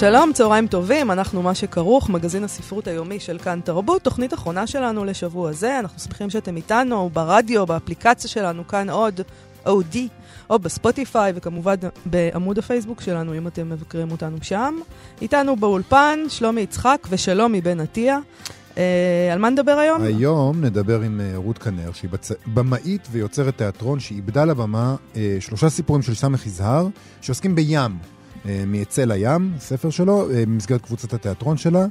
שלום, 0.00 0.32
צהריים 0.32 0.66
טובים, 0.66 1.10
אנחנו 1.10 1.42
מה 1.42 1.54
שכרוך, 1.54 2.10
מגזין 2.10 2.44
הספרות 2.44 2.86
היומי 2.86 3.20
של 3.20 3.38
כאן 3.38 3.60
תרבות, 3.64 4.02
תוכנית 4.02 4.34
אחרונה 4.34 4.66
שלנו 4.66 5.04
לשבוע 5.04 5.52
זה, 5.52 5.78
אנחנו 5.78 6.00
שמחים 6.00 6.30
שאתם 6.30 6.56
איתנו 6.56 7.10
ברדיו, 7.12 7.66
באפליקציה 7.66 8.30
שלנו, 8.30 8.66
כאן 8.66 8.90
עוד, 8.90 9.20
OD, 9.66 9.96
או 10.50 10.58
בספוטיפיי, 10.58 11.32
וכמובן 11.36 11.74
בעמוד 12.06 12.58
הפייסבוק 12.58 13.00
שלנו, 13.00 13.34
אם 13.34 13.46
אתם 13.46 13.68
מבקרים 13.68 14.10
אותנו 14.10 14.36
שם. 14.42 14.74
איתנו 15.22 15.56
באולפן, 15.56 16.18
שלומי 16.28 16.60
יצחק 16.60 17.06
ושלומי 17.10 17.60
בן 17.60 17.80
עטיה. 17.80 18.18
אה, 18.78 19.30
על 19.32 19.38
מה 19.38 19.50
נדבר 19.50 19.78
היום? 19.78 20.02
היום 20.02 20.64
נדבר 20.64 21.00
עם 21.00 21.20
אה, 21.20 21.32
רות 21.34 21.58
כנר, 21.58 21.92
שהיא 21.92 22.10
בצ... 22.10 22.32
במאית 22.46 23.08
ויוצרת 23.10 23.58
תיאטרון, 23.58 24.00
שאיבדה 24.00 24.44
לבמה 24.44 24.96
אה, 25.16 25.36
שלושה 25.40 25.70
סיפורים 25.70 26.02
של 26.02 26.14
סמך 26.14 26.46
יזהר, 26.46 26.88
שעוסקים 27.20 27.54
בים, 27.54 27.98
מאצל 28.66 29.10
הים, 29.10 29.52
ספר 29.58 29.90
שלו, 29.90 30.30
אה, 30.30 30.46
במסגרת 30.46 30.82
קבוצת 30.82 31.12
התיאטרון 31.12 31.56
שלה. 31.56 31.86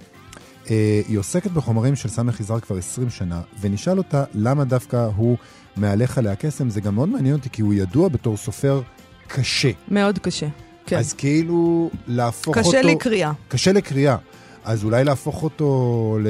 אה, 0.70 1.02
היא 1.08 1.18
עוסקת 1.18 1.52
בחומרים 1.52 1.96
של 1.96 2.10
סמך 2.10 2.40
יזהר 2.40 2.60
כבר 2.60 2.78
20 2.78 3.10
שנה, 3.10 3.42
ונשאל 3.62 3.98
אותה 3.98 4.24
למה 4.34 4.66
דווקא 4.66 5.10
הוא 5.16 5.38
מהלך 5.76 6.18
עליה 6.18 6.36
קסם. 6.36 6.70
זה 6.70 6.82
גם 6.82 6.96
מאוד 6.96 7.10
מעניין 7.10 7.36
אותי, 7.36 7.50
כי 7.50 7.62
הוא 7.62 7.74
ידוע 7.74 8.10
בתור 8.10 8.38
סופר 8.38 8.82
קשה. 9.28 9.72
מאוד 9.92 10.20
קשה. 10.20 10.48
כן. 10.86 10.98
אז 10.98 11.14
כאילו 11.14 11.90
להפוך 12.08 12.58
קשה 12.58 12.68
אותו... 12.68 12.88
לי 12.88 12.96
קריאה. 12.98 13.32
קשה 13.48 13.72
לקריאה. 13.72 14.18
אז 14.64 14.84
אולי 14.84 15.04
להפוך 15.04 15.44
אותו 15.44 16.18
ל... 16.22 16.28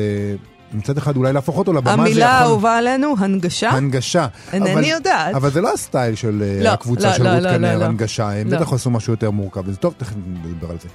מצד 0.76 0.98
אחד 0.98 1.18
אולי 1.18 1.34
להפוך 1.34 1.58
אותו 1.58 1.74
לבמה 1.74 1.86
זה 1.86 1.94
יכול... 1.94 2.06
המילה 2.06 2.32
האהובה 2.32 2.78
עלינו, 2.78 3.16
הנגשה? 3.20 3.70
הנגשה. 3.70 4.28
אינני 4.54 4.88
יודעת. 4.88 5.36
אבל 5.36 5.52
זה 5.52 5.62
לא 5.62 5.74
הסטייל 5.74 6.16
של 6.16 6.44
אה, 6.46 6.64
לא, 6.64 6.70
הקבוצה 6.70 7.08
לא, 7.08 7.14
של 7.14 7.24
לא, 7.24 7.30
רות 7.30 7.44
לא, 7.44 7.50
כנר, 7.50 7.74
לא, 7.74 7.80
לא. 7.80 7.86
הנגשה. 7.86 8.32
הם 8.32 8.52
לא. 8.52 8.58
בטח 8.58 8.74
עשו 8.74 8.90
משהו 8.90 9.14
יותר 9.14 9.32
מורכב. 9.32 9.62
וזה 9.66 9.78
טוב, 9.78 9.94
תכף 9.98 10.16
נדבר 10.44 10.70
על 10.70 10.78
זה. 10.82 10.88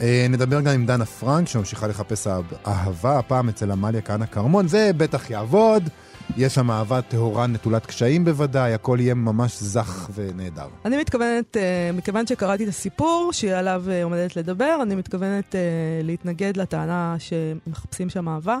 אה, 0.00 0.26
נדבר 0.30 0.60
גם 0.60 0.74
עם 0.74 0.86
דנה 0.86 1.04
פרנק, 1.04 1.48
שממשיכה 1.48 1.86
לחפש 1.86 2.26
אהבה, 2.66 3.18
הפעם 3.18 3.48
אצל 3.48 3.70
עמליה 3.70 4.00
כהנא 4.00 4.26
כרמון. 4.26 4.68
זה 4.68 4.90
בטח 4.96 5.30
יעבוד. 5.30 5.88
יש 6.36 6.54
שם 6.54 6.70
אהבה 6.70 7.02
טהורה 7.02 7.46
נטולת 7.46 7.86
קשיים 7.86 8.24
בוודאי, 8.24 8.74
הכל 8.74 8.98
יהיה 9.00 9.14
ממש 9.14 9.56
זך 9.60 10.08
ונהדר. 10.14 10.66
אני 10.84 10.96
מתכוונת, 10.96 11.56
אה, 11.56 11.90
מכיוון 11.92 12.26
שקראתי 12.26 12.64
את 12.64 12.68
הסיפור 12.68 13.30
שעליו 13.32 13.84
עומדת 14.02 14.36
לדבר, 14.36 14.78
אני 14.82 14.94
מתכוונת 14.94 15.54
להתנגד 16.02 16.56
לטענה 16.56 17.16
שמחפשים 17.18 18.10
שם 18.10 18.28
אהבה. 18.28 18.58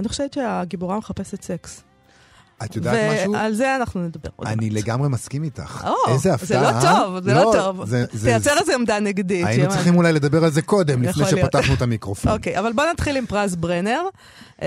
אני 0.00 0.08
חושבת 0.08 0.32
שהגיבורה 0.32 0.98
מחפשת 0.98 1.42
סקס. 1.42 1.82
את 2.64 2.76
יודעת 2.76 3.12
משהו? 3.20 3.32
ועל 3.32 3.52
זה 3.54 3.76
אנחנו 3.76 4.00
נדבר 4.00 4.28
עוד 4.36 4.48
אני 4.48 4.68
מעט. 4.70 4.78
לגמרי 4.82 5.08
מסכים 5.08 5.42
איתך. 5.44 5.86
או, 5.88 6.12
איזה 6.12 6.18
זה 6.22 6.34
הפתעה. 6.34 6.62
לא 6.72 6.80
טוב, 6.82 7.24
זה 7.24 7.34
לא 7.34 7.50
טוב. 7.54 7.84
זה- 7.84 8.04
זה- 8.12 8.28
תייצר 8.28 8.58
איזה 8.60 8.74
עמדה 8.74 9.00
נגדית. 9.00 9.46
היינו 9.46 9.68
צריכים 9.70 9.96
אולי 9.96 10.12
לדבר 10.12 10.44
על 10.44 10.50
זה 10.50 10.62
קודם, 10.62 11.02
לפני. 11.02 11.24
שפתחנו 11.30 11.74
את 11.74 11.82
המיקרופון. 11.82 12.32
אוקיי, 12.32 12.58
אבל 12.58 12.72
בוא 12.72 12.84
נתחיל 12.92 13.16
עם 13.16 13.26
פרס 13.26 13.54
ברנר. 13.54 14.00
אמ, 14.62 14.66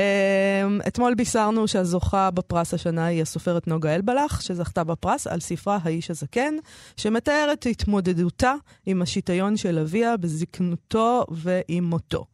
אתמול 0.87 1.13
בישרנו 1.15 1.67
שהזוכה 1.67 2.31
בפרס 2.31 2.73
השנה 2.73 3.05
היא 3.05 3.21
הסופרת 3.21 3.67
נוגה 3.67 3.95
אלבלח, 3.95 4.41
שזכתה 4.41 4.83
בפרס 4.83 5.27
על 5.27 5.39
ספרה 5.39 5.77
האיש 5.83 6.11
הזקן, 6.11 6.53
שמתאר 6.97 7.49
את 7.53 7.65
התמודדותה 7.71 8.53
עם 8.85 9.01
השיטיון 9.01 9.57
של 9.57 9.79
אביה 9.79 10.17
בזקנותו 10.17 11.25
ועם 11.31 11.83
מותו. 11.83 12.25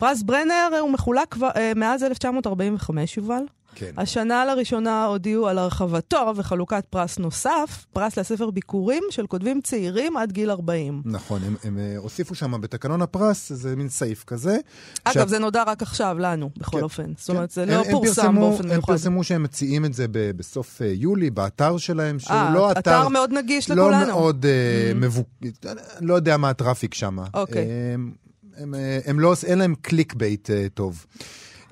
פרס 0.00 0.22
ברנר 0.22 0.68
הוא 0.80 0.90
מחולק 0.92 1.36
אה, 1.56 1.72
מאז 1.76 2.02
1945, 2.04 3.16
יובל. 3.16 3.42
כן. 3.74 3.90
השנה 3.96 4.44
לראשונה 4.44 5.04
הודיעו 5.04 5.48
על 5.48 5.58
הרחבתו 5.58 6.32
וחלוקת 6.36 6.84
פרס 6.90 7.18
נוסף, 7.18 7.86
פרס 7.92 8.18
לספר 8.18 8.50
ביקורים 8.50 9.02
של 9.10 9.26
כותבים 9.26 9.60
צעירים 9.60 10.16
עד 10.16 10.32
גיל 10.32 10.50
40. 10.50 11.02
נכון, 11.04 11.40
הם, 11.46 11.56
הם 11.64 11.78
אה, 11.78 11.94
הוסיפו 11.96 12.34
שם 12.34 12.60
בתקנון 12.60 13.02
הפרס 13.02 13.50
איזה 13.50 13.76
מין 13.76 13.88
סעיף 13.88 14.24
כזה. 14.24 14.56
אגב, 15.04 15.14
שאת- 15.14 15.28
זה 15.28 15.38
נודע 15.38 15.62
רק 15.66 15.82
עכשיו, 15.82 16.16
לנו, 16.18 16.50
בכל 16.56 16.76
כן, 16.76 16.82
אופן. 16.82 17.12
זאת 17.18 17.28
אומרת, 17.30 17.50
זה 17.50 17.62
הם- 17.62 17.68
לא 17.68 17.74
הם 17.84 17.90
פורסם 17.92 18.22
פרסמו- 18.22 18.40
באופן 18.40 18.64
הם 18.64 18.70
מיוחד. 18.70 18.86
פרסמו 18.92 19.24
שהם 19.24 19.42
מציעים 19.42 19.84
את 19.84 19.94
זה 19.94 20.06
ב- 20.10 20.30
בסוף 20.36 20.82
אה, 20.82 20.86
יולי, 20.86 21.30
באתר 21.30 21.76
שלהם, 21.78 22.18
שהוא 22.18 22.32
אה, 22.36 22.54
לא 22.54 22.70
אתר... 22.72 22.80
אתר 22.80 23.08
מאוד 23.08 23.32
נגיש 23.32 23.70
לא 23.70 23.76
לכולנו. 23.90 24.06
מאוד 24.06 24.46
אה, 24.46 24.90
Mm. 24.92 24.94
מבוק... 24.94 25.28
לא 26.00 26.14
יודע 26.14 26.36
מה 26.36 26.50
הטראפיק 26.50 26.94
שם. 26.94 27.16
אוקיי. 27.34 27.66
הם, 27.94 28.12
הם, 28.56 28.74
אה, 28.74 28.98
הם 29.04 29.20
לא, 29.20 29.34
אין 29.46 29.58
להם 29.58 29.74
clickbait 29.82 30.50
אה, 30.50 30.66
טוב. 30.74 31.06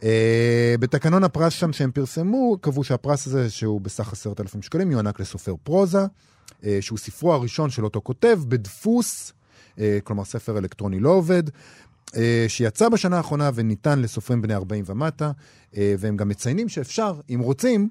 אה, 0.03 0.75
בתקנון 0.81 1.25
הפרס 1.25 1.53
שם 1.53 1.73
שהם 1.73 1.91
פרסמו, 1.91 2.57
קבעו 2.61 2.85
שהפרס 2.85 3.27
הזה, 3.27 3.51
שהוא 3.51 3.81
בסך 3.81 4.13
עשרת 4.13 4.41
אלפים 4.41 4.63
שקלים, 4.63 4.91
יוענק 4.91 5.21
לסופר 5.21 5.55
פרוזה, 5.63 6.07
אה, 6.65 6.79
שהוא 6.81 6.99
ספרו 6.99 7.33
הראשון 7.33 7.71
של 7.71 7.85
אותו 7.85 8.01
כותב, 8.05 8.41
בדפוס, 8.49 9.33
אה, 9.79 9.99
כלומר 10.05 10.25
ספר 10.25 10.59
אלקטרוני 10.59 11.01
לא 11.01 11.11
עובד, 11.11 11.43
אה, 12.17 12.45
שיצא 12.49 12.89
בשנה 12.89 13.17
האחרונה 13.17 13.51
וניתן 13.55 13.99
לסופרים 13.99 14.43
בני 14.43 14.55
40 14.55 14.85
ומטה, 14.87 15.31
אה, 15.77 15.95
והם 15.99 16.17
גם 16.17 16.29
מציינים 16.29 16.69
שאפשר, 16.69 17.21
אם 17.35 17.41
רוצים, 17.41 17.89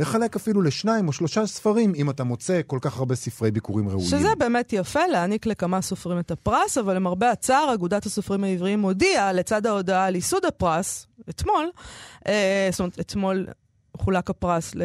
לחלק 0.00 0.36
אפילו 0.36 0.62
לשניים 0.62 1.08
או 1.08 1.12
שלושה 1.12 1.46
ספרים, 1.46 1.92
אם 1.96 2.10
אתה 2.10 2.24
מוצא 2.24 2.60
כל 2.66 2.78
כך 2.82 2.98
הרבה 2.98 3.14
ספרי 3.14 3.50
ביקורים 3.50 3.88
ראויים. 3.88 4.08
שזה 4.08 4.28
באמת 4.38 4.72
יפה, 4.72 5.06
להעניק 5.06 5.46
לכמה 5.46 5.82
סופרים 5.82 6.18
את 6.18 6.30
הפרס, 6.30 6.78
אבל 6.78 6.94
למרבה 6.94 7.30
הצער, 7.30 7.74
אגודת 7.74 8.06
הסופרים 8.06 8.44
העבריים 8.44 8.80
הודיעה, 8.80 9.32
לצד 9.32 9.66
ההודעה 9.66 10.06
על 10.06 10.14
ייסוד 10.14 10.44
הפרס, 10.44 11.06
אתמול, 11.28 11.70
אה, 12.26 12.68
זאת 12.70 12.80
אומרת, 12.80 13.00
אתמול 13.00 13.46
חולק 13.96 14.30
הפרס 14.30 14.74
ל... 14.74 14.82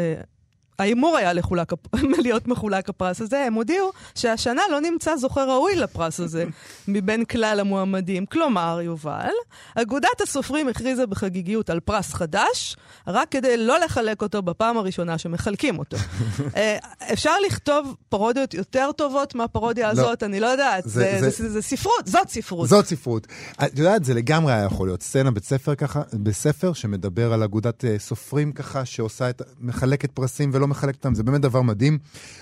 ההימור 0.80 1.18
היה 1.18 1.34
לחולק, 1.34 1.72
להיות 2.24 2.48
מחולק 2.48 2.90
הפרס 2.90 3.22
הזה, 3.22 3.44
הם 3.46 3.54
הודיעו 3.54 3.92
שהשנה 4.16 4.62
לא 4.72 4.82
נמצא 4.82 5.16
זוכה 5.16 5.44
ראוי 5.44 5.76
לפרס 5.76 6.20
הזה 6.20 6.46
מבין 6.88 7.26
כלל 7.26 7.60
המועמדים. 7.60 8.26
כלומר, 8.26 8.80
יובל, 8.84 9.30
אגודת 9.76 10.22
הסופרים 10.24 10.68
הכריזה 10.68 11.08
בחגיגיות 11.08 11.70
על 11.70 11.80
פרס 11.80 12.14
חדש, 12.14 12.76
רק 13.08 13.30
כדי 13.32 13.58
לא 13.58 13.80
לחלק 13.80 14.22
אותו 14.22 14.42
בפעם 14.42 14.78
הראשונה 14.78 15.18
שמחלקים 15.18 15.80
אותו. 15.80 15.98
אה, 16.56 16.78
אפשר 17.14 17.32
לכתוב 17.48 17.96
פרודיות 18.10 18.54
יותר 18.54 18.90
טובות 18.98 19.36
מהפרודיה 19.36 19.94
לא. 19.94 20.02
הזאת, 20.02 20.24
אני 20.24 20.40
לא 20.40 20.48
יודעת. 20.48 20.84
זה- 20.84 20.90
זה, 20.92 21.20
זה- 21.20 21.30
זה, 21.30 21.44
זה, 21.44 21.50
זה 21.50 21.62
ספרות, 21.62 22.06
זאת 22.08 22.30
ספרות. 22.30 22.70
זאת 22.70 22.86
ספרות. 22.86 23.28
את 23.66 23.80
יודעת, 23.80 24.04
זה 24.06 24.14
לגמרי 24.14 24.54
היה 24.54 24.64
יכול 24.64 24.88
להיות 24.88 25.02
סצנה 25.04 25.32
בית 25.32 25.44
ספר 25.46 25.76
ככה, 25.76 26.02
בספר 26.14 26.74
שמדבר 26.74 27.34
על 27.34 27.44
אגודת 27.44 27.86
אה, 27.86 27.96
סופרים 28.00 28.52
ככה, 28.52 28.86
שעושה 28.86 29.30
את, 29.30 29.42
מחלקת 29.60 30.12
פרסים 30.12 30.50
ולא 30.54 30.65
מחלקת 30.68 30.98
אותם, 30.98 31.16
זה 31.16 31.24
באמת 31.24 31.42
דבר 31.42 31.62
מדהים. 31.62 31.98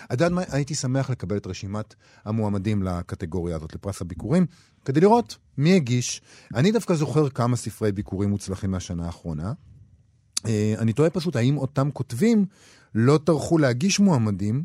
את 0.05 0.11
יודעת 0.11 0.31
מה, 0.31 0.41
הייתי 0.49 0.75
שמח 0.75 1.09
לקבל 1.09 1.37
את 1.37 1.47
רשימת 1.47 1.95
המועמדים 2.25 2.83
לקטגוריה 2.83 3.55
הזאת, 3.55 3.75
לפרס 3.75 4.01
הביקורים, 4.01 4.45
כדי 4.85 4.99
לראות 4.99 5.37
מי 5.57 5.75
הגיש. 5.75 6.21
אני 6.55 6.71
דווקא 6.71 6.93
זוכר 6.93 7.29
כמה 7.29 7.55
ספרי 7.55 7.91
ביקורים 7.91 8.29
מוצלחים 8.29 8.71
מהשנה 8.71 9.05
האחרונה. 9.05 9.53
אה, 10.45 10.73
אני 10.77 10.93
תוהה 10.93 11.09
פשוט, 11.09 11.35
האם 11.35 11.57
אותם 11.57 11.91
כותבים 11.91 12.45
לא 12.95 13.19
טרחו 13.23 13.57
להגיש 13.57 13.99
מועמדים, 13.99 14.63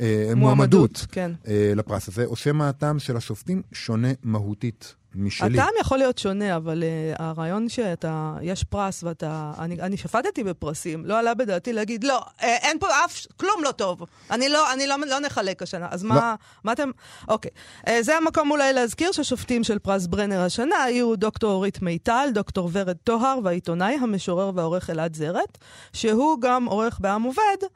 אה, 0.00 0.32
מועמדות 0.36 1.06
כן. 1.12 1.32
אה, 1.48 1.72
לפרס 1.76 2.08
הזה, 2.08 2.24
או 2.24 2.36
שמא 2.36 2.64
הטעם 2.64 2.98
של 2.98 3.16
השופטים 3.16 3.62
שונה 3.72 4.08
מהותית 4.22 4.94
משלי. 5.14 5.54
הטעם 5.54 5.72
יכול 5.80 5.98
להיות 5.98 6.18
שונה, 6.18 6.56
אבל 6.56 6.82
uh, 6.82 7.22
הרעיון 7.22 7.68
שאתה, 7.68 8.34
יש 8.42 8.64
פרס 8.64 9.02
ואתה, 9.02 9.52
אני, 9.58 9.80
אני 9.80 9.96
שפטתי 9.96 10.44
בפרסים, 10.44 11.06
לא 11.06 11.18
עלה 11.18 11.34
בדעתי 11.34 11.72
להגיד, 11.72 12.04
לא, 12.04 12.20
אה, 12.42 12.56
אין 12.56 12.78
פה 12.78 12.86
אף, 13.04 13.26
כלום 13.36 13.64
לא 13.64 13.72
טוב. 13.72 14.02
אני 14.30 14.48
לא, 14.48 14.72
אני 14.72 14.86
לא, 14.86 14.96
לא 15.06 15.20
נחלק 15.20 15.62
השנה. 15.62 15.88
אז 15.90 16.02
מה, 16.02 16.14
לא. 16.14 16.22
מה 16.64 16.72
אתם, 16.72 16.90
אוקיי. 17.28 17.50
אה, 17.88 18.02
זה 18.02 18.16
המקום 18.16 18.50
אולי 18.50 18.72
להזכיר 18.72 19.12
שהשופטים 19.12 19.64
של 19.64 19.78
פרס 19.78 20.06
ברנר 20.06 20.40
השנה 20.40 20.82
היו 20.82 21.16
דוקטור 21.16 21.50
אורית 21.52 21.82
מיטל, 21.82 22.28
דוקטור 22.34 22.70
ורד 22.72 22.96
טוהר 23.04 23.38
והעיתונאי, 23.44 23.94
המשורר 23.94 24.50
והעורך 24.54 24.90
אלעד 24.90 25.14
זרת, 25.14 25.58
שהוא 25.92 26.40
גם 26.40 26.64
עורך 26.64 26.98
בעם 27.00 27.22
עובד, 27.22 27.66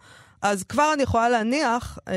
אז 0.43 0.63
כבר 0.63 0.93
אני 0.95 1.03
יכולה 1.03 1.29
להניח, 1.29 1.99
אה, 2.09 2.15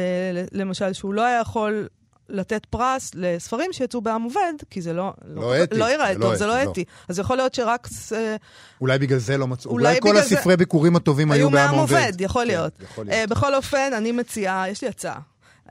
למשל, 0.52 0.94
שהוא 0.94 1.14
לא 1.14 1.22
היה 1.22 1.40
יכול 1.40 1.88
לתת 2.30 2.66
פרס 2.66 3.12
לספרים 3.16 3.74
שיצאו 3.74 4.02
בעם 4.02 4.24
עובד, 4.24 4.54
כי 4.70 4.82
זה 4.82 4.94
לא... 4.94 5.14
לא 5.26 5.64
אתי, 5.64 5.78
לא 5.78 5.86
ייראה 5.86 6.14
זה 6.14 6.20
טוב, 6.20 6.32
לא 6.32 6.38
זה 6.38 6.46
לא 6.48 6.58
אתי, 6.58 6.66
לא. 6.66 6.72
אתי. 6.72 6.84
אז 7.10 7.20
יכול 7.20 7.38
להיות 7.38 7.54
שרק 7.54 7.88
אה, 8.16 8.36
אולי 8.82 9.00
בגלל 9.00 9.20
זה 9.20 9.38
לא 9.38 9.48
מצאו, 9.48 9.72
אולי 9.72 9.88
אולי 9.88 10.02
כל 10.02 10.18
הספרי 10.18 10.58
ביקורים 10.58 10.96
הטובים 10.96 11.32
היו 11.32 11.40
היו 11.40 11.50
בעם 11.50 11.72
מעם 11.72 11.80
עובד. 11.80 11.96
עובד, 11.96 12.22
יכול 12.22 12.42
כן, 12.42 12.48
להיות. 12.48 12.74
יכול 12.84 13.10
אה, 13.10 13.16
להיות. 13.16 13.30
בכל 13.30 13.56
אופן, 13.56 13.92
אני 13.98 14.12
מציעה, 14.12 14.70
יש 14.70 14.82
לי 14.82 14.88
הצעה. 14.88 15.20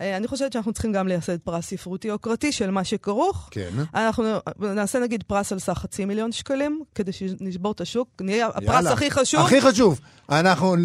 אה, 0.00 0.17
אני 0.17 0.29
חושבת 0.29 0.52
שאנחנו 0.52 0.73
צריכים 0.73 0.93
גם 0.93 1.08
לייסד 1.08 1.38
פרס 1.38 1.67
ספרותי 1.67 2.08
יוקרתי 2.08 2.52
של 2.52 2.70
מה 2.70 2.85
שכרוך. 2.85 3.49
כן. 3.50 3.70
אנחנו 3.94 4.25
נעשה 4.58 4.99
נגיד 4.99 5.23
פרס 5.26 5.52
על 5.52 5.58
סך 5.58 5.73
חצי 5.79 6.05
מיליון 6.05 6.32
שקלים, 6.32 6.82
כדי 6.94 7.12
שנשבור 7.12 7.73
את 7.73 7.81
השוק. 7.81 8.08
נהיה 8.20 8.46
הפרס 8.46 8.64
יאללה. 8.64 8.93
הכי 8.93 9.11
חשוב. 9.11 9.41
הכי 9.41 9.61
חשוב. 9.61 10.00
אנחנו 10.31 10.76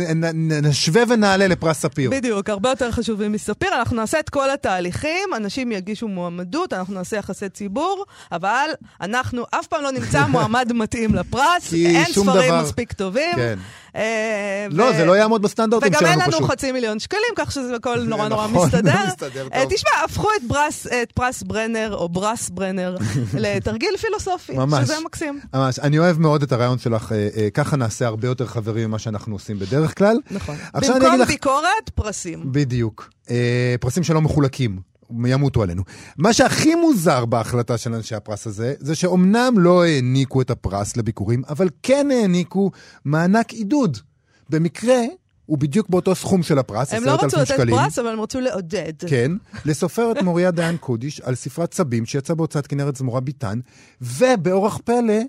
נשווה 0.64 1.04
ונעלה 1.10 1.48
לפרס 1.48 1.80
ספיר. 1.80 2.10
בדיוק, 2.12 2.50
הרבה 2.50 2.70
יותר 2.70 2.92
חשובים 2.92 3.32
מספיר. 3.32 3.70
אנחנו 3.80 3.96
נעשה 3.96 4.20
את 4.20 4.30
כל 4.30 4.50
התהליכים, 4.50 5.30
אנשים 5.38 5.72
יגישו 5.72 6.08
מועמדות, 6.08 6.74
אנחנו 6.74 6.94
נעשה 6.94 7.18
יחסי 7.18 7.50
ציבור, 7.50 8.06
אבל 8.32 8.70
אנחנו 9.02 9.44
אף 9.52 9.68
פעם 9.68 9.84
לא 9.84 9.92
נמצא 9.92 10.26
מועמד 10.32 10.74
מתאים 10.74 11.16
לפרס, 11.16 11.74
אין 11.74 12.06
ספרים 12.06 12.26
דבר- 12.50 12.62
מספיק 12.64 12.94
טובים. 12.94 13.36
כן. 13.36 13.60
אה, 14.00 14.68
לא, 14.72 14.92
זה 14.94 15.06
לא 15.06 15.18
יעמוד 15.18 15.42
בסטנדרטים 15.42 15.88
וגם 15.90 16.00
שלנו 16.00 16.12
אין 16.12 16.20
לנו 16.20 16.32
פשוט. 16.32 16.52
חצי 16.52 16.72
מיליון 16.72 17.00
שקלים, 17.00 17.22
כך 17.36 17.52
שזה 17.52 17.76
הכל 17.76 18.00
נורא 18.02 18.28
נורא 18.28 18.48
נכון, 18.48 18.66
מסתדר. 18.68 18.94
מסתדר 19.08 19.48
אה. 19.54 19.64
תשמע, 19.70 19.90
הפכו 20.06 20.28
את 20.38 20.42
פרס- 21.14 21.44
ברנר, 21.44 21.96
או 21.96 22.10
ברס 22.10 22.50
ברנר, 22.50 22.98
לתרגיל 23.34 23.98
פילוסופי. 23.98 24.54
שזה 24.84 24.96
מקסים. 25.06 25.40
ממש, 25.54 25.80
אני 25.80 26.00
אוהב 26.00 26.20
מאוד 26.20 26.44
את 26.44 26.52
הרעיון 26.52 26.78
שלך, 26.78 27.12
אה, 27.12 27.50
ככה 27.54 27.78
נעשה 27.78 28.08
הרבה 28.08 28.28
יותר 28.28 28.46
חברים 28.46 28.88
ממה 28.90 29.00
שאנחנו 29.00 29.36
עושים 29.36 29.60
בדרך 29.60 29.98
כלל. 29.98 30.18
נכון. 30.32 30.56
במקום 30.74 31.26
ביקורת, 31.28 31.90
פרסים. 31.96 32.52
בדיוק. 32.52 33.10
פרסים 33.80 34.04
שלא 34.04 34.22
מחולקים. 34.22 34.80
ימותו 35.26 35.64
עלינו. 35.64 35.84
מה 36.18 36.34
שהכי 36.34 36.76
מוזר 36.76 37.26
בהחלטה 37.26 37.78
של 37.78 37.94
אנשי 37.94 38.16
הפרס 38.16 38.48
הזה, 38.48 38.74
זה 38.80 38.96
שאומנם 38.96 39.54
לא 39.58 39.84
העניקו 39.86 40.42
את 40.42 40.50
הפרס 40.50 40.98
לביקורים, 40.98 41.42
אבל 41.50 41.70
כן 41.84 42.08
העניקו 42.12 42.72
מענק 43.06 43.54
עידוד. 43.54 43.98
במקרה, 44.50 45.00
הוא 45.46 45.58
בדיוק 45.58 45.90
באותו 45.90 46.16
סכום 46.16 46.44
של 46.44 46.60
הפרס, 46.60 46.94
הם 46.94 47.04
לא 47.04 47.16
עשרת 47.16 47.24
רצו 47.24 47.40
אלפים 47.40 47.56
לתת 47.56 47.64
שקלים. 47.64 47.76
פרס, 47.76 48.00
אבל 48.00 48.08
הם 48.08 48.22
רצו 48.22 48.40
לעודד. 48.40 48.94
כן, 49.08 49.32
לסופרת 49.66 50.22
מוריה 50.22 50.52
דיין 50.52 50.78
קודיש 50.78 51.22
על 51.22 51.36
ספרת 51.36 51.72
צבים 51.72 52.06
שיצא 52.06 52.34
בהוצאת 52.34 52.68
כנרת 52.68 52.96
זמורה 52.96 53.20
ביטן, 53.20 53.60
ובאורח 54.02 54.80
פלא, 54.86 55.22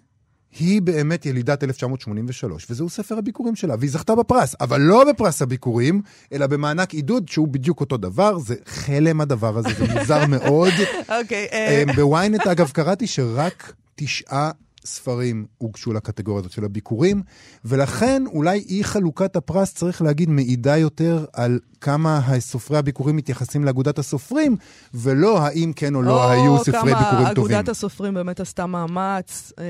היא 0.58 0.82
באמת 0.82 1.26
ילידת 1.26 1.64
1983, 1.64 2.67
וזהו 2.70 2.88
ספר 2.88 3.19
הביקורים 3.19 3.56
שלה, 3.56 3.75
והיא 3.79 3.91
זכתה 3.91 4.14
בפרס, 4.14 4.55
אבל 4.61 4.81
לא 4.81 5.05
בפרס 5.05 5.43
הביקורים, 5.43 6.02
אלא 6.32 6.47
במענק 6.47 6.94
עידוד, 6.94 7.29
שהוא 7.29 7.49
בדיוק 7.49 7.81
אותו 7.81 7.97
דבר, 7.97 8.38
זה 8.38 8.55
חלם 8.67 9.20
הדבר 9.20 9.58
הזה, 9.58 9.69
זה 9.79 9.94
מוזר 9.94 10.26
מאוד. 10.38 10.73
אוקיי, 11.20 11.47
אה, 11.52 11.85
אה, 11.88 11.94
בוויינט, 11.97 12.47
אגב, 12.47 12.70
קראתי 12.70 13.06
שרק 13.06 13.73
תשעה 13.94 14.50
ספרים 14.85 15.47
הוגשו 15.58 15.93
לקטגוריה 15.93 16.41
הזאת 16.41 16.53
של 16.53 16.64
הביקורים, 16.64 17.23
ולכן 17.64 18.23
אולי 18.26 18.64
אי 18.69 18.85
חלוקת 18.85 19.37
הפרס, 19.37 19.75
צריך 19.75 20.03
להגיד, 20.03 20.31
מעידה 20.31 20.76
יותר 20.76 21.25
על 21.32 21.61
כמה 21.81 22.21
סופרי 22.38 22.79
הביקורים 22.79 23.17
מתייחסים 23.17 23.65
לאגודת 23.65 23.99
הסופרים, 23.99 24.56
ולא 24.94 25.38
האם 25.38 25.73
כן 25.77 25.94
או 25.94 26.03
לא 26.03 26.31
היו 26.31 26.59
ספרי 26.59 26.94
ביקורים 26.94 26.94
כמה 26.94 27.35
טובים. 27.35 27.56
אגודת 27.56 27.69
הסופרים 27.69 28.15
באמת 28.15 28.41
עשתה 28.41 28.67
מאמץ 28.67 29.53
אה, 29.59 29.65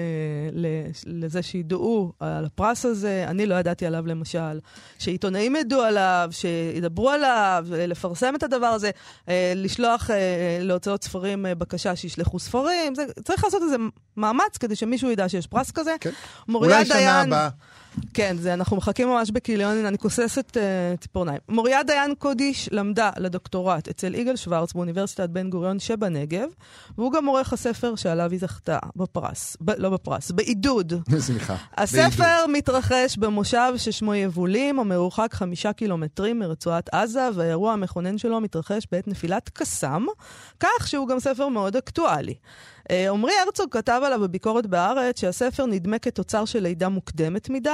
לזה 1.06 1.42
שידעו 1.42 2.12
על 2.20 2.44
הפרס 2.44 2.84
הזה. 2.84 3.24
אני 3.28 3.46
לא 3.46 3.54
ידעתי 3.54 3.86
עליו 3.86 4.06
למשל. 4.06 4.60
שעיתונאים 4.98 5.56
ידעו 5.56 5.80
עליו, 5.82 6.28
שידברו 6.30 7.10
עליו, 7.10 7.66
לפרסם 7.70 8.34
את 8.34 8.42
הדבר 8.42 8.66
הזה, 8.66 8.90
אה, 9.28 9.52
לשלוח 9.56 10.10
אה, 10.10 10.58
להוצאות 10.60 11.04
ספרים 11.04 11.46
אה, 11.46 11.54
בקשה 11.54 11.96
שישלחו 11.96 12.38
ספרים. 12.38 12.94
זה, 12.94 13.04
צריך 13.24 13.44
לעשות 13.44 13.62
איזה 13.62 13.76
מאמץ 14.16 14.56
כדי 14.60 14.76
שמישהו 14.76 15.10
ידע 15.10 15.28
שיש 15.28 15.46
פרס 15.46 15.70
כזה. 15.70 15.96
כן. 16.00 16.10
אולי 16.54 16.84
שנה 16.84 16.96
דיין... 16.96 17.32
הבאה. 17.32 17.48
כן, 18.14 18.36
זה, 18.38 18.54
אנחנו 18.54 18.76
מחכים 18.76 19.08
ממש 19.08 19.30
בכיליון, 19.30 19.84
אני 19.84 19.98
כוססת 19.98 20.56
uh, 20.56 21.00
ציפורניים. 21.00 21.38
מוריה 21.48 21.82
דיין 21.82 22.14
קודיש 22.14 22.68
למדה 22.72 23.10
לדוקטורט 23.16 23.88
אצל 23.88 24.14
יגאל 24.14 24.36
שוורץ 24.36 24.72
באוניברסיטת 24.72 25.28
בן 25.28 25.50
גוריון 25.50 25.78
שבנגב, 25.78 26.48
והוא 26.98 27.12
גם 27.12 27.26
עורך 27.26 27.52
הספר 27.52 27.96
שעליו 27.96 28.30
היא 28.30 28.40
זכתה 28.40 28.78
בפרס, 28.96 29.56
ב, 29.60 29.70
לא 29.70 29.90
בפרס, 29.90 30.30
בעידוד. 30.30 30.92
סליחה. 31.18 31.56
הספר 31.76 32.46
מתרחש 32.52 33.16
במושב 33.18 33.72
ששמו 33.76 34.14
יבולים, 34.14 34.80
המרוחק 34.80 35.34
חמישה 35.34 35.72
קילומטרים 35.72 36.38
מרצועת 36.38 36.94
עזה, 36.94 37.28
והאירוע 37.34 37.72
המכונן 37.72 38.18
שלו 38.18 38.40
מתרחש 38.40 38.86
בעת 38.92 39.08
נפילת 39.08 39.48
קסאם, 39.48 40.06
כך 40.60 40.88
שהוא 40.88 41.08
גם 41.08 41.20
ספר 41.20 41.48
מאוד 41.48 41.76
אקטואלי. 41.76 42.34
אה, 42.90 43.10
עמרי 43.10 43.32
הרצוג 43.46 43.70
כתב 43.70 44.00
עליו 44.04 44.20
בביקורת 44.20 44.66
בהארץ 44.66 45.20
שהספר 45.20 45.66
נדמה 45.66 45.98
כתוצר 45.98 46.44
של 46.44 46.62
לידה 46.62 46.88
מוקדמת 46.88 47.50
מדי. 47.50 47.70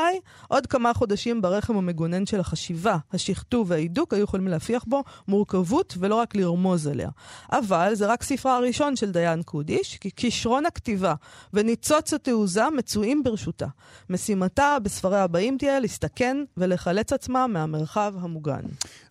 עוד 0.48 0.66
כמה 0.66 0.94
חודשים 0.94 1.42
ברחם 1.42 1.76
המגונן 1.76 2.26
של 2.26 2.40
החשיבה, 2.40 2.96
השכתוב 3.12 3.70
וההידוק 3.70 4.14
היו 4.14 4.24
יכולים 4.24 4.48
להפיח 4.48 4.84
בו 4.86 5.04
מורכבות 5.28 5.94
ולא 5.98 6.14
רק 6.14 6.34
לרמוז 6.34 6.86
עליה. 6.86 7.08
אבל 7.52 7.94
זה 7.94 8.06
רק 8.06 8.22
ספרה 8.22 8.56
הראשון 8.56 8.96
של 8.96 9.10
דיין 9.10 9.42
קודיש, 9.42 9.96
כי 9.96 10.10
כישרון 10.16 10.66
הכתיבה 10.66 11.14
וניצוץ 11.52 12.12
התעוזה 12.12 12.70
מצויים 12.76 13.22
ברשותה. 13.22 13.66
משימתה 14.10 14.76
בספריה 14.82 15.22
הבאים 15.22 15.58
תהיה 15.58 15.80
להסתכן 15.80 16.36
ולחלץ 16.56 17.12
עצמה 17.12 17.46
מהמרחב 17.46 18.14
המוגן. 18.20 18.62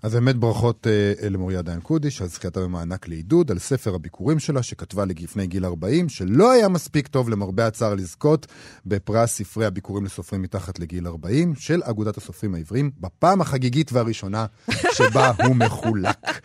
אז 0.04 0.13
באמת 0.13 0.36
ברכות 0.36 0.88
אה, 0.88 1.30
למוריה 1.30 1.62
דיין 1.62 1.80
קודיש, 1.80 2.22
על 2.22 2.28
זכייתה 2.28 2.60
במענק 2.60 3.08
לעידוד, 3.08 3.51
על 3.51 3.60
ספר 3.60 3.96
הביקורים 3.96 4.40
שלה, 4.40 4.63
שכתבה 4.63 5.06
לפני 5.06 5.48
גיל 5.48 5.66
40, 5.66 5.94
שלא 6.09 6.51
היה 6.51 6.68
מספיק 6.68 7.07
טוב 7.07 7.30
למרבה 7.30 7.68
הצער 7.68 7.94
לזכות 7.94 8.47
בפרס 8.86 9.31
ספרי 9.31 9.65
הביקורים 9.65 10.06
לסופרים 10.06 10.42
מתחת 10.42 10.80
לגיל 10.80 11.07
40, 11.07 11.56
של 11.56 11.81
אגודת 11.83 12.18
הסופרים 12.18 12.56
העבריים, 12.56 12.92
בפעם 13.00 13.42
החגיגית 13.42 13.94
והראשונה 13.94 14.45
שבה 14.94 15.31
הוא 15.45 15.56
מחולק. 15.56 16.42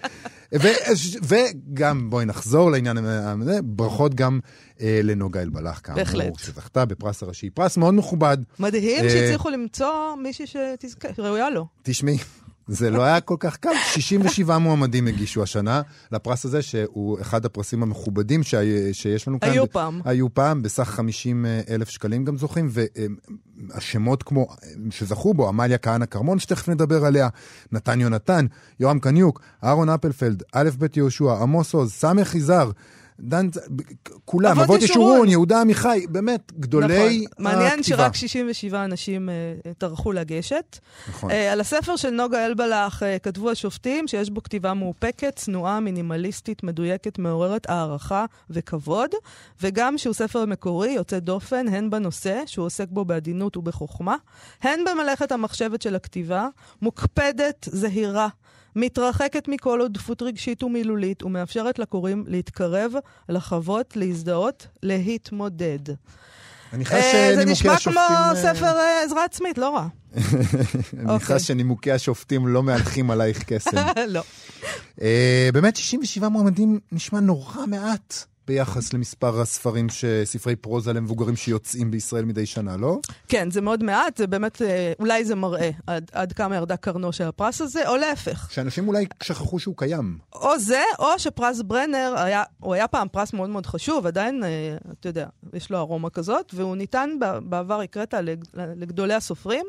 ו- 0.54 0.68
וגם, 1.22 2.10
בואי 2.10 2.24
נחזור 2.24 2.70
לעניין 2.70 2.96
הזה, 3.42 3.58
ברכות 3.62 4.14
גם 4.14 4.40
אה, 4.80 5.00
לנוגה 5.02 5.42
אלבלח, 5.42 5.80
כאמור, 5.84 5.98
בהחלט. 5.98 6.38
שזכתה 6.38 6.84
בפרס 6.84 7.22
הראשי. 7.22 7.50
פרס 7.50 7.76
מאוד 7.76 7.94
מכובד. 7.94 8.38
מדהים 8.58 9.04
אה, 9.04 9.10
שהצליחו 9.10 9.50
למצוא 9.50 10.16
מישהי 10.22 10.46
שתזכה, 10.46 11.08
שראויה 11.16 11.50
לו. 11.50 11.66
תשמעי, 11.82 12.18
זה 12.72 12.90
לא 12.90 13.02
היה 13.02 13.20
כל 13.20 13.36
כך 13.40 13.56
קל. 13.56 13.70
67 13.94 14.58
מועמדים 14.58 15.06
הגישו 15.06 15.42
השנה 15.42 15.82
לפרס 16.12 16.44
הזה, 16.44 16.62
שהוא 16.62 17.20
אחד 17.20 17.44
הפרסים 17.44 17.82
המכובדים 17.82 18.42
שהי- 18.42 18.94
שיש 18.94 19.28
לנו 19.28 19.40
כאן. 19.40 19.50
היו 19.50 19.70
פעם. 19.70 20.00
היו 20.04 20.34
פעם, 20.34 20.62
בסך 20.62 20.82
50 20.88 21.46
אלף 21.70 21.88
שקלים 21.88 22.24
גם 22.24 22.36
זוכים, 22.38 22.68
והשמות 23.70 24.22
כמו, 24.22 24.46
שזכו 24.90 25.34
בו, 25.34 25.48
עמליה 25.48 25.78
כהנא 25.78 26.06
כרמון, 26.06 26.38
שתכף 26.38 26.68
נדבר 26.68 27.04
עליה, 27.04 27.28
נתן 27.72 28.00
יונתן, 28.00 28.46
יורם 28.80 28.98
קניוק, 28.98 29.40
אהרון 29.64 29.88
אפלפלד, 29.88 30.42
א' 30.52 30.68
ב' 30.78 30.86
יהושע, 30.96 31.32
עמוס 31.42 31.74
עוז, 31.74 31.92
סמך 31.92 32.34
יזהר. 32.34 32.70
דן, 33.20 33.46
כולם, 34.24 34.60
אבות 34.60 34.82
ישורון. 34.82 35.28
יהודה 35.28 35.60
עמיחי, 35.60 36.06
באמת, 36.08 36.52
גדולי 36.52 37.26
נכון. 37.26 37.44
מעניין 37.44 37.78
הכתיבה. 37.78 37.98
שרק 37.98 38.14
67 38.14 38.84
אנשים 38.84 39.28
uh, 39.28 39.68
טרחו 39.78 40.12
לגשת. 40.12 40.78
נכון. 41.08 41.30
Uh, 41.30 41.34
על 41.34 41.60
הספר 41.60 41.96
של 41.96 42.10
נוגה 42.10 42.46
אלבלח 42.46 43.02
uh, 43.02 43.06
כתבו 43.22 43.50
השופטים 43.50 44.08
שיש 44.08 44.30
בו 44.30 44.42
כתיבה 44.42 44.74
מאופקת, 44.74 45.36
צנועה, 45.36 45.80
מינימליסטית, 45.80 46.62
מדויקת, 46.62 47.18
מעוררת 47.18 47.70
הערכה 47.70 48.24
וכבוד, 48.50 49.10
וגם 49.62 49.98
שהוא 49.98 50.14
ספר 50.14 50.46
מקורי, 50.46 50.90
יוצא 50.90 51.18
דופן, 51.18 51.68
הן 51.68 51.90
בנושא, 51.90 52.42
שהוא 52.46 52.66
עוסק 52.66 52.88
בו 52.88 53.04
בעדינות 53.04 53.56
ובחוכמה, 53.56 54.16
הן 54.62 54.80
במלאכת 54.84 55.32
המחשבת 55.32 55.82
של 55.82 55.94
הכתיבה, 55.94 56.48
מוקפדת, 56.82 57.68
זהירה. 57.72 58.28
מתרחקת 58.76 59.48
מכל 59.48 59.80
עודפות 59.80 60.22
רגשית 60.22 60.62
ומילולית 60.62 61.22
ומאפשרת 61.22 61.78
לקוראים 61.78 62.24
להתקרב, 62.28 62.92
לחוות, 63.28 63.96
להזדהות, 63.96 64.66
להתמודד. 64.82 65.78
אני 66.72 66.84
חש 66.84 66.92
אה, 66.92 67.34
זה 67.34 67.34
שנימוקי 67.34 67.52
נשמע 67.52 67.72
השופטים... 67.72 68.02
כמו 68.08 68.16
אה, 68.16 68.36
ספר 68.36 68.76
אה, 68.78 69.02
עזרה 69.04 69.24
עצמית, 69.24 69.58
לא 69.58 69.74
רע. 69.74 69.86
אני 70.98 71.10
אוקיי. 71.10 71.18
חש 71.18 71.46
שנימוקי 71.46 71.92
השופטים 71.92 72.46
לא 72.46 72.62
מהלכים 72.62 73.10
עלייך 73.10 73.44
קסם. 73.46 73.86
לא. 74.08 74.22
באמת 75.52 75.76
67 75.76 76.28
מועמדים 76.28 76.80
נשמע 76.92 77.20
נורא 77.20 77.66
מעט 77.66 78.24
ביחס 78.46 78.92
למספר 78.92 79.40
הספרים, 79.40 79.88
ש- 79.88 80.04
ספרי 80.24 80.56
פרוזה 80.56 80.92
למבוגרים 80.92 81.36
שיוצאים 81.36 81.90
בישראל 81.90 82.24
מדי 82.24 82.46
שנה, 82.46 82.76
לא? 82.76 82.98
כן, 83.28 83.50
זה 83.50 83.60
מאוד 83.60 83.84
מעט, 83.84 84.16
זה 84.16 84.26
באמת, 84.26 84.62
אה, 84.62 84.92
אולי 84.98 85.24
זה 85.24 85.34
מראה 85.34 85.70
עד, 85.86 86.10
עד 86.12 86.32
כמה 86.32 86.56
ירדה 86.56 86.76
קרנו 86.76 87.12
של 87.12 87.24
הפרס 87.24 87.60
הזה, 87.60 87.88
או 87.88 87.96
להפך. 87.96 88.48
שאנשים 88.52 88.88
אולי 88.88 89.06
שכחו 89.22 89.58
שהוא 89.58 89.74
קיים. 89.76 90.18
או 90.34 90.58
זה, 90.58 90.80
או 90.98 91.06
שפרס 91.18 91.60
ברנר, 91.62 92.14
היה, 92.16 92.42
הוא 92.60 92.74
היה 92.74 92.88
פעם 92.88 93.08
פרס 93.12 93.32
מאוד 93.32 93.50
מאוד 93.50 93.66
חשוב, 93.66 94.06
עדיין, 94.06 94.44
אה, 94.44 94.76
אתה 95.00 95.08
יודע, 95.08 95.26
יש 95.54 95.70
לו 95.70 95.78
ארומה 95.78 96.10
כזאת, 96.10 96.54
והוא 96.54 96.76
ניתן 96.76 97.10
בעבר, 97.42 97.80
הקראת, 97.80 98.14
לג- 98.14 98.44
לגדולי 98.54 99.14
הסופרים, 99.14 99.66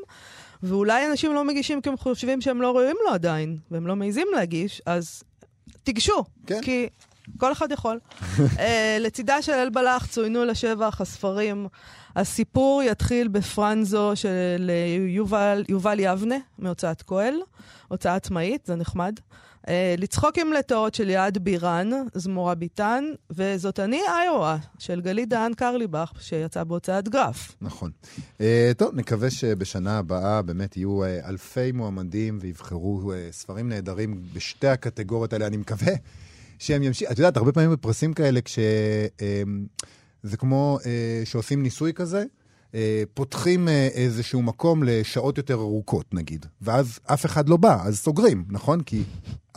ואולי 0.64 1.08
אנשים 1.12 1.34
לא 1.34 1.44
מגישים 1.46 1.82
כי 1.82 1.90
הם 1.90 1.98
חושבים 1.98 2.42
שהם 2.42 2.62
לא 2.62 2.72
ראויים 2.72 2.96
לו 3.08 3.14
עדיין, 3.14 3.58
והם 3.72 3.88
לא 3.88 3.96
מעיזים 3.96 4.28
להגיש, 4.36 4.82
אז 4.86 5.24
תיגשו, 5.84 6.24
כן. 6.46 6.60
כי 6.62 6.88
כל 7.38 7.52
אחד 7.52 7.72
יכול. 7.72 8.00
uh, 8.22 8.42
לצידה 9.06 9.42
של 9.42 9.52
אלבלח 9.52 10.06
צוינו 10.06 10.46
לשבח 10.46 11.02
הספרים 11.02 11.68
הסיפור 12.16 12.84
יתחיל 12.84 13.28
בפרנזו 13.28 14.12
של 14.16 14.72
יובל, 15.08 15.64
יובל 15.70 16.00
יבנה 16.00 16.36
מהוצאת 16.60 17.02
קהל, 17.02 17.36
הוצאה 17.88 18.16
עצמאית, 18.16 18.66
זה 18.66 18.76
נחמד. 18.76 19.20
אה, 19.68 19.96
לצחוק 19.98 20.38
עם 20.38 20.54
לטאות 20.54 20.96
של 20.96 21.10
יעד 21.10 21.38
בירן, 21.38 21.90
זמורה 22.14 22.56
ביטן, 22.56 23.04
וזאת 23.30 23.80
אני 23.80 24.02
איואה, 24.24 24.58
של 24.80 25.02
גלית 25.02 25.30
דהן 25.30 25.54
קרליבך, 25.54 26.12
שיצא 26.20 26.64
בהוצאת 26.64 27.10
גרף. 27.10 27.56
נכון. 27.62 27.92
Uh, 28.38 28.42
טוב, 28.78 28.96
נקווה 28.96 29.30
שבשנה 29.30 29.98
הבאה 29.98 30.42
באמת 30.42 30.78
יהיו 30.78 31.04
uh, 31.04 31.28
אלפי 31.30 31.72
מועמדים 31.72 32.38
ויבחרו 32.42 33.14
uh, 33.14 33.34
ספרים 33.34 33.70
נהדרים 33.70 34.24
בשתי 34.34 34.68
הקטגוריות 34.68 35.34
האלה. 35.34 35.48
אני 35.48 35.58
מקווה 35.58 35.94
שהם 36.62 36.84
ימשיכו. 36.84 37.12
את 37.12 37.18
יודעת, 37.18 37.38
הרבה 37.38 37.52
פעמים 37.52 37.72
בפרסים 37.72 38.14
כאלה, 38.14 38.42
כש... 38.42 38.60
Uh, 39.18 39.22
זה 40.24 40.38
כמו 40.38 40.80
uh, 40.82 40.86
שעושים 41.26 41.64
ניסוי 41.64 41.94
כזה, 41.94 42.24
אה, 42.76 43.04
פותחים 43.14 43.68
אה, 43.68 43.88
איזשהו 43.94 44.42
מקום 44.42 44.84
לשעות 44.84 45.38
יותר 45.38 45.54
ארוכות, 45.54 46.14
נגיד, 46.14 46.46
ואז 46.62 47.00
אף 47.06 47.26
אחד 47.26 47.50
לא 47.50 47.58
בא, 47.58 47.84
אז 47.84 48.00
סוגרים, 48.00 48.46
נכון? 48.50 48.82
כי 48.82 49.04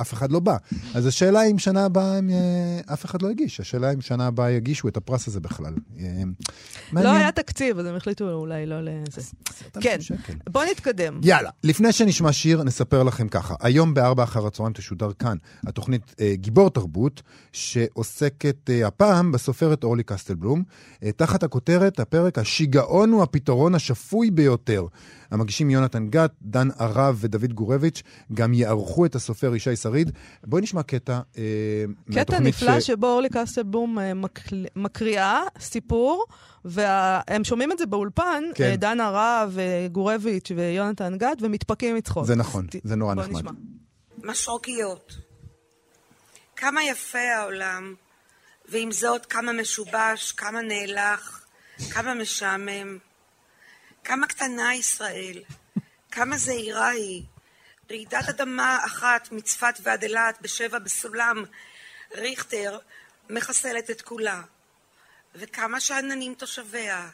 אף 0.00 0.12
אחד 0.12 0.32
לא 0.32 0.40
בא. 0.40 0.56
אז 0.94 1.06
השאלה 1.06 1.42
אם 1.42 1.58
שנה 1.58 1.84
הבאה 1.84 2.16
הם, 2.16 2.30
אה, 2.30 2.94
אף 2.94 3.04
אחד 3.04 3.22
לא 3.22 3.30
הגיש, 3.30 3.60
השאלה 3.60 3.92
אם 3.92 4.00
שנה 4.00 4.26
הבאה 4.26 4.50
יגישו 4.50 4.88
את 4.88 4.96
הפרס 4.96 5.28
הזה 5.28 5.40
בכלל. 5.40 5.74
לא 6.92 7.12
היה 7.12 7.32
תקציב, 7.32 7.78
אז 7.78 7.86
הם 7.86 7.94
החליטו 7.94 8.32
אולי 8.32 8.66
לא 8.66 8.80
לזה. 8.80 9.20
כן, 9.80 9.98
בוא 10.48 10.64
נתקדם. 10.70 11.20
יאללה, 11.22 11.50
לפני 11.64 11.92
שנשמע 11.92 12.32
שיר, 12.32 12.62
נספר 12.62 13.02
לכם 13.02 13.28
ככה. 13.28 13.54
היום 13.60 13.94
בארבע 13.94 14.22
אחר 14.22 14.46
הצהריים 14.46 14.72
תשודר 14.72 15.12
כאן 15.18 15.36
התוכנית 15.66 16.14
גיבור 16.34 16.70
תרבות, 16.70 17.22
שעוסקת 17.52 18.70
הפעם 18.84 19.32
בסופרת 19.32 19.84
אורלי 19.84 20.02
קסטלבלום, 20.02 20.62
תחת 21.16 21.42
הכותרת, 21.42 22.00
הפרק 22.00 22.38
השיגעון 22.38 23.12
הוא 23.12 23.22
הפתרון 23.22 23.74
השפוי 23.74 24.30
ביותר. 24.30 24.86
המגישים 25.30 25.70
יונתן 25.70 26.08
גת, 26.08 26.30
דן 26.42 26.68
ערב 26.78 27.18
ודוד 27.20 27.52
גורביץ' 27.52 28.02
גם 28.32 28.54
יערכו 28.54 29.06
את 29.06 29.14
הסופר 29.14 29.54
ישי 29.54 29.76
שריד. 29.84 30.10
בואי 30.44 30.62
נשמע 30.62 30.82
קטע 30.82 31.20
אה, 31.38 31.84
קטע 32.14 32.38
נפלא 32.38 32.80
ש... 32.80 32.86
שבו 32.86 33.06
אורלי 33.06 33.28
קסטלבום 33.28 33.98
אה, 33.98 34.14
מקל... 34.14 34.66
מקריאה 34.76 35.42
סיפור, 35.60 36.24
והם 36.64 37.44
שומעים 37.44 37.72
את 37.72 37.78
זה 37.78 37.86
באולפן, 37.86 38.44
כן. 38.54 38.64
אה, 38.64 38.76
דן 38.76 39.00
ערב, 39.00 39.58
גורביץ' 39.92 40.50
ויונתן 40.56 41.18
גת, 41.18 41.38
ומתפקים 41.40 41.96
מצחוק. 41.96 42.26
זה 42.26 42.34
נכון, 42.34 42.66
ת... 42.66 42.76
זה 42.84 42.96
נורא 42.96 43.14
נחמד. 43.14 43.52
משרוקיות. 44.18 45.12
כמה 46.56 46.84
יפה 46.84 47.34
העולם, 47.38 47.94
ועם 48.68 48.92
זאת 48.92 49.26
כמה 49.26 49.52
משובש, 49.52 50.32
כמה 50.32 50.62
נאלח. 50.62 51.44
כמה 51.90 52.14
משעמם, 52.14 52.98
כמה 54.04 54.26
קטנה 54.26 54.74
ישראל, 54.74 55.42
כמה 56.10 56.38
זהירה 56.38 56.88
היא. 56.88 57.22
רעידת 57.94 58.28
אדמה 58.28 58.78
אחת 58.86 59.32
מצפת 59.32 59.74
ועד 59.82 60.02
אילת 60.02 60.38
בשבע 60.40 60.78
בסולם 60.78 61.44
ריכטר 62.14 62.78
מחסלת 63.30 63.90
את 63.90 64.02
כולה. 64.02 64.42
וכמה 65.34 65.80
שאננים 65.80 66.34
תושביה. 66.34 67.08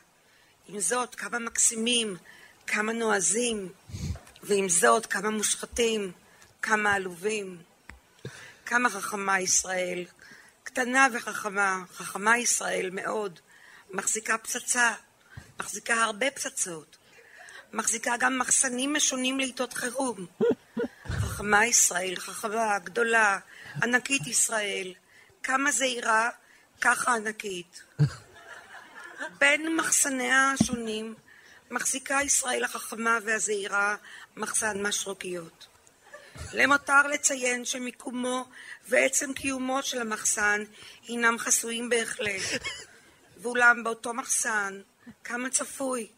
עם 0.68 0.80
זאת, 0.80 1.14
כמה 1.14 1.38
מקסימים, 1.38 2.16
כמה 2.66 2.92
נועזים, 2.92 3.72
ועם 4.42 4.68
זאת, 4.68 5.06
כמה 5.06 5.30
מושחתים, 5.30 6.12
כמה 6.62 6.92
עלובים. 6.92 7.58
כמה 8.66 8.90
חכמה 8.90 9.40
ישראל. 9.40 10.04
קטנה 10.64 11.08
וחכמה, 11.12 11.82
חכמה 11.94 12.38
ישראל 12.38 12.90
מאוד. 12.92 13.40
מחזיקה 13.90 14.38
פצצה, 14.38 14.92
מחזיקה 15.58 15.94
הרבה 15.94 16.30
פצצות, 16.30 16.96
מחזיקה 17.72 18.14
גם 18.18 18.38
מחסנים 18.38 18.94
משונים 18.94 19.38
לעיתות 19.38 19.72
חירום. 19.72 20.26
חכמה 21.40 21.66
ישראל, 21.66 22.16
חכמה 22.16 22.78
גדולה, 22.78 23.38
ענקית 23.82 24.26
ישראל, 24.26 24.94
כמה 25.42 25.73
זהירה, 25.73 26.30
ככה 26.80 27.14
ענקית. 27.14 27.82
בין 29.38 29.76
מחסניה 29.76 30.52
השונים 30.52 31.14
מחזיקה 31.70 32.18
ישראל 32.25 32.64
החכמה 32.64 33.18
והזהירה 33.25 33.97
מחסן 34.37 34.87
משרוקיות. 34.87 35.66
למותר 36.52 37.06
לציין 37.06 37.64
שמיקומו 37.64 38.44
ועצם 38.88 39.32
קיומו 39.32 39.82
של 39.82 40.00
המחסן 40.00 40.64
הינם 41.09 41.38
חסויים 41.38 41.88
בהחלט. 41.88 42.62
ואולם 43.37 43.85
באותו 43.85 44.14
מחסן, 44.14 44.80
כמה 45.25 45.50
צפוי, 45.50 46.09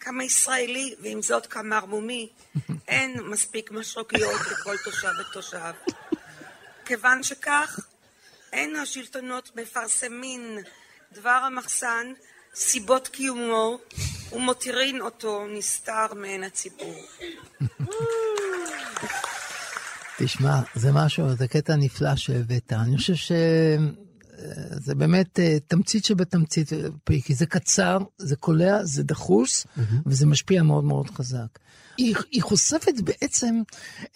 כמה 0.00 0.24
ישראלי, 0.24 0.94
ועם 1.02 1.22
זאת 1.22 1.46
כמה 1.46 1.76
ערמומי, 1.76 2.28
אין 2.88 3.20
מספיק 3.20 3.70
משרוקיות 3.70 4.40
לכל 4.50 4.76
תושב 4.84 5.08
ותושב. 5.20 5.72
כיוון 6.84 7.22
שכך, 7.22 7.80
אין 8.52 8.76
השלטונות 8.76 9.56
מפרסמין 9.56 10.58
דבר 11.12 11.40
המחסן, 11.46 12.12
סיבות 12.54 13.08
קיומו, 13.08 13.78
ומותירין 14.32 15.00
אותו 15.00 15.46
נסתר 15.46 16.14
מעין 16.14 16.44
הציבור. 16.44 16.94
תשמע, 20.18 20.60
זה 20.74 20.92
משהו, 20.92 21.36
זה 21.36 21.48
קטע 21.48 21.76
נפלא 21.76 22.16
שהבאת. 22.16 22.72
אני 22.72 22.96
חושב 22.96 23.14
ש... 23.14 23.32
זה 24.70 24.94
באמת 24.94 25.40
אה, 25.40 25.56
תמצית 25.66 26.04
שבתמצית, 26.04 26.70
כי 27.24 27.34
זה 27.34 27.46
קצר, 27.46 27.98
זה 28.18 28.36
קולע, 28.36 28.84
זה 28.84 29.02
דחוס, 29.02 29.66
mm-hmm. 29.66 29.80
וזה 30.06 30.26
משפיע 30.26 30.62
מאוד 30.62 30.84
מאוד 30.84 31.10
חזק. 31.10 31.58
היא, 31.96 32.14
היא 32.30 32.42
חושפת 32.42 33.00
בעצם 33.04 33.62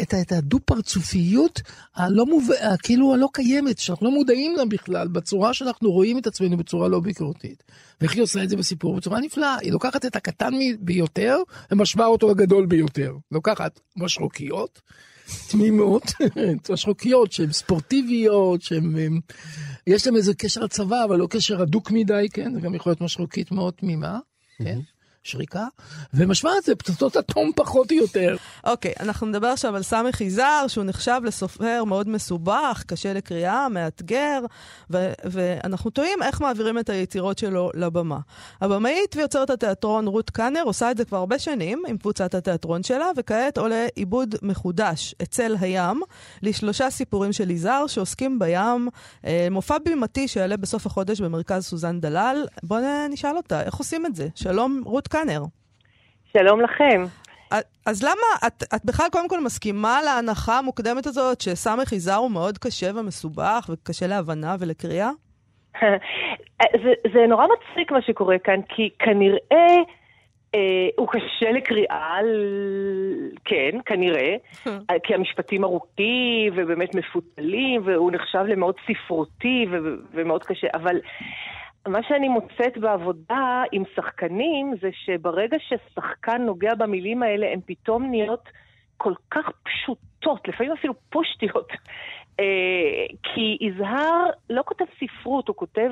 את, 0.03 0.15
את 0.15 0.33
הדו-פרצופיות 0.33 1.63
הלא 1.95 2.27
מוב... 2.27 2.49
כאילו 2.83 3.15
הלא 3.15 3.29
קיימת, 3.33 3.79
שאנחנו 3.79 4.07
לא 4.07 4.13
מודעים 4.13 4.57
לה 4.57 4.65
בכלל, 4.65 5.09
בצורה 5.09 5.55
שאנחנו 5.55 5.93
רואים 5.93 6.19
את 6.19 6.27
עצמנו 6.27 6.57
בצורה 6.57 6.89
לא 6.89 7.01
ביקורתית. 7.01 7.63
ואיך 8.01 8.15
היא 8.15 8.23
עושה 8.23 8.43
את 8.43 8.49
זה 8.49 8.57
בסיפור? 8.57 8.97
בצורה 8.97 9.21
נפלאה. 9.21 9.57
היא 9.61 9.73
לוקחת 9.73 10.05
את 10.07 10.17
הקטן 10.17 10.53
ביותר 10.81 11.39
ומשווה 11.71 12.07
אותו 12.07 12.31
לגדול 12.31 12.67
ביותר. 12.67 13.13
לוקחת 13.33 13.81
משרוקיות. 13.97 14.81
תמימות, 15.51 16.03
משרוקיות 16.73 17.33
שהן 17.33 17.53
ספורטיביות, 17.53 18.63
שהן... 18.63 19.21
יש 19.87 20.07
להן 20.07 20.17
איזה 20.17 20.35
קשר 20.35 20.61
לצבא, 20.61 21.05
אבל 21.05 21.17
לא 21.17 21.27
קשר 21.31 21.63
הדוק 21.63 21.91
מדי, 21.91 22.29
כן? 22.33 22.55
זה 22.55 22.61
גם 22.61 22.75
יכול 22.75 22.91
להיות 22.91 23.01
משרוקית 23.01 23.53
מאוד 23.53 23.75
תמימה, 23.75 24.19
כן? 24.59 24.79
שריקה, 25.25 25.67
ומשמע 26.15 26.51
את 26.59 26.65
זה 26.65 26.75
פצצות 26.75 27.17
אטום 27.17 27.51
פחות 27.57 27.91
או 27.91 27.97
יותר. 27.97 28.37
אוקיי, 28.65 28.93
okay, 28.93 29.03
אנחנו 29.03 29.27
נדבר 29.27 29.47
עכשיו 29.47 29.77
על 29.77 29.83
סמך 29.83 30.21
יזהר, 30.21 30.67
שהוא 30.69 30.85
נחשב 30.85 31.21
לסופר 31.25 31.85
מאוד 31.85 32.09
מסובך, 32.09 32.85
קשה 32.87 33.13
לקריאה, 33.13 33.69
מאתגר, 33.69 34.41
ו- 34.91 35.13
ואנחנו 35.25 35.91
תוהים 35.91 36.23
איך 36.23 36.41
מעבירים 36.41 36.79
את 36.79 36.91
היצירות 36.91 37.39
שלו 37.39 37.71
לבמה. 37.75 38.19
הבמאית 38.61 39.17
ויוצרת 39.17 39.51
התיאטרון 39.51 40.07
רות 40.07 40.31
קאנר 40.31 40.63
עושה 40.65 40.91
את 40.91 40.97
זה 40.97 41.05
כבר 41.05 41.19
הרבה 41.19 41.39
שנים 41.39 41.83
עם 41.89 41.99
קבוצת 41.99 42.35
התיאטרון 42.35 42.83
שלה, 42.83 43.11
וכעת 43.17 43.59
עולה 43.59 43.87
עיבוד 43.95 44.35
מחודש, 44.43 45.15
אצל 45.23 45.57
הים, 45.61 46.01
לשלושה 46.43 46.91
סיפורים 46.91 47.33
של 47.33 47.51
יזהר 47.51 47.87
שעוסקים 47.87 48.39
בים, 48.39 48.89
אה, 49.27 49.49
מופע 49.51 49.79
בימתי 49.85 50.29
שיעלה 50.29 50.57
בסוף 50.57 50.87
החודש 50.87 51.21
במרכז 51.21 51.65
סוזן 51.65 52.01
דלל. 52.01 52.47
בואו 52.63 52.83
נשאל 53.11 53.37
אותה, 53.37 53.63
איך 53.63 53.75
עושים 53.75 54.07
את 54.07 54.17
זה? 54.17 54.29
שלום, 54.35 54.83
רות 54.85 55.09
קאנר. 55.15 55.41
שלום 56.33 56.61
לכם. 56.61 57.03
אז 57.87 58.03
למה, 58.03 58.47
את, 58.47 58.63
את 58.75 58.85
בכלל 58.85 59.07
קודם 59.13 59.29
כל 59.29 59.41
מסכימה 59.45 60.03
להנחה 60.03 60.59
המוקדמת 60.59 61.07
הזאת 61.07 61.41
שסמך 61.41 61.93
יזהר 61.93 62.17
הוא 62.17 62.31
מאוד 62.31 62.59
קשה 62.59 62.91
ומסובך 62.95 63.71
וקשה 63.73 64.07
להבנה 64.07 64.57
ולקריאה? 64.61 65.11
זה, 66.85 66.93
זה 67.13 67.27
נורא 67.29 67.47
מצחיק 67.47 67.93
מה 67.93 68.03
שקורה 68.03 68.39
כאן, 68.39 68.61
כי 68.69 68.91
כנראה 68.99 69.77
אה, 70.55 70.89
הוא 70.99 71.09
קשה 71.09 71.51
לקריאה, 71.53 72.19
כן, 73.45 73.79
כנראה, 73.87 74.37
כי 75.05 75.15
המשפטים 75.15 75.65
ארוכים 75.65 76.53
ובאמת 76.57 76.95
מפותלים, 76.95 77.83
והוא 77.85 78.13
נחשב 78.13 78.45
למאוד 78.49 78.75
ספרותי 78.87 79.67
ומאוד 80.15 80.45
קשה, 80.45 80.67
אבל 80.75 81.01
מה 81.89 81.99
שאני 82.09 82.29
מוצאת 82.29 82.79
בעבודה 82.79 83.63
עם 83.73 83.83
שחקנים 83.97 84.75
זה 84.81 84.91
שברגע 84.93 85.57
ששחקן 85.61 86.43
נוגע 86.43 86.75
במילים 86.75 87.23
האלה, 87.23 87.53
הן 87.53 87.61
פתאום 87.67 88.11
נהיות 88.11 88.49
כל 88.97 89.13
כך 89.31 89.51
פשוטות, 89.63 90.49
לפעמים 90.49 90.73
אפילו 90.73 90.95
פושטיות. 91.11 91.69
אה, 92.41 93.07
כי 93.23 93.59
יזהר 93.61 94.27
לא 94.51 94.63
כותב 94.67 94.85
ספרות, 95.01 95.49
הוא 95.49 95.57
כותב 95.57 95.91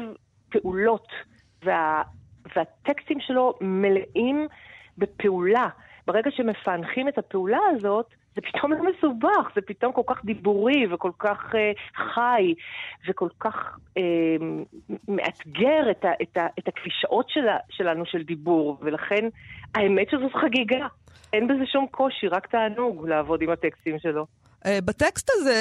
פעולות, 0.51 1.09
וה, 1.65 2.03
והטקסטים 2.57 3.21
שלו 3.21 3.55
מלאים 3.61 4.47
בפעולה. 4.99 5.69
ברגע 6.07 6.31
שמפענחים 6.31 7.09
את 7.09 7.19
הפעולה 7.19 7.59
הזאת, 7.77 8.15
זה 8.35 8.41
פתאום 8.41 8.73
לא 8.73 8.79
מסובך, 8.83 9.51
זה 9.55 9.61
פתאום 9.67 9.93
כל 9.93 10.03
כך 10.07 10.25
דיבורי 10.25 10.95
וכל 10.95 11.11
כך 11.19 11.39
uh, 11.53 12.01
חי 12.15 12.55
וכל 13.09 13.29
כך 13.41 13.77
uh, 13.99 14.01
מאתגר 15.09 15.91
את, 15.91 16.05
ה, 16.05 16.11
את, 16.23 16.37
ה, 16.37 16.47
את 16.59 16.69
הקלישאות 16.69 17.27
שלה, 17.29 17.57
שלנו 17.71 18.07
של 18.07 18.23
דיבור, 18.23 18.79
ולכן 18.83 19.29
האמת 19.75 20.11
שזאת 20.11 20.33
חגיגה. 20.35 20.87
אין 21.33 21.49
בזה 21.49 21.67
שום 21.67 21.87
קושי, 21.91 22.29
רק 22.29 22.47
תענוג 22.47 23.09
לעבוד 23.09 23.43
עם 23.43 23.51
הטקסטים 23.51 23.99
שלו. 23.99 24.27
Uh, 24.65 24.69
בטקסט 24.85 25.31
הזה, 25.33 25.55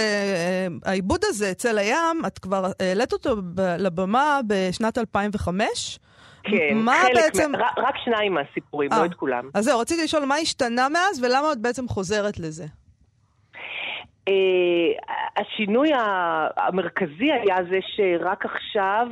uh, 0.68 0.90
העיבוד 0.90 1.22
הזה, 1.24 1.54
צל 1.54 1.78
הים, 1.78 2.22
את 2.28 2.40
כבר 2.40 2.66
העלית 2.80 3.14
אותו 3.14 3.36
לבמה 3.80 4.40
בשנת 4.48 4.98
2005. 4.98 6.00
כן, 6.44 6.78
מה 6.78 6.96
חלק, 7.02 7.16
בעצם... 7.16 7.52
רק, 7.56 7.78
רק 7.78 7.96
שניים 8.06 8.34
מהסיפורים, 8.34 8.90
לא 8.92 9.06
את 9.06 9.14
כולם. 9.14 9.50
אז 9.54 9.66
זהו, 9.66 9.80
רציתי 9.80 10.04
לשאול 10.04 10.26
מה 10.26 10.36
השתנה 10.36 10.90
מאז 10.90 11.24
ולמה 11.24 11.52
את 11.54 11.58
בעצם 11.58 11.88
חוזרת 11.88 12.40
לזה. 12.40 12.66
Uh, 14.30 14.34
השינוי 15.38 15.90
המרכזי 16.58 17.32
היה 17.32 17.58
זה 17.70 17.80
שרק 17.96 18.46
עכשיו, 18.46 19.08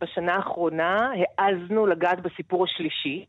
בשנה 0.00 0.34
האחרונה, 0.34 1.10
העזנו 1.38 1.86
לגעת 1.86 2.20
בסיפור 2.22 2.64
השלישי. 2.64 3.24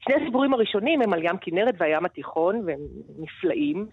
שני 0.00 0.14
הסיפורים 0.22 0.54
הראשונים 0.54 1.02
הם 1.02 1.12
על 1.12 1.24
ים 1.24 1.36
כנרת 1.40 1.74
והים 1.78 2.04
התיכון, 2.04 2.62
והם 2.66 2.80
נפלאים. 3.18 3.86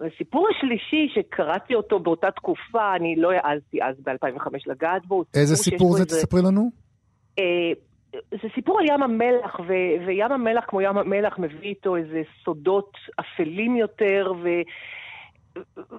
הסיפור 0.00 0.48
השלישי, 0.56 1.08
שקראתי 1.14 1.74
אותו 1.74 1.98
באותה 1.98 2.30
תקופה, 2.30 2.96
אני 2.96 3.16
לא 3.16 3.30
העזתי 3.32 3.82
אז 3.82 3.94
ב-2005 4.02 4.50
לגעת 4.66 5.06
בו. 5.06 5.24
איזה 5.34 5.56
סיפור 5.56 5.96
זה? 5.96 6.04
תספרי 6.04 6.42
לנו. 6.42 6.70
Uh, 7.40 7.42
זה 8.30 8.48
סיפור 8.54 8.78
על 8.80 8.86
ים 8.88 9.02
המלח, 9.02 9.60
ו- 9.60 10.06
וים 10.06 10.32
המלח, 10.32 10.64
כמו 10.68 10.80
ים 10.80 10.98
המלח, 10.98 11.38
מביא 11.38 11.68
איתו 11.68 11.96
איזה 11.96 12.22
סודות 12.44 12.92
אפלים 13.20 13.76
יותר, 13.76 14.32
ו- 14.42 14.62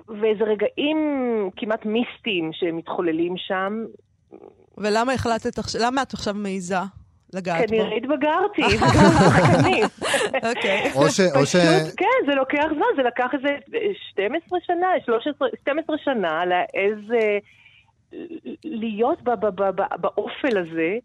ואיזה 0.07 0.43
רגעים 0.43 0.97
כמעט 1.55 1.85
מיסטיים 1.85 2.49
שמתחוללים 2.53 3.33
שם. 3.37 3.85
ולמה 4.77 5.13
החלטת, 5.13 5.51
למה 5.79 6.01
את 6.01 6.13
עכשיו 6.13 6.33
מעיזה? 6.33 6.75
לגעת 7.33 7.61
בו. 7.61 7.67
כנראה 7.67 7.97
התבגרתי, 7.97 8.61
אוקיי. 10.49 10.91
או 11.35 11.45
ש... 11.45 11.55
כן, 11.97 12.25
זה 12.25 12.35
לוקח 12.35 12.65
זמן, 12.75 12.85
זה 12.95 13.03
לקח 13.03 13.29
איזה 13.33 13.47
12 14.11 14.59
שנה, 14.67 14.87
13, 15.05 15.47
12 15.61 15.97
שנה 16.03 16.45
להעז 16.45 16.99
להיות 18.63 19.21
באופל 20.01 20.57
הזה. 20.57 20.97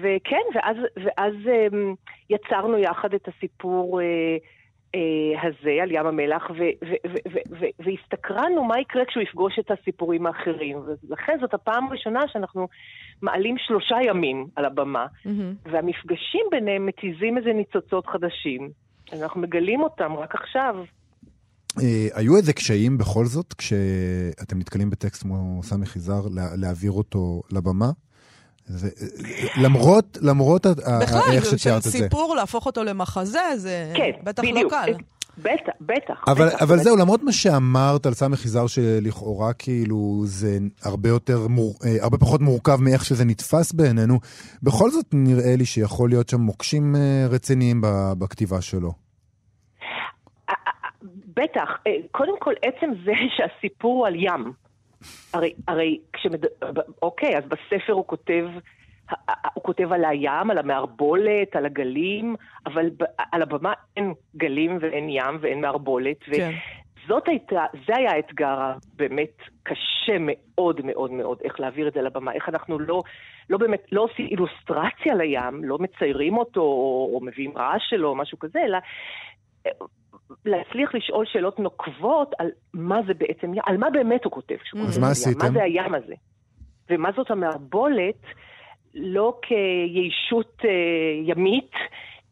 וכן, 0.00 0.42
ואז, 0.54 0.76
ואז 0.96 1.34
um, 1.44 1.76
יצרנו 2.30 2.78
יחד 2.78 3.14
את 3.14 3.28
הסיפור 3.28 4.00
uh, 4.00 4.04
uh, 4.96 5.46
הזה 5.46 5.82
על 5.82 5.90
ים 5.90 6.06
המלח, 6.06 6.50
והסתקרנו 7.78 8.64
מה 8.64 8.80
יקרה 8.80 9.04
כשהוא 9.04 9.22
יפגוש 9.22 9.58
את 9.58 9.70
הסיפורים 9.70 10.26
האחרים. 10.26 10.78
ולכן 11.08 11.38
זאת 11.40 11.54
הפעם 11.54 11.86
הראשונה 11.86 12.20
שאנחנו 12.32 12.68
מעלים 13.22 13.56
שלושה 13.58 13.96
ימים 14.06 14.46
על 14.56 14.64
הבמה, 14.64 15.06
mm-hmm. 15.06 15.70
והמפגשים 15.72 16.46
ביניהם 16.50 16.86
מתיזים 16.86 17.38
איזה 17.38 17.52
ניצוצות 17.52 18.06
חדשים. 18.06 18.70
אנחנו 19.12 19.40
מגלים 19.40 19.80
אותם 19.80 20.12
רק 20.12 20.34
עכשיו. 20.34 20.76
Uh, 21.78 21.82
היו 22.14 22.36
איזה 22.36 22.52
קשיים 22.52 22.98
בכל 22.98 23.24
זאת, 23.24 23.52
כשאתם 23.52 24.58
נתקלים 24.58 24.90
בטקסט 24.90 25.22
כמו 25.22 25.62
סמי 25.62 25.86
חיזר, 25.86 26.20
להעביר 26.56 26.92
אותו 26.92 27.42
לבמה? 27.52 27.90
זה, 28.66 28.88
למרות, 29.62 30.18
למרות 30.22 30.66
בכלל, 31.02 31.20
איך 31.32 31.44
שציירת 31.44 31.78
את 31.78 31.82
זה. 31.82 31.98
בכלל, 31.98 32.08
סיפור, 32.08 32.34
להפוך 32.36 32.66
אותו 32.66 32.84
למחזה, 32.84 33.40
זה 33.56 33.92
כן, 33.96 34.10
בטח 34.24 34.42
בדיוק. 34.42 34.72
לא 34.72 34.78
קל. 34.78 34.92
בטח, 35.38 35.72
בטח. 35.80 36.24
אבל, 36.26 36.46
בטח, 36.46 36.62
אבל 36.62 36.74
בטח. 36.74 36.84
זהו, 36.84 36.96
למרות 36.96 37.22
מה 37.22 37.32
שאמרת 37.32 38.06
על 38.06 38.14
סמי 38.14 38.36
חיזר, 38.36 38.66
שלכאורה 38.66 39.52
כאילו 39.52 40.22
זה 40.24 40.58
הרבה 40.84 41.08
יותר, 41.08 41.48
מור, 41.48 41.74
אה, 41.84 41.96
הרבה 42.02 42.18
פחות 42.18 42.40
מורכב 42.40 42.80
מאיך 42.80 43.04
שזה 43.04 43.24
נתפס 43.24 43.72
בעינינו, 43.72 44.18
בכל 44.62 44.90
זאת 44.90 45.06
נראה 45.12 45.56
לי 45.58 45.64
שיכול 45.64 46.08
להיות 46.08 46.28
שם 46.28 46.40
מוקשים 46.40 46.96
אה, 46.96 47.26
רציניים 47.30 47.80
בכתיבה 48.18 48.60
שלו. 48.60 48.92
בטח. 51.36 51.68
אה, 51.86 51.92
קודם 52.12 52.38
כל, 52.38 52.52
עצם 52.62 52.90
זה 53.04 53.12
שהסיפור 53.36 53.98
הוא 53.98 54.06
על 54.06 54.14
ים. 54.14 54.65
הרי, 55.32 55.52
הרי 55.68 55.98
כשמד... 56.12 56.44
אוקיי, 57.02 57.36
אז 57.38 57.44
בספר 57.44 57.92
הוא 57.92 58.06
כותב, 58.06 58.48
הוא 59.54 59.64
כותב 59.64 59.92
על 59.92 60.04
הים, 60.04 60.50
על 60.50 60.58
המערבולת, 60.58 61.56
על 61.56 61.66
הגלים, 61.66 62.36
אבל 62.66 62.90
על 63.32 63.42
הבמה 63.42 63.72
אין 63.96 64.14
גלים 64.36 64.78
ואין 64.80 65.08
ים 65.08 65.38
ואין 65.40 65.60
מערבולת. 65.60 66.22
כן. 66.22 66.50
וזאת 67.04 67.28
הייתה, 67.28 67.64
זה 67.86 67.96
היה 67.96 68.10
האתגר 68.10 68.58
הבאמת 68.58 69.36
קשה 69.62 70.16
מאוד 70.20 70.80
מאוד 70.84 71.10
מאוד, 71.10 71.38
איך 71.44 71.60
להעביר 71.60 71.88
את 71.88 71.92
זה 71.92 72.02
לבמה, 72.02 72.32
איך 72.32 72.48
אנחנו 72.48 72.78
לא, 72.78 73.02
לא 73.50 73.58
באמת, 73.58 73.82
לא 73.92 74.00
עושים 74.00 74.26
אילוסטרציה 74.26 75.14
לים, 75.14 75.64
לא 75.64 75.78
מציירים 75.78 76.36
אותו 76.36 76.60
או, 76.60 77.10
או 77.14 77.20
מביאים 77.24 77.58
רעש 77.58 77.82
שלו 77.88 78.08
או 78.08 78.14
משהו 78.14 78.38
כזה, 78.38 78.58
אלא 78.64 78.78
להצליח 80.44 80.94
לשאול 80.94 81.24
שאלות 81.26 81.58
נוקבות 81.58 82.34
על 82.38 82.46
מה 82.74 83.00
זה 83.06 83.14
בעצם, 83.14 83.52
על 83.66 83.76
מה 83.76 83.90
באמת 83.90 84.24
הוא 84.24 84.32
כותב 84.32 84.56
כשהוא 84.64 84.80
כותב. 84.80 84.90
אז 84.90 84.98
מה 84.98 85.10
עשיתם? 85.10 85.46
מה 85.46 85.50
זה 85.50 85.62
הים 85.62 85.94
הזה? 85.94 86.14
ומה 86.90 87.08
זאת 87.16 87.30
המערבולת, 87.30 88.22
לא 88.94 89.38
כישות 89.42 90.60
אה, 90.64 90.70
ימית, 91.24 91.70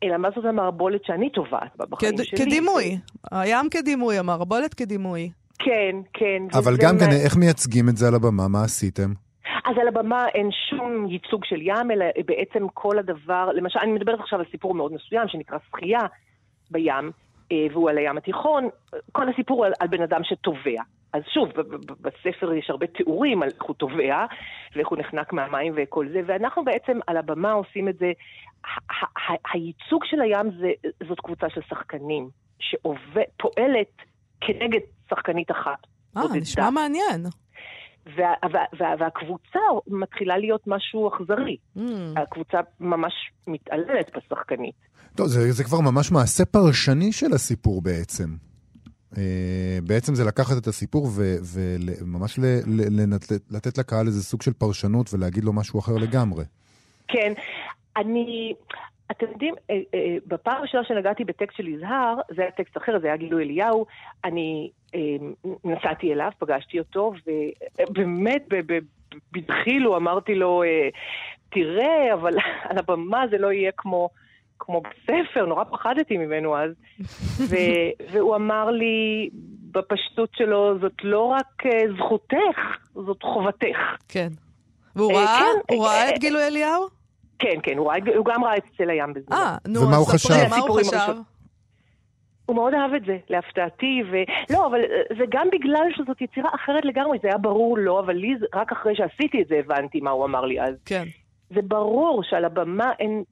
אלא 0.02 0.16
מה 0.16 0.28
זאת 0.36 0.44
המערבולת 0.44 1.04
שאני 1.04 1.30
טובעת 1.30 1.76
בה 1.76 1.86
בחיים 1.86 2.16
כד, 2.16 2.24
שלי. 2.24 2.38
כדימוי. 2.38 2.98
הים 3.32 3.68
כדימוי, 3.70 4.18
המערבולת 4.18 4.74
כדימוי. 4.74 5.30
כן, 5.58 5.96
כן. 6.12 6.42
אבל 6.58 6.76
גם 6.80 6.98
כן, 6.98 7.06
מה... 7.06 7.24
איך 7.24 7.36
מייצגים 7.36 7.88
את 7.88 7.96
זה 7.96 8.08
על 8.08 8.14
הבמה? 8.14 8.48
מה 8.48 8.64
עשיתם? 8.64 9.12
אז 9.64 9.76
על 9.80 9.88
הבמה 9.88 10.26
אין 10.34 10.50
שום 10.70 11.06
ייצוג 11.10 11.44
של 11.44 11.62
ים, 11.62 11.90
אלא 11.90 12.04
בעצם 12.26 12.66
כל 12.74 12.98
הדבר, 12.98 13.48
למשל, 13.54 13.78
אני 13.82 13.92
מדברת 13.92 14.20
עכשיו 14.20 14.38
על 14.38 14.44
סיפור 14.50 14.74
מאוד 14.74 14.92
מסוים 14.92 15.28
שנקרא 15.28 15.58
שחייה 15.70 16.00
בים, 16.70 17.10
והוא 17.52 17.90
על 17.90 17.98
הים 17.98 18.18
התיכון, 18.18 18.68
כל 19.12 19.28
הסיפור 19.28 19.64
על, 19.64 19.72
על 19.80 19.88
בן 19.88 20.02
אדם 20.02 20.20
שטובע. 20.24 20.82
אז 21.12 21.22
שוב, 21.34 21.48
בספר 22.00 22.52
יש 22.52 22.70
הרבה 22.70 22.86
תיאורים 22.86 23.42
על 23.42 23.48
איך 23.48 23.62
הוא 23.62 23.74
טובע, 23.74 24.26
ואיך 24.74 24.88
הוא 24.88 24.98
נחנק 24.98 25.32
מהמים 25.32 25.72
וכל 25.76 26.08
זה, 26.12 26.20
ואנחנו 26.26 26.64
בעצם 26.64 26.98
על 27.06 27.16
הבמה 27.16 27.52
עושים 27.52 27.88
את 27.88 27.98
זה. 27.98 28.12
הייצוג 29.52 30.04
של 30.04 30.20
הים 30.20 30.50
זה, 30.60 30.70
זאת 31.08 31.20
קבוצה 31.20 31.46
של 31.50 31.60
שחקנים, 31.68 32.28
שפועלת 32.58 33.92
כנגד 34.40 34.80
שחקנית 35.10 35.50
אחת. 35.50 35.86
אה, 36.16 36.22
נשמע 36.34 36.70
מעניין. 36.70 37.22
וה, 38.16 38.34
וה, 38.52 38.64
וה, 38.78 38.94
והקבוצה 38.98 39.58
מתחילה 39.86 40.36
להיות 40.36 40.62
משהו 40.66 41.08
אכזרי. 41.08 41.56
Mm. 41.76 41.80
הקבוצה 42.16 42.60
ממש 42.80 43.12
מתעללת 43.46 44.16
בשחקנית. 44.16 44.74
טוב, 45.16 45.26
זה, 45.26 45.52
זה 45.52 45.64
כבר 45.64 45.80
ממש 45.80 46.12
מעשה 46.12 46.44
פרשני 46.44 47.12
של 47.12 47.32
הסיפור 47.34 47.82
בעצם. 47.82 48.28
Uh, 49.12 49.16
בעצם 49.86 50.14
זה 50.14 50.24
לקחת 50.24 50.58
את 50.62 50.66
הסיפור 50.66 51.08
וממש 51.54 52.38
לתת 53.50 53.78
לקהל 53.78 54.06
איזה 54.06 54.22
סוג 54.22 54.42
של 54.42 54.52
פרשנות 54.52 55.14
ולהגיד 55.14 55.44
לו 55.44 55.52
משהו 55.52 55.80
אחר 55.80 55.92
לגמרי. 55.96 56.44
כן, 57.08 57.32
אני... 57.96 58.54
אתם 59.10 59.26
יודעים, 59.32 59.54
אה, 59.70 59.80
אה, 59.94 60.16
בפעם 60.26 60.56
הראשונה 60.56 60.84
שנגעתי 60.84 61.24
בטקסט 61.24 61.56
של 61.56 61.68
יזהר, 61.68 62.16
זה 62.34 62.42
היה 62.42 62.50
טקסט 62.50 62.76
אחר, 62.76 62.98
זה 63.00 63.06
היה 63.06 63.16
גילוי 63.16 63.44
אליהו, 63.44 63.86
אני 64.24 64.70
נסעתי 65.64 66.12
אליו, 66.12 66.30
פגשתי 66.38 66.78
אותו, 66.78 67.12
ובאמת 67.90 68.44
בדחילו 69.32 69.96
אמרתי 69.96 70.34
לו, 70.34 70.62
תראה, 71.48 72.14
אבל 72.14 72.32
על 72.68 72.78
הבמה 72.78 73.24
זה 73.30 73.38
לא 73.38 73.52
יהיה 73.52 73.70
כמו... 73.76 74.08
כמו 74.58 74.80
בספר, 74.80 75.46
נורא 75.46 75.64
פחדתי 75.64 76.16
ממנו 76.16 76.56
אז. 76.56 76.70
ו- 77.50 78.12
והוא 78.12 78.36
אמר 78.36 78.70
לי 78.70 79.28
בפשטות 79.70 80.30
שלו, 80.36 80.78
זאת 80.80 80.94
לא 81.02 81.20
רק 81.20 81.62
זכותך, 81.98 82.58
זאת 82.94 83.22
חובתך. 83.22 83.78
כן. 84.08 84.28
והוא 84.96 85.12
ראה, 85.12 85.38
כן, 85.38 85.74
הוא 85.74 85.86
ראה 85.86 86.10
את 86.10 86.18
גילוי 86.18 86.46
אליהו? 86.46 86.86
כן, 87.38 87.56
כן, 87.62 87.78
הוא, 87.78 87.88
ראה, 87.88 87.96
הוא 88.16 88.24
גם 88.24 88.44
ראה 88.44 88.56
את 88.56 88.62
צל 88.78 88.90
הים 88.90 89.12
בזמן. 89.12 89.36
אה, 89.36 89.56
נו, 89.68 89.80
ומה 89.80 89.96
הוא 89.96 90.06
חשב? 90.06 90.34
מה 90.50 90.56
הוא 90.56 90.78
חשב? 90.78 91.14
הוא 92.46 92.56
מאוד 92.56 92.74
אהב 92.74 92.94
את 92.94 93.04
זה, 93.06 93.16
להפתעתי, 93.30 94.02
ו... 94.12 94.16
לא, 94.52 94.66
אבל 94.66 94.80
זה 95.18 95.24
גם 95.28 95.46
בגלל 95.52 95.86
שזאת 95.96 96.20
יצירה 96.20 96.50
אחרת 96.54 96.84
לגמרי, 96.84 97.18
זה 97.22 97.28
היה 97.28 97.38
ברור 97.38 97.78
לו, 97.78 98.00
אבל 98.00 98.14
לי, 98.14 98.34
רק 98.54 98.72
אחרי 98.72 98.96
שעשיתי 98.96 99.42
את 99.42 99.48
זה 99.48 99.54
הבנתי 99.54 100.00
מה 100.00 100.10
הוא 100.10 100.24
אמר 100.24 100.44
לי 100.44 100.60
אז. 100.60 100.74
כן. 100.84 101.04
זה 101.54 101.62
ברור 101.62 102.22
שעל 102.24 102.44
הבמה 102.44 102.92
אין... 102.98 103.24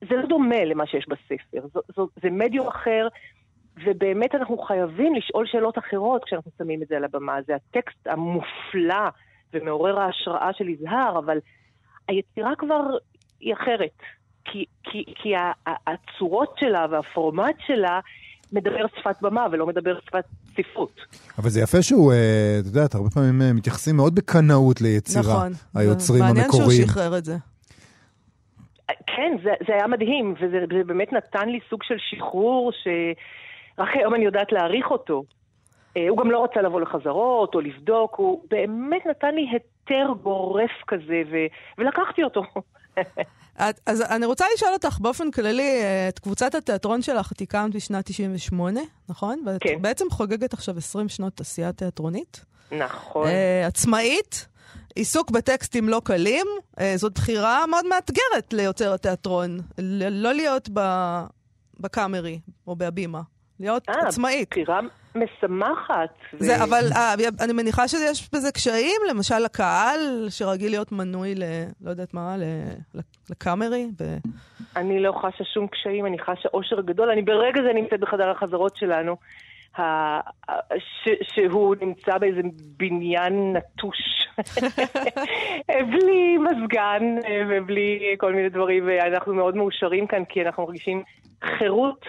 זה 0.00 0.16
לא 0.16 0.26
דומה 0.26 0.64
למה 0.64 0.86
שיש 0.86 1.06
בספר, 1.08 1.66
זו, 1.74 1.80
זו, 1.96 2.08
זה 2.22 2.30
מדיום 2.30 2.68
אחר, 2.68 3.08
ובאמת 3.84 4.34
אנחנו 4.34 4.58
חייבים 4.58 5.14
לשאול 5.14 5.46
שאלות 5.46 5.78
אחרות 5.78 6.24
כשאנחנו 6.24 6.50
שמים 6.58 6.82
את 6.82 6.88
זה 6.88 6.96
על 6.96 7.04
הבמה. 7.04 7.38
זה 7.46 7.54
הטקסט 7.54 8.06
המופלא 8.06 9.08
ומעורר 9.54 10.00
ההשראה 10.00 10.50
של 10.52 10.68
יזהר, 10.68 11.18
אבל 11.18 11.38
היצירה 12.08 12.52
כבר 12.58 12.82
היא 13.40 13.54
אחרת. 13.54 13.98
כי, 14.44 14.64
כי, 14.82 15.04
כי 15.22 15.28
הצורות 15.86 16.54
שלה 16.60 16.86
והפורמט 16.90 17.56
שלה 17.66 18.00
מדבר 18.52 18.86
שפת 19.00 19.16
במה 19.22 19.46
ולא 19.52 19.66
מדבר 19.66 19.98
שפת 20.06 20.24
ספרות. 20.56 21.00
אבל 21.38 21.50
זה 21.50 21.60
יפה 21.60 21.82
שהוא, 21.82 22.12
אה, 22.12 22.56
את 22.60 22.66
יודעת, 22.66 22.94
הרבה 22.94 23.10
פעמים 23.10 23.42
אה, 23.42 23.52
מתייחסים 23.52 23.96
מאוד 23.96 24.14
בקנאות 24.14 24.80
ליצירה. 24.80 25.22
נכון. 25.22 25.52
היוצרים 25.74 26.22
מעניין 26.22 26.44
המקוריים. 26.44 26.70
שהוא 26.70 26.88
שחרר 26.88 27.18
את 27.18 27.24
זה. 27.24 27.36
כן, 29.06 29.36
זה, 29.44 29.50
זה 29.66 29.72
היה 29.74 29.86
מדהים, 29.86 30.34
וזה 30.40 30.58
זה 30.72 30.84
באמת 30.86 31.12
נתן 31.12 31.48
לי 31.48 31.60
סוג 31.70 31.82
של 31.82 31.96
שחרור 31.98 32.72
שרק 32.72 33.88
היום 33.94 34.14
אני 34.14 34.24
יודעת 34.24 34.52
להעריך 34.52 34.90
אותו. 34.90 35.24
אה, 35.96 36.08
הוא 36.08 36.18
גם 36.18 36.30
לא 36.30 36.44
רצה 36.44 36.62
לבוא 36.62 36.80
לחזרות 36.80 37.54
או 37.54 37.60
לבדוק, 37.60 38.14
הוא 38.16 38.42
באמת 38.50 39.06
נתן 39.06 39.34
לי 39.34 39.46
היתר 39.52 40.12
גורף 40.22 40.70
כזה, 40.86 41.22
ו, 41.30 41.36
ולקחתי 41.78 42.22
אותו. 42.22 42.42
את, 43.68 43.80
אז 43.86 44.02
אני 44.16 44.26
רוצה 44.26 44.44
לשאול 44.54 44.72
אותך 44.72 44.98
באופן 45.00 45.30
כללי, 45.30 45.82
אה, 45.82 46.08
את 46.08 46.18
קבוצת 46.18 46.54
התיאטרון 46.54 47.02
שלך, 47.02 47.32
את 47.32 47.40
הקמת 47.40 47.74
בשנת 47.74 48.04
98, 48.06 48.80
נכון? 49.08 49.42
ואת 49.46 49.62
כן. 49.62 49.82
בעצם 49.82 50.04
חוגגת 50.10 50.52
עכשיו 50.52 50.78
20 50.78 51.08
שנות 51.08 51.40
עשייה 51.40 51.72
תיאטרונית. 51.72 52.44
נכון. 52.72 53.26
אה, 53.26 53.66
עצמאית, 53.66 54.46
עיסוק 54.94 55.30
בטקסטים 55.30 55.88
לא 55.88 56.00
קלים, 56.04 56.46
אה, 56.80 56.92
זאת 56.96 57.14
בחירה 57.14 57.66
מאוד 57.66 57.86
מאתגרת 57.86 58.52
ליוצר 58.52 58.94
התיאטרון. 58.94 59.58
לא 60.10 60.32
להיות 60.32 60.68
ב- 60.72 61.24
בקאמרי 61.80 62.40
או 62.66 62.76
בהבימה, 62.76 63.20
להיות 63.60 63.88
אה, 63.88 63.94
עצמאית. 64.08 64.50
בחירה 64.50 64.80
משמחת. 65.14 66.10
ו- 66.34 66.44
זה, 66.44 66.62
אבל 66.64 66.84
אה, 66.96 67.14
אני 67.40 67.52
מניחה 67.52 67.88
שיש 67.88 68.28
בזה 68.32 68.52
קשיים, 68.52 69.00
למשל 69.10 69.38
לקהל 69.38 70.26
שרגיל 70.30 70.70
להיות 70.70 70.92
מנוי 70.92 71.34
ל... 71.34 71.42
לא 71.80 71.90
יודעת 71.90 72.14
מה, 72.14 72.36
ל, 72.36 72.42
לקאמרי. 73.30 73.86
ו... 74.00 74.16
אני 74.76 75.00
לא 75.00 75.12
חשה 75.12 75.44
שום 75.44 75.66
קשיים, 75.66 76.06
אני 76.06 76.18
חשה 76.18 76.48
אושר 76.54 76.80
גדול. 76.80 77.10
אני 77.10 77.22
ברגע 77.22 77.62
זה 77.62 77.72
נמצאת 77.74 78.00
בחדר 78.00 78.30
החזרות 78.30 78.76
שלנו, 78.76 79.16
ש- 80.78 81.34
שהוא 81.34 81.76
נמצא 81.80 82.18
באיזה 82.18 82.40
בניין 82.76 83.56
נטוש, 83.56 84.28
בלי 85.92 86.38
מזגן 86.38 87.02
ובלי 87.48 88.14
כל 88.18 88.32
מיני 88.32 88.48
דברים, 88.48 88.84
ואנחנו 88.86 89.34
מאוד 89.34 89.56
מאושרים 89.56 90.06
כאן 90.06 90.24
כי 90.24 90.42
אנחנו 90.42 90.62
מרגישים 90.62 91.02
חירות 91.44 92.06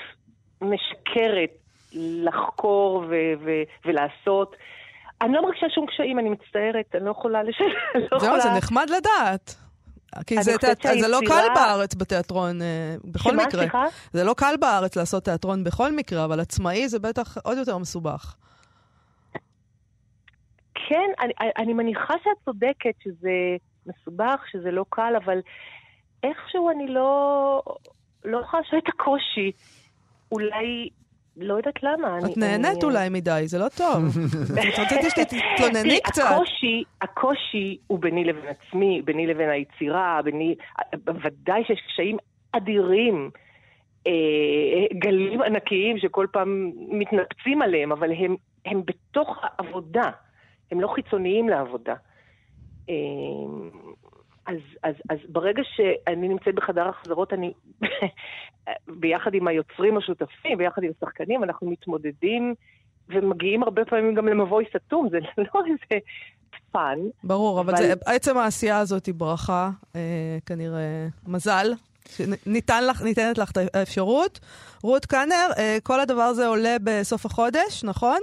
משקרת 0.62 1.50
לחקור 1.96 3.04
ו- 3.10 3.34
ו- 3.46 3.64
ולעשות. 3.86 4.56
אני 5.22 5.34
לא 5.34 5.42
מרגישה 5.44 5.66
שום 5.76 5.86
קשיים, 5.86 6.20
אני 6.20 6.30
מצטערת, 6.30 6.96
אני 6.96 7.06
לא 7.06 7.12
יכולה 7.12 7.44
לש... 7.44 7.62
לא 8.12 8.20
זהו, 8.20 8.42
זה 8.42 8.50
נחמד 8.58 8.88
לדעת. 8.90 9.63
כי 10.28 10.44
זה, 10.44 10.58
תיאט- 10.58 10.86
זה 11.00 11.08
לא 11.08 11.20
קל 11.28 11.48
בארץ 11.56 11.96
בתיאטרון, 11.96 12.62
אה, 12.62 12.96
בכל 13.04 13.30
שמה, 13.30 13.46
מקרה. 13.48 13.62
סליחה? 13.62 13.84
זה 14.14 14.24
לא 14.24 14.34
קל 14.38 14.56
בארץ 14.60 14.96
לעשות 14.96 15.24
תיאטרון 15.26 15.64
בכל 15.64 15.92
מקרה, 15.96 16.26
אבל 16.26 16.40
עצמאי 16.40 16.88
זה 16.88 17.00
בטח 17.00 17.38
עוד 17.38 17.58
יותר 17.58 17.78
מסובך. 17.78 18.36
כן, 20.90 21.10
אני, 21.22 21.34
אני 21.58 21.74
מניחה 21.74 22.14
שאת 22.24 22.46
צודקת 22.46 22.96
שזה 23.04 23.30
מסובך, 23.86 24.42
שזה 24.52 24.72
לא 24.72 24.86
קל, 24.90 25.14
אבל 25.26 25.38
איכשהו 26.24 26.70
אני 26.70 26.88
לא, 26.88 27.62
לא 28.26 28.40
חשה 28.48 28.78
את 28.78 28.88
הקושי. 28.88 29.52
אולי, 30.32 30.90
לא 31.38 31.54
יודעת 31.54 31.84
למה. 31.84 32.20
את 32.20 32.24
אני, 32.24 32.34
נהנית 32.38 32.84
אני, 32.84 32.84
אולי 32.84 33.10
מדי, 33.10 33.44
זה 33.46 33.60
לא 33.60 33.68
טוב. 33.78 34.04
אז 34.58 34.80
רציתי 34.80 35.10
שתתלונני 35.10 36.00
קצת. 36.04 36.24
הקושי, 36.26 36.84
הקושי 37.02 37.78
הוא 37.88 38.00
ביני 38.00 38.24
לבין 38.24 38.46
עצמי, 38.48 39.02
ביני 39.02 39.28
לבין 39.28 39.50
היצירה, 39.50 40.20
ביני... 40.24 40.56
ודאי 41.24 41.64
שיש 41.68 41.82
קשיים 41.88 42.18
אדירים. 42.52 43.30
אה, 44.08 44.98
גלים 45.00 45.42
ענקיים 45.42 45.98
שכל 45.98 46.28
פעם 46.32 46.72
מתנפצים 46.90 47.62
עליהם, 47.62 47.92
אבל 47.92 48.12
הם, 48.12 48.36
הם 48.66 48.82
בתוך 48.86 49.38
העבודה, 49.42 50.12
הם 50.72 50.82
לא 50.82 50.88
חיצוניים 50.88 51.50
לעבודה. 51.50 51.96
אה, 52.90 52.96
אז, 54.48 54.56
אז, 54.84 54.94
אז 55.10 55.18
ברגע 55.30 55.62
שאני 55.76 56.28
נמצאת 56.28 56.56
בחדר 56.56 56.88
החזרות, 56.90 57.34
אני 57.34 57.54
ביחד 59.02 59.34
עם 59.34 59.48
היוצרים 59.48 59.98
השותפים, 59.98 60.58
ביחד 60.58 60.84
עם 60.84 60.92
השחקנים, 60.98 61.44
אנחנו 61.44 61.70
מתמודדים 61.70 62.54
ומגיעים 63.10 63.64
הרבה 63.64 63.86
פעמים 63.86 64.16
גם 64.16 64.28
למבוי 64.28 64.66
סתום, 64.78 65.08
זה 65.12 65.18
לא 65.38 65.62
איזה 65.66 66.06
fun. 66.72 66.98
ברור, 67.24 67.60
אבל 67.62 67.74
אבל- 67.76 67.84
זה- 67.84 67.94
עצם 68.06 68.38
העשייה 68.38 68.80
הזאת 68.80 69.06
היא 69.06 69.16
ברכה, 69.16 69.70
אה, 69.96 70.02
כנראה 70.46 71.08
מזל. 71.28 71.74
שניתן 72.10 72.88
לך, 72.88 73.02
ניתנת 73.02 73.38
לך 73.38 73.52
את 73.52 73.58
האפשרות. 73.74 74.40
רות 74.84 75.06
קאנר, 75.06 75.50
אה, 75.58 75.78
כל 75.84 76.00
הדבר 76.00 76.22
הזה 76.22 76.48
עולה 76.48 76.76
בסוף 76.84 77.26
החודש, 77.26 77.84
נכון? 77.84 78.20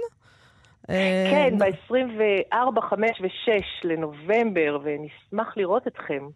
אה, 0.89 1.27
כן, 1.31 1.57
ב-24, 1.57 2.81
5 2.81 3.09
ו-6 3.21 3.63
לנובמבר, 3.83 4.79
ונשמח 4.83 5.57
לראות 5.57 5.87
אתכם. 5.87 6.27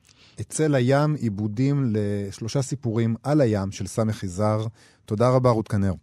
אצל 0.42 0.76
הים 0.76 1.16
עיבודים 1.16 1.84
לשלושה 1.94 2.62
סיפורים 2.62 3.16
על 3.24 3.42
הים 3.42 3.72
של 3.72 3.88
סמך 3.88 4.24
יזהר. 4.24 4.60
תודה 5.06 5.30
רבה, 5.30 5.50
רות 5.50 5.68
כנר. 5.68 5.94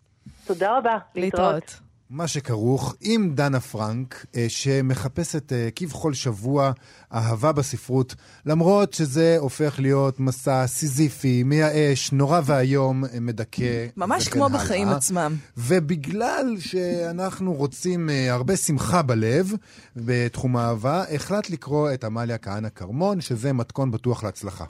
תודה 0.46 0.78
רבה, 0.78 0.98
להתראות. 1.14 1.55
להתראות. 1.55 1.91
מה 2.12 2.29
שכרוך 2.29 2.94
עם 3.01 3.35
דנה 3.35 3.61
פרנק, 3.61 4.27
אה, 4.37 4.46
שמחפשת 4.48 5.53
אה, 5.53 5.68
כבכל 5.77 6.14
שבוע 6.14 6.72
אהבה 7.14 7.53
בספרות, 7.53 8.14
למרות 8.46 8.92
שזה 8.92 9.37
הופך 9.38 9.75
להיות 9.79 10.20
מסע 10.20 10.66
סיזיפי, 10.66 11.42
מייאש, 11.42 12.12
נורא 12.12 12.40
ואיום, 12.44 13.05
אה, 13.05 13.20
מדכא. 13.20 13.87
ממש 13.96 14.29
כמו 14.29 14.46
הלאה. 14.46 14.59
בחיים 14.59 14.88
עצמם. 14.88 15.37
ובגלל 15.57 16.57
שאנחנו 16.59 17.55
רוצים 17.55 18.11
הרבה 18.31 18.57
שמחה 18.57 19.03
בלב 19.03 19.53
בתחום 19.96 20.57
האהבה, 20.57 21.05
החלט 21.14 21.51
לקרוא 21.51 21.92
את 21.94 22.05
עמליה 22.05 22.38
כהנא 22.38 22.68
כרמון, 22.75 23.20
שזה 23.20 23.53
מתכון 23.53 23.90
בטוח 23.90 24.25
להצלחה. 24.25 24.64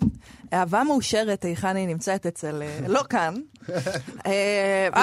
אהבה 0.52 0.82
מאושרת, 0.84 1.44
היכן 1.44 1.76
היא 1.76 1.86
נמצאת 1.86 2.26
אצל... 2.26 2.62
לא 2.88 3.02
כאן. 3.08 3.34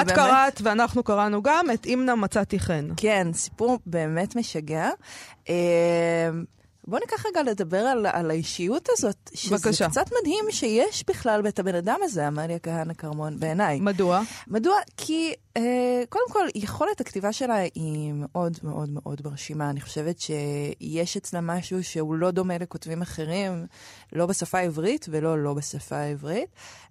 את 0.02 0.12
קראת 0.12 0.62
ואנחנו 0.64 1.04
קראנו 1.04 1.44
גם 1.44 1.66
את 1.74 1.86
אימנה 1.86 2.16
מצאתי 2.30 2.60
חן. 2.60 2.88
כן, 2.98 3.28
סיפור 3.34 3.80
באמת 3.86 4.36
משגע. 4.36 4.90
בואו 6.90 7.02
ניקח 7.02 7.26
רגע 7.26 7.44
לדבר 7.44 7.78
על, 7.78 8.06
על 8.06 8.32
האישיות 8.32 8.90
הזאת. 8.92 9.30
שזה 9.34 9.56
בבקשה. 9.56 9.90
קצת 9.90 10.10
מדהים 10.22 10.46
שיש 10.52 11.04
בכלל 11.08 11.48
את 11.48 11.60
הבן 11.60 11.76
אדם 11.76 12.00
הזה, 12.04 12.28
עמליה 12.28 12.60
כהנא 12.60 12.94
כרמון, 12.94 13.40
בעיניי. 13.40 13.80
מדוע? 13.80 14.22
מדוע? 14.48 14.76
כי 14.98 15.34
אה, 15.58 16.04
קודם 16.10 16.26
כל, 16.32 16.48
יכולת 16.56 17.02
הכתיבה 17.02 17.34
שלה 17.34 17.56
היא 17.56 18.14
מאוד 18.14 18.58
מאוד 18.64 18.90
מאוד 18.90 19.22
מרשימה. 19.26 19.70
אני 19.70 19.82
חושבת 19.82 20.20
שיש 20.20 21.18
אצלה 21.18 21.42
משהו 21.42 21.84
שהוא 21.84 22.16
לא 22.16 22.32
דומה 22.32 22.58
לכותבים 22.58 23.02
אחרים, 23.02 23.66
לא 24.14 24.26
בשפה 24.26 24.58
העברית 24.58 25.06
ולא 25.10 25.44
לא 25.44 25.54
בשפה 25.54 25.96
העברית. 25.96 26.50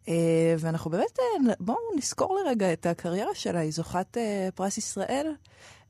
אה, 0.08 0.54
ואנחנו 0.58 0.90
באמת, 0.90 1.18
אה, 1.18 1.54
בואו 1.60 1.78
נזכור 1.96 2.40
לרגע 2.44 2.72
את 2.72 2.86
הקריירה 2.86 3.34
שלה. 3.34 3.60
היא 3.60 3.72
זוכת 3.72 4.16
אה, 4.16 4.48
פרס 4.54 4.78
ישראל. 4.78 5.32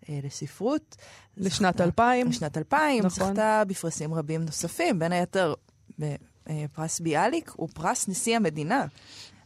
אה, 0.08 0.18
לספרות. 0.24 0.96
לשנת 1.38 1.74
זכתה- 1.74 1.84
2000. 1.84 2.28
לשנת 2.28 2.58
2000, 2.58 3.04
נכון. 3.06 3.28
זכתה 3.28 3.62
בפרסים 3.66 4.14
רבים 4.14 4.44
נוספים, 4.44 4.98
בין 4.98 5.12
היתר 5.12 5.54
בפרס 5.98 7.00
ביאליק 7.00 7.58
ופרס 7.60 8.08
נשיא 8.08 8.36
המדינה. 8.36 8.84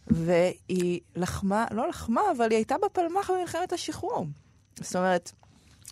והיא 0.06 1.00
לחמה, 1.16 1.64
לא 1.70 1.88
לחמה, 1.88 2.20
אבל 2.36 2.50
היא 2.50 2.56
הייתה 2.56 2.74
בפלמ"ח 2.84 3.30
במלחמת 3.30 3.72
השחרור. 3.72 4.26
זאת 4.80 4.96
אומרת, 4.96 5.32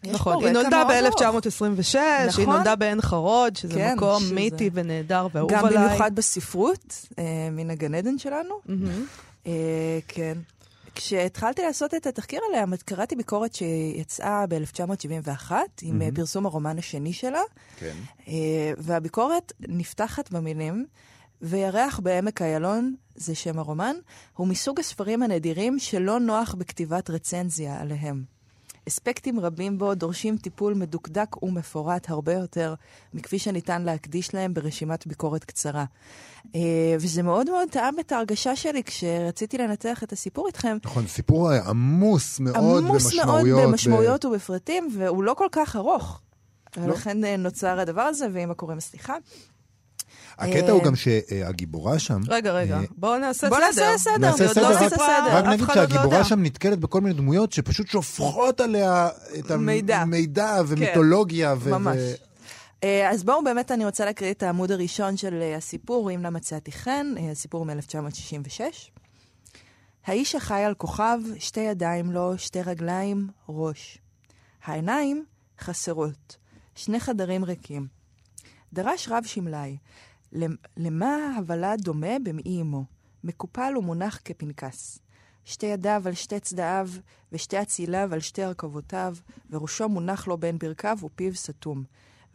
נכון, 0.05 0.45
היא 0.45 0.53
נולדה 0.53 0.85
מאוד 0.85 1.05
ארוך. 1.05 1.23
ב-1926, 1.23 1.99
היא 1.99 2.29
נכון. 2.29 2.45
נולדה 2.57 2.77
בעין 2.77 3.01
חרוד, 3.01 3.57
שזה 3.57 3.75
כן, 3.75 3.95
מקום 3.97 4.23
שזה- 4.23 4.35
מיתי 4.35 4.71
ונהדר 4.73 5.27
ואהוב 5.35 5.51
גם 5.53 5.65
עליי. 5.65 5.87
במיוחד 5.89 6.15
בספרות, 6.15 7.07
אה, 7.19 7.25
מן 7.53 7.71
הגן 7.71 7.95
עדן 7.95 8.19
שלנו. 8.19 8.55
מהמם. 8.67 9.07
אה, 9.47 9.53
כן. 10.09 10.39
כשהתחלתי 11.01 11.63
לעשות 11.63 11.95
את 11.95 12.07
התחקיר 12.07 12.41
עליה, 12.49 12.65
קראתי 12.85 13.17
ביקורת 13.17 13.55
שיצאה 13.55 14.47
ב-1971, 14.47 15.53
עם 15.83 16.03
אה, 16.03 16.09
פרסום 16.15 16.47
הרומן 16.47 16.79
השני 16.79 17.13
שלה, 17.13 17.43
כן. 17.79 17.95
אה, 18.29 18.73
והביקורת 18.79 19.53
נפתחת 19.61 20.31
במילים, 20.31 20.87
וירח 21.43 22.01
בעמק 22.01 22.43
איילון, 22.43 22.95
זה 23.15 23.35
שם 23.35 23.59
הרומן, 23.59 23.97
הוא 24.37 24.47
מסוג 24.47 24.81
הספרים 24.81 25.23
הנדירים 25.23 25.79
שלא 25.79 26.21
נוח 26.21 26.55
בכתיבת 26.55 27.11
רצנזיה 27.11 27.81
עליהם. 27.81 28.25
אספקטים 28.91 29.41
רבים 29.41 29.79
בו 29.79 29.95
דורשים 29.95 30.37
טיפול 30.37 30.75
מדוקדק 30.75 31.43
ומפורט 31.43 32.11
הרבה 32.11 32.33
יותר 32.33 32.75
מכפי 33.15 33.39
שניתן 33.39 33.83
להקדיש 33.83 34.35
להם 34.35 34.55
ברשימת 34.55 35.07
ביקורת 35.07 35.45
קצרה. 35.45 35.85
אה, 36.55 36.61
וזה 37.01 37.23
מאוד 37.23 37.51
מאוד 37.51 37.69
טעם 37.71 37.99
את 38.01 38.13
ההרגשה 38.13 38.57
שלי 38.57 38.85
כשרציתי 38.85 39.59
לנתח 39.59 40.03
את 40.03 40.13
הסיפור 40.13 40.47
איתכם. 40.47 40.77
נכון, 40.85 41.07
סיפור 41.07 41.51
עמוס 41.51 42.41
מאוד 42.41 42.85
עמוס 42.85 43.15
מאוד 43.15 43.41
במשמעויות. 43.41 43.69
במשמעויות 43.69 44.25
ובפרטים, 44.25 44.89
והוא 44.99 45.25
לא 45.25 45.35
כל 45.35 45.49
כך 45.53 45.77
ארוך. 45.77 46.21
לא. 46.77 46.83
ולכן 46.83 47.25
אה, 47.25 47.37
נוצר 47.37 47.81
הדבר 47.81 48.03
הזה, 48.03 48.27
ואמא 48.33 48.55
קוראים 48.55 48.81
סליחה. 48.81 49.15
הקטע 50.41 50.73
הוא 50.73 50.83
גם 50.85 50.97
שהגיבורה 50.97 51.99
שם... 51.99 52.21
רגע, 52.29 52.53
רגע, 52.53 52.77
אה, 52.77 52.85
בואו 52.97 53.19
נעשה 53.19 53.49
בוא 53.49 53.57
סדר. 53.57 53.67
נעשה 53.67 53.99
סדר, 53.99 54.19
נעשה 54.19 54.45
אני 54.45 54.49
עוד 54.49 54.57
לא 54.57 54.63
סדר, 54.63 54.87
עשיתי 54.87 55.03
רק- 55.03 55.09
סדר, 55.11 55.37
רק 55.37 55.45
נגיד 55.45 55.61
לא 55.69 55.75
שהגיבורה. 55.75 56.25
שם 56.25 56.43
נתקלת 56.43 56.79
בכל 56.79 57.01
מיני 57.01 57.15
דמויות 57.15 57.53
שפשוט 57.53 57.87
שופכות 57.87 58.61
עליה 58.61 59.09
את 59.39 59.51
מידע. 59.51 59.99
המידע 59.99 60.57
ומיתולוגיה. 60.67 61.55
ו- 61.59 61.71
ממש. 61.71 61.97
ו- 61.97 62.15
אה, 62.85 63.11
אז 63.11 63.25
בואו 63.25 63.45
באמת, 63.45 63.71
אני 63.73 63.85
רוצה 63.85 64.05
להקריא 64.05 64.31
את 64.31 64.43
העמוד 64.43 64.73
הראשון 64.73 65.17
של 65.17 65.39
אה, 65.43 65.57
הסיפור, 65.57 66.11
אם 66.15 66.23
לא 66.23 66.31
מצאתי 66.31 66.73
חן, 66.73 67.07
אה, 67.19 67.31
הסיפור 67.31 67.65
מ-1966. 67.65 68.61
האיש 70.07 70.35
החי 70.35 70.63
על 70.65 70.75
כוכב, 70.75 71.19
שתי 71.39 71.61
ידיים 71.61 72.11
לו, 72.13 72.39
שתי 72.39 72.63
רגליים, 72.63 73.29
ראש. 73.49 73.99
העיניים 74.65 75.25
חסרות, 75.61 76.37
שני 76.75 77.01
חדרים 77.01 77.45
ריקים. 77.45 77.87
דרש 78.73 79.09
רב 79.09 79.25
שמלאי, 79.27 79.77
למה 80.77 81.35
הוולד 81.37 81.81
דומה 81.81 82.19
במעי 82.23 82.61
אמו? 82.61 82.85
מקופל 83.25 83.75
ומונח 83.79 84.21
כפנקס. 84.25 84.99
שתי 85.45 85.67
ידיו 85.67 86.03
על 86.07 86.15
שתי 86.15 86.41
צדעיו, 86.41 86.89
ושתי 87.33 87.63
אציליו 87.63 88.09
על 88.13 88.21
שתי 88.21 88.43
הרכבותיו, 88.43 89.17
וראשו 89.51 89.89
מונח 89.89 90.27
לו 90.29 90.39
בין 90.39 90.59
ברכיו 90.59 90.99
ופיו 91.03 91.35
סתום. 91.35 91.85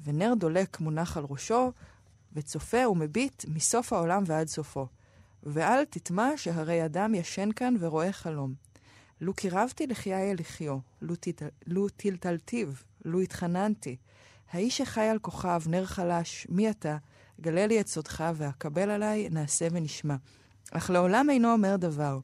ונר 0.04 0.34
דולק 0.38 0.80
מונח 0.80 1.18
על 1.18 1.26
ראשו, 1.30 1.72
וצופה 2.34 2.90
ומביט 2.90 3.46
מסוף 3.48 3.94
העולם 3.94 4.24
ועד 4.26 4.48
סופו. 4.48 4.88
ואל 5.44 5.86
תטמע 5.86 6.30
שהרי 6.38 6.86
אדם 6.86 7.16
ישן 7.16 7.52
כאן 7.52 7.76
ורואה 7.80 8.12
חלום. 8.12 8.54
לו 9.22 9.34
קירבתי 9.34 9.88
לחיי 9.88 10.36
לחיו, 10.36 10.78
לו 11.68 11.90
טלטלתיו, 11.90 12.68
לו 13.06 13.20
התחננתי. 13.20 13.96
האיש 14.52 14.78
שחי 14.78 15.02
על 15.02 15.20
כוכב, 15.20 15.62
נר 15.68 15.86
חלש, 15.86 16.48
מי 16.50 16.70
אתה? 16.70 16.98
גלה 17.42 17.68
לי 17.68 17.82
את 17.82 17.88
סודך 17.88 18.24
והקבל 18.36 18.90
עליי, 18.90 19.30
נעשה 19.30 19.68
ונשמע. 19.72 20.16
אך 20.72 20.90
לעולם 20.90 21.30
אינו 21.30 21.54
אומר 21.54 21.76
דבר. 21.76 22.20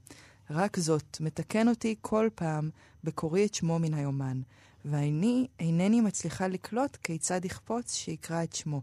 רק 0.49 0.77
זאת, 0.77 1.17
מתקן 1.19 1.67
אותי 1.67 1.95
כל 2.01 2.29
פעם 2.35 2.69
בקורי 3.03 3.45
את 3.45 3.53
שמו 3.53 3.79
מן 3.79 3.93
היומן. 3.93 4.41
ואני 4.85 5.47
אינני 5.59 6.01
מצליחה 6.01 6.47
לקלוט 6.47 6.95
כיצד 7.03 7.45
יכפוץ 7.45 7.93
שיקרא 7.93 8.43
את 8.43 8.53
שמו. 8.53 8.81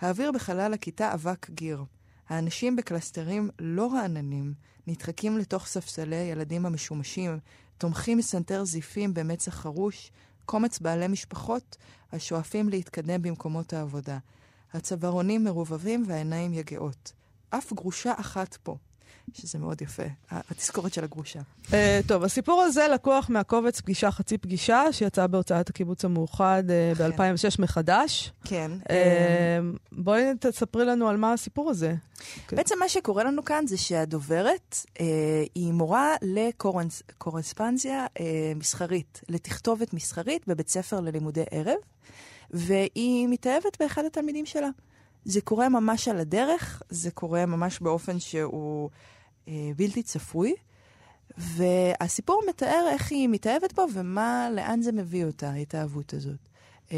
האוויר 0.00 0.32
בחלל 0.32 0.74
הכיתה 0.74 1.14
אבק 1.14 1.50
גיר. 1.50 1.84
האנשים 2.28 2.76
בקלסטרים 2.76 3.50
לא 3.58 3.92
רעננים 3.92 4.54
נדחקים 4.86 5.38
לתוך 5.38 5.66
ספסלי 5.66 6.16
ילדים 6.16 6.66
המשומשים, 6.66 7.38
תומכים 7.78 8.18
מסנטר 8.18 8.64
זיפים 8.64 9.14
במצח 9.14 9.54
חרוש, 9.54 10.12
קומץ 10.44 10.78
בעלי 10.78 11.08
משפחות 11.08 11.76
השואפים 12.12 12.68
להתקדם 12.68 13.22
במקומות 13.22 13.72
העבודה. 13.72 14.18
הצווארונים 14.74 15.44
מרובבים 15.44 16.04
והעיניים 16.06 16.54
יגעות. 16.54 17.12
אף 17.50 17.72
גרושה 17.72 18.12
אחת 18.16 18.56
פה, 18.62 18.76
שזה 19.34 19.58
מאוד 19.58 19.82
יפה, 19.82 20.02
התזכורת 20.30 20.94
של 20.94 21.04
הגרושה. 21.04 21.40
אה, 21.72 22.00
טוב, 22.06 22.24
הסיפור 22.24 22.62
הזה 22.62 22.88
לקוח 22.88 23.30
מהקובץ 23.30 23.80
פגישה 23.80 24.10
חצי 24.10 24.38
פגישה, 24.38 24.82
שיצא 24.92 25.26
בהוצאת 25.26 25.68
הקיבוץ 25.68 26.04
המאוחד 26.04 26.62
אה, 26.70 26.92
אכן. 26.92 27.10
ב-2006 27.10 27.62
מחדש. 27.62 28.32
כן. 28.44 28.70
אה, 28.90 29.58
בואי 29.92 30.22
תספרי 30.40 30.84
לנו 30.84 31.08
על 31.08 31.16
מה 31.16 31.32
הסיפור 31.32 31.70
הזה. 31.70 31.94
בעצם 32.52 32.74
מה 32.78 32.88
שקורה 32.88 33.24
לנו 33.24 33.44
כאן 33.44 33.66
זה 33.66 33.76
שהדוברת 33.76 34.76
אה, 35.00 35.06
היא 35.54 35.72
מורה 35.72 36.14
לקורספנזיה 36.22 38.06
אה, 38.20 38.52
מסחרית, 38.56 39.20
לתכתובת 39.28 39.94
מסחרית 39.94 40.48
בבית 40.48 40.68
ספר 40.68 41.00
ללימודי 41.00 41.44
ערב, 41.50 41.78
והיא 42.50 43.28
מתאהבת 43.28 43.82
באחד 43.82 44.04
התלמידים 44.04 44.46
שלה. 44.46 44.68
זה 45.24 45.40
קורה 45.40 45.68
ממש 45.68 46.08
על 46.08 46.18
הדרך, 46.18 46.82
זה 46.88 47.10
קורה 47.10 47.46
ממש 47.46 47.80
באופן 47.80 48.18
שהוא 48.18 48.90
אה, 49.48 49.70
בלתי 49.76 50.02
צפוי, 50.02 50.54
והסיפור 51.38 52.42
מתאר 52.48 52.86
איך 52.90 53.12
היא 53.12 53.28
מתאהבת 53.28 53.72
בו 53.72 53.86
ומה, 53.94 54.48
לאן 54.52 54.82
זה 54.82 54.92
מביא 54.92 55.24
אותה, 55.24 55.50
ההתאהבות 55.50 56.14
הזאת. 56.14 56.49
Uh, 56.90 56.92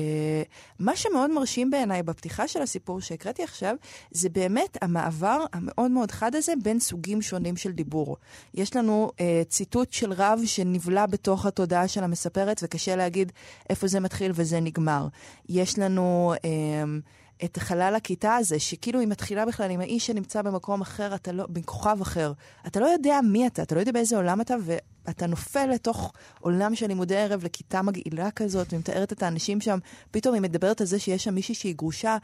מה 0.79 0.97
שמאוד 0.97 1.31
מרשים 1.31 1.71
בעיניי 1.71 2.03
בפתיחה 2.03 2.49
של 2.49 2.63
הסיפור 2.63 3.01
שהקראתי 3.01 3.43
עכשיו, 3.43 3.77
זה 4.11 4.29
באמת 4.29 4.79
המעבר 4.83 5.45
המאוד 5.53 5.91
מאוד 5.91 6.11
חד 6.11 6.35
הזה 6.35 6.53
בין 6.63 6.81
סוגים 6.81 7.23
שונים 7.23 7.57
של 7.57 7.73
דיבור. 7.73 8.17
יש 8.55 8.77
לנו 8.77 9.11
uh, 9.13 9.21
ציטוט 9.49 9.93
של 9.93 10.13
רב 10.13 10.41
שנבלע 10.45 11.07
בתוך 11.07 11.47
התודעה 11.47 11.89
של 11.89 12.05
המספרת, 12.05 12.61
וקשה 12.63 12.97
להגיד 12.97 13.33
איפה 13.71 13.87
זה 13.87 14.01
מתחיל 14.01 14.33
וזה 14.35 14.61
נגמר. 14.61 15.09
יש 15.49 15.79
לנו... 15.79 16.35
Uh, 16.37 17.22
את 17.45 17.59
חלל 17.59 17.95
הכיתה 17.97 18.35
הזה, 18.35 18.59
שכאילו 18.59 19.01
היא 19.01 19.09
מתחילה 19.09 19.47
בכלל 19.47 19.71
עם 19.71 19.81
האיש 19.81 20.07
שנמצא 20.07 20.43
במקום 20.43 20.81
אחר, 20.81 21.15
אתה 21.15 21.33
לא, 21.33 21.47
בכוכב 21.51 21.99
אחר. 22.03 22.33
אתה 22.67 22.81
לא 22.81 22.87
יודע 22.87 23.21
מי 23.25 23.47
אתה, 23.47 23.63
אתה 23.63 23.75
לא 23.75 23.81
יודע 23.81 23.93
באיזה 23.93 24.17
עולם 24.17 24.41
אתה, 24.41 24.55
ואתה 24.65 25.27
נופל 25.27 25.67
לתוך 25.67 26.13
עולם 26.41 26.75
של 26.75 26.87
לימודי 26.87 27.17
ערב 27.17 27.45
לכיתה 27.45 27.83
מגעילה 27.83 28.31
כזאת, 28.31 28.73
ומתארת 28.73 29.13
את 29.13 29.23
האנשים 29.23 29.61
שם, 29.61 29.79
פתאום 30.11 30.35
היא 30.35 30.43
מדברת 30.43 30.81
על 30.81 30.87
זה 30.87 30.99
שיש 30.99 31.25
שם 31.25 31.35
מישהי 31.35 31.55
שהיא 31.55 31.75
גרושה. 31.75 32.17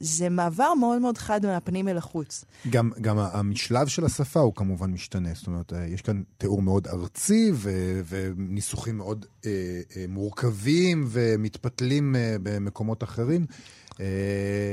זה 0.00 0.28
מעבר 0.28 0.74
מאוד 0.74 1.00
מאוד 1.00 1.18
חד 1.18 1.46
מהפנים 1.46 1.88
אל 1.88 1.98
החוץ. 1.98 2.44
גם, 2.70 2.90
גם 3.00 3.18
המשלב 3.18 3.86
של 3.86 4.04
השפה 4.04 4.40
הוא 4.40 4.54
כמובן 4.54 4.90
משתנה, 4.90 5.28
זאת 5.34 5.46
אומרת, 5.46 5.72
אה, 5.72 5.86
יש 5.86 6.02
כאן 6.02 6.22
תיאור 6.38 6.62
מאוד 6.62 6.86
ארצי 6.86 7.50
ו, 7.54 7.70
וניסוחים 8.08 8.96
מאוד 8.96 9.26
אה, 9.46 9.50
אה, 9.96 10.04
מורכבים 10.08 11.04
ומתפתלים 11.08 12.16
אה, 12.16 12.36
במקומות 12.42 13.02
אחרים. 13.02 13.46
אה, 14.00 14.06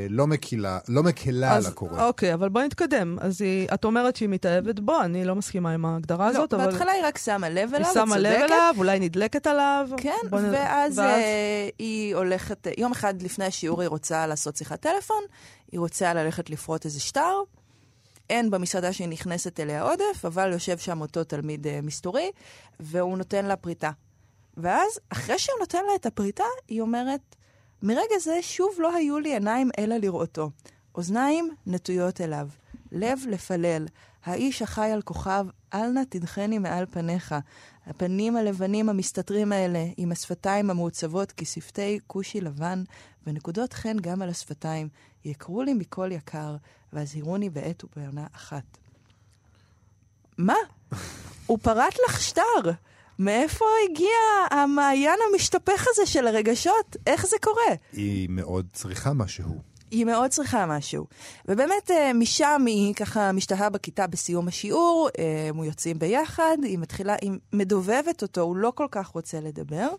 לא 0.09 0.27
מקלה, 0.27 0.79
לא 0.87 1.03
מקלה 1.03 1.55
על 1.55 1.65
הקורא. 1.65 2.07
אוקיי, 2.07 2.33
אבל 2.33 2.49
בואי 2.49 2.65
נתקדם. 2.65 3.17
אז 3.21 3.41
היא, 3.41 3.67
את 3.73 3.85
אומרת 3.85 4.15
שהיא 4.15 4.29
מתאהבת 4.29 4.79
בו, 4.79 5.01
אני 5.01 5.25
לא 5.25 5.35
מסכימה 5.35 5.71
עם 5.71 5.85
ההגדרה 5.85 6.31
לא, 6.31 6.37
הזאת, 6.37 6.53
אבל... 6.53 6.65
בהתחלה 6.65 6.91
היא 6.91 7.03
רק 7.05 7.17
שמה 7.17 7.49
לב 7.49 7.73
אליו, 7.73 7.87
היא 7.87 7.93
שמה 7.93 8.17
לב. 8.17 8.41
אליו, 8.41 8.75
אולי 8.77 8.99
נדלקת 8.99 9.47
עליו. 9.47 9.89
כן, 9.97 10.17
בוא 10.29 10.39
נ- 10.39 10.53
ואז 10.53 10.99
אה, 10.99 11.69
היא 11.79 12.15
הולכת, 12.15 12.67
אה, 12.67 12.71
יום 12.77 12.91
אחד 12.91 13.21
לפני 13.21 13.45
השיעור 13.45 13.81
היא 13.81 13.89
רוצה 13.89 14.27
לעשות 14.27 14.55
שיחת 14.55 14.79
טלפון, 14.81 15.23
היא 15.71 15.79
רוצה 15.79 16.13
ללכת 16.13 16.49
לפרוט 16.49 16.85
איזה 16.85 16.99
שטר. 16.99 17.33
אין 18.29 18.51
במסעדה 18.51 18.93
שהיא 18.93 19.07
נכנסת 19.07 19.59
אליה 19.59 19.81
עודף, 19.81 20.25
אבל 20.25 20.51
יושב 20.51 20.77
שם 20.77 21.01
אותו 21.01 21.23
תלמיד 21.23 21.67
אה, 21.67 21.79
מסתורי, 21.83 22.31
והוא 22.79 23.17
נותן 23.17 23.45
לה 23.45 23.55
פריטה. 23.55 23.91
ואז, 24.57 24.99
אחרי 25.09 25.39
שהוא 25.39 25.59
נותן 25.59 25.79
לה 25.89 25.95
את 25.95 26.05
הפריטה, 26.05 26.43
היא 26.67 26.81
אומרת, 26.81 27.35
מרגע 27.83 28.19
זה 28.21 28.41
שוב 28.41 28.75
לא 28.79 28.95
היו 28.95 29.19
לי 29.19 29.33
עיניים 29.33 29.69
אלא 29.79 29.95
לראותו. 29.97 30.49
אוזניים 30.95 31.55
נטויות 31.67 32.21
אליו, 32.21 32.47
לב 32.91 33.19
לפלל. 33.29 33.87
האיש 34.25 34.61
החי 34.61 34.91
על 34.91 35.01
כוכב, 35.01 35.45
אל 35.73 35.89
נא 35.89 36.01
תדחני 36.09 36.57
מעל 36.57 36.85
פניך. 36.85 37.35
הפנים 37.85 38.37
הלבנים 38.37 38.89
המסתתרים 38.89 39.51
האלה, 39.51 39.85
עם 39.97 40.11
השפתיים 40.11 40.69
המעוצבות 40.69 41.33
כשפתי 41.37 41.99
כושי 42.07 42.41
לבן, 42.41 42.83
ונקודות 43.27 43.73
חן 43.73 43.97
גם 44.01 44.21
על 44.21 44.29
השפתיים, 44.29 44.89
יקרו 45.25 45.63
לי 45.63 45.73
מכל 45.73 46.09
יקר, 46.11 46.55
והזהירוני 46.93 47.49
בעת 47.49 47.83
ובעונה 47.83 48.27
אחת. 48.35 48.77
מה? 50.37 50.55
הוא 51.47 51.59
פרט 51.61 51.95
לך 52.07 52.21
שטר. 52.21 52.71
מאיפה 53.21 53.65
הגיע 53.85 54.17
המעיין 54.51 55.19
המשתפך 55.29 55.85
הזה 55.89 56.05
של 56.05 56.27
הרגשות? 56.27 56.95
איך 57.07 57.25
זה 57.27 57.35
קורה? 57.41 57.75
היא 57.93 58.27
מאוד 58.29 58.67
צריכה 58.73 59.13
משהו. 59.13 59.45
היא 59.91 60.05
מאוד 60.05 60.29
צריכה 60.31 60.65
משהו. 60.65 61.05
ובאמת, 61.47 61.91
אה, 61.91 62.13
משם 62.13 62.63
היא 62.65 62.93
ככה 62.93 63.31
משתהה 63.31 63.69
בכיתה 63.69 64.07
בסיום 64.07 64.47
השיעור, 64.47 65.09
אה, 65.19 65.45
הם 65.49 65.63
יוצאים 65.63 65.99
ביחד, 65.99 66.57
היא 66.63 66.77
מתחילה, 66.77 67.15
היא 67.21 67.31
מדובבת 67.53 68.21
אותו, 68.21 68.41
הוא 68.41 68.55
לא 68.55 68.71
כל 68.75 68.87
כך 68.91 69.07
רוצה 69.07 69.39
לדבר. 69.39 69.89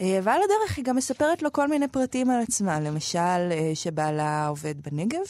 אה, 0.00 0.20
ועל 0.22 0.40
הדרך 0.42 0.76
היא 0.76 0.84
גם 0.84 0.96
מספרת 0.96 1.42
לו 1.42 1.52
כל 1.52 1.68
מיני 1.68 1.88
פרטים 1.88 2.30
על 2.30 2.42
עצמה, 2.42 2.80
למשל 2.80 3.50
שבעלה 3.74 4.46
עובד 4.46 4.80
בנגב, 4.80 5.24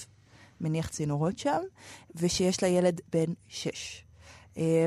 מניח 0.60 0.88
צינורות 0.88 1.38
שם, 1.38 1.60
ושיש 2.14 2.62
לה 2.62 2.68
ילד 2.68 3.00
בן 3.12 3.32
שש. 3.48 4.04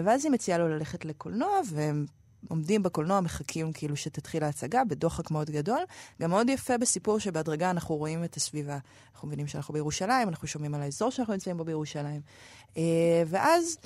ואז 0.04 0.26
היא 0.26 0.32
מציעה 0.32 0.58
לו 0.58 0.68
ללכת 0.68 1.06
לקולנוע, 1.06 1.60
והם 1.66 2.06
עומדים 2.48 2.84
בקולנוע, 2.84 3.22
מחכים 3.22 3.74
כאילו 3.74 3.96
שתתחיל 3.96 4.44
ההצגה, 4.44 4.84
בדוחק 4.84 5.32
מאוד 5.32 5.50
גדול. 5.50 5.80
גם 6.22 6.30
מאוד 6.30 6.50
יפה 6.50 6.78
בסיפור 6.78 7.20
שבהדרגה 7.20 7.70
אנחנו 7.70 7.96
רואים 7.96 8.24
את 8.24 8.36
הסביבה. 8.36 8.78
אנחנו 9.14 9.28
מבינים 9.28 9.48
שאנחנו 9.48 9.74
בירושלים, 9.74 10.30
אנחנו 10.30 10.48
שומעים 10.48 10.76
על 10.76 10.82
האזור 10.82 11.10
שאנחנו 11.10 11.34
נמצאים 11.34 11.58
בו 11.58 11.64
בירושלים. 11.64 12.22
אה, 12.78 13.24
ואז 13.28 13.78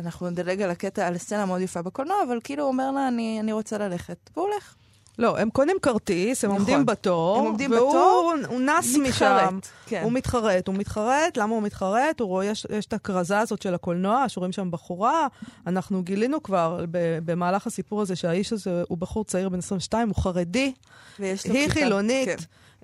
אנחנו 0.00 0.30
נדלג 0.30 0.62
על 0.62 0.70
הקטע, 0.70 1.06
על 1.06 1.14
הסצנה 1.14 1.46
מאוד 1.46 1.60
יפה 1.60 1.82
בקולנוע, 1.82 2.16
אבל 2.28 2.38
כאילו 2.44 2.62
הוא 2.62 2.72
אומר 2.72 2.90
לה, 2.90 3.08
אני, 3.08 3.40
אני 3.40 3.52
רוצה 3.52 3.78
ללכת, 3.78 4.30
והוא 4.36 4.48
הולך. 4.48 4.74
לא, 5.18 5.38
הם 5.38 5.50
קונים 5.50 5.76
כרטיס, 5.82 6.44
הם 6.44 6.50
נכון. 6.50 6.60
עומדים 6.60 6.86
בתור, 6.86 7.38
הם 7.38 7.44
עומדים 7.44 7.70
והוא 7.70 7.90
בתור, 7.90 8.34
הוא 8.48 8.60
נס 8.60 8.96
מתחרט, 8.96 9.42
משם. 9.52 9.58
כן. 9.86 10.02
הוא 10.02 10.12
מתחרט, 10.12 10.68
הוא 10.68 10.74
מתחרט, 10.74 11.36
למה 11.36 11.54
הוא 11.54 11.62
מתחרט? 11.62 12.20
הוא 12.20 12.28
רואה, 12.28 12.44
יש, 12.44 12.66
יש 12.70 12.86
את 12.86 12.92
הכרזה 12.92 13.38
הזאת 13.38 13.62
של 13.62 13.74
הקולנוע, 13.74 14.24
שרואים 14.28 14.52
שם 14.52 14.70
בחורה. 14.70 15.26
אנחנו 15.66 16.02
גילינו 16.02 16.42
כבר 16.42 16.84
ב, 16.90 17.18
במהלך 17.24 17.66
הסיפור 17.66 18.02
הזה 18.02 18.16
שהאיש 18.16 18.52
הזה 18.52 18.82
הוא 18.88 18.98
בחור 18.98 19.24
צעיר 19.24 19.48
בן 19.48 19.58
22, 19.58 20.08
הוא 20.08 20.16
חרדי, 20.16 20.72
היא 21.18 21.36
כיתה. 21.36 21.72
חילונית. 21.72 22.28
כן. 22.28 22.36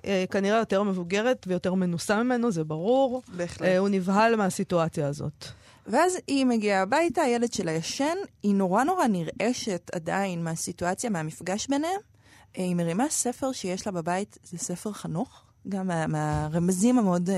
אה, 0.05 0.23
כנראה 0.31 0.57
יותר 0.57 0.83
מבוגרת 0.83 1.45
ויותר 1.47 1.73
מנוסה 1.73 2.23
ממנו, 2.23 2.51
זה 2.51 2.63
ברור. 2.63 3.21
בהחלט. 3.37 3.67
אה, 3.67 3.77
הוא 3.77 3.89
נבהל 3.89 4.35
מהסיטואציה 4.35 5.07
הזאת. 5.07 5.45
ואז 5.87 6.17
היא 6.27 6.45
מגיעה 6.45 6.81
הביתה, 6.81 7.21
הילד 7.21 7.53
שלה 7.53 7.71
ישן, 7.71 8.15
היא 8.43 8.55
נורא 8.55 8.83
נורא 8.83 9.05
נרעשת 9.07 9.91
עדיין 9.93 10.43
מהסיטואציה, 10.43 11.09
מהמפגש 11.09 11.67
ביניהם. 11.67 12.10
אה, 12.57 12.63
היא 12.63 12.75
מרימה 12.75 13.09
ספר 13.09 13.51
שיש 13.51 13.85
לה 13.85 13.91
בבית, 13.91 14.37
זה 14.43 14.57
ספר 14.57 14.91
חנוך, 14.91 15.43
גם 15.69 15.87
מה, 15.87 16.07
מהרמזים 16.07 16.99
המאוד 16.99 17.29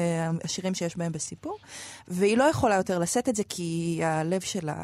עשירים 0.43 0.73
שיש 0.73 0.97
בהם 0.97 1.11
בסיפור, 1.11 1.57
והיא 2.07 2.37
לא 2.37 2.43
יכולה 2.43 2.75
יותר 2.75 2.99
לשאת 2.99 3.29
את 3.29 3.35
זה 3.35 3.43
כי 3.49 3.99
הלב 4.03 4.41
שלה 4.41 4.83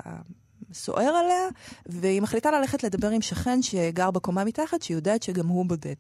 סוער 0.74 1.16
עליה, 1.16 1.48
והיא 1.86 2.22
מחליטה 2.22 2.52
ללכת 2.52 2.84
לדבר 2.84 3.10
עם 3.10 3.22
שכן 3.22 3.62
שגר 3.62 4.12
בקומה 4.12 4.44
מתחת, 4.44 4.82
שהיא 4.82 4.96
יודעת 4.96 5.24
שגם 5.24 5.48
הוא 5.48 5.66
בודד. 5.66 5.96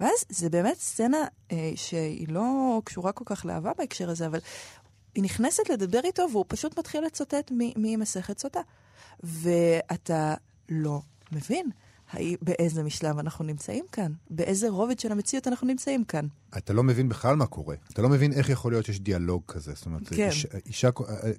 ואז 0.00 0.24
זה 0.28 0.50
באמת 0.50 0.78
סצנה 0.78 1.24
אה, 1.52 1.72
שהיא 1.74 2.28
לא 2.28 2.80
קשורה 2.84 3.12
כל 3.12 3.24
כך 3.26 3.46
לאהבה 3.46 3.72
בהקשר 3.78 4.10
הזה, 4.10 4.26
אבל 4.26 4.38
היא 5.14 5.24
נכנסת 5.24 5.70
לדבר 5.70 6.00
איתו 6.04 6.26
והוא 6.32 6.44
פשוט 6.48 6.78
מתחיל 6.78 7.04
לצטט 7.04 7.52
ממסכת 7.76 8.38
סוטה. 8.38 8.60
ואתה 9.22 10.34
לא 10.68 11.00
מבין 11.32 11.70
באיזה 12.42 12.82
משלב 12.82 13.18
אנחנו 13.18 13.44
נמצאים 13.44 13.84
כאן, 13.92 14.12
באיזה 14.30 14.68
רובד 14.68 14.98
של 14.98 15.12
המציאות 15.12 15.48
אנחנו 15.48 15.66
נמצאים 15.66 16.04
כאן. 16.04 16.26
אתה 16.56 16.72
לא 16.72 16.82
מבין 16.82 17.08
בכלל 17.08 17.36
מה 17.36 17.46
קורה. 17.46 17.76
אתה 17.92 18.02
לא 18.02 18.08
מבין 18.08 18.32
איך 18.32 18.48
יכול 18.48 18.72
להיות 18.72 18.84
שיש 18.84 19.00
דיאלוג 19.00 19.42
כזה. 19.48 19.72
זאת 19.74 19.86
אומרת, 19.86 20.08
כן. 20.08 20.26
איש, 20.26 20.46
אישה 20.66 20.90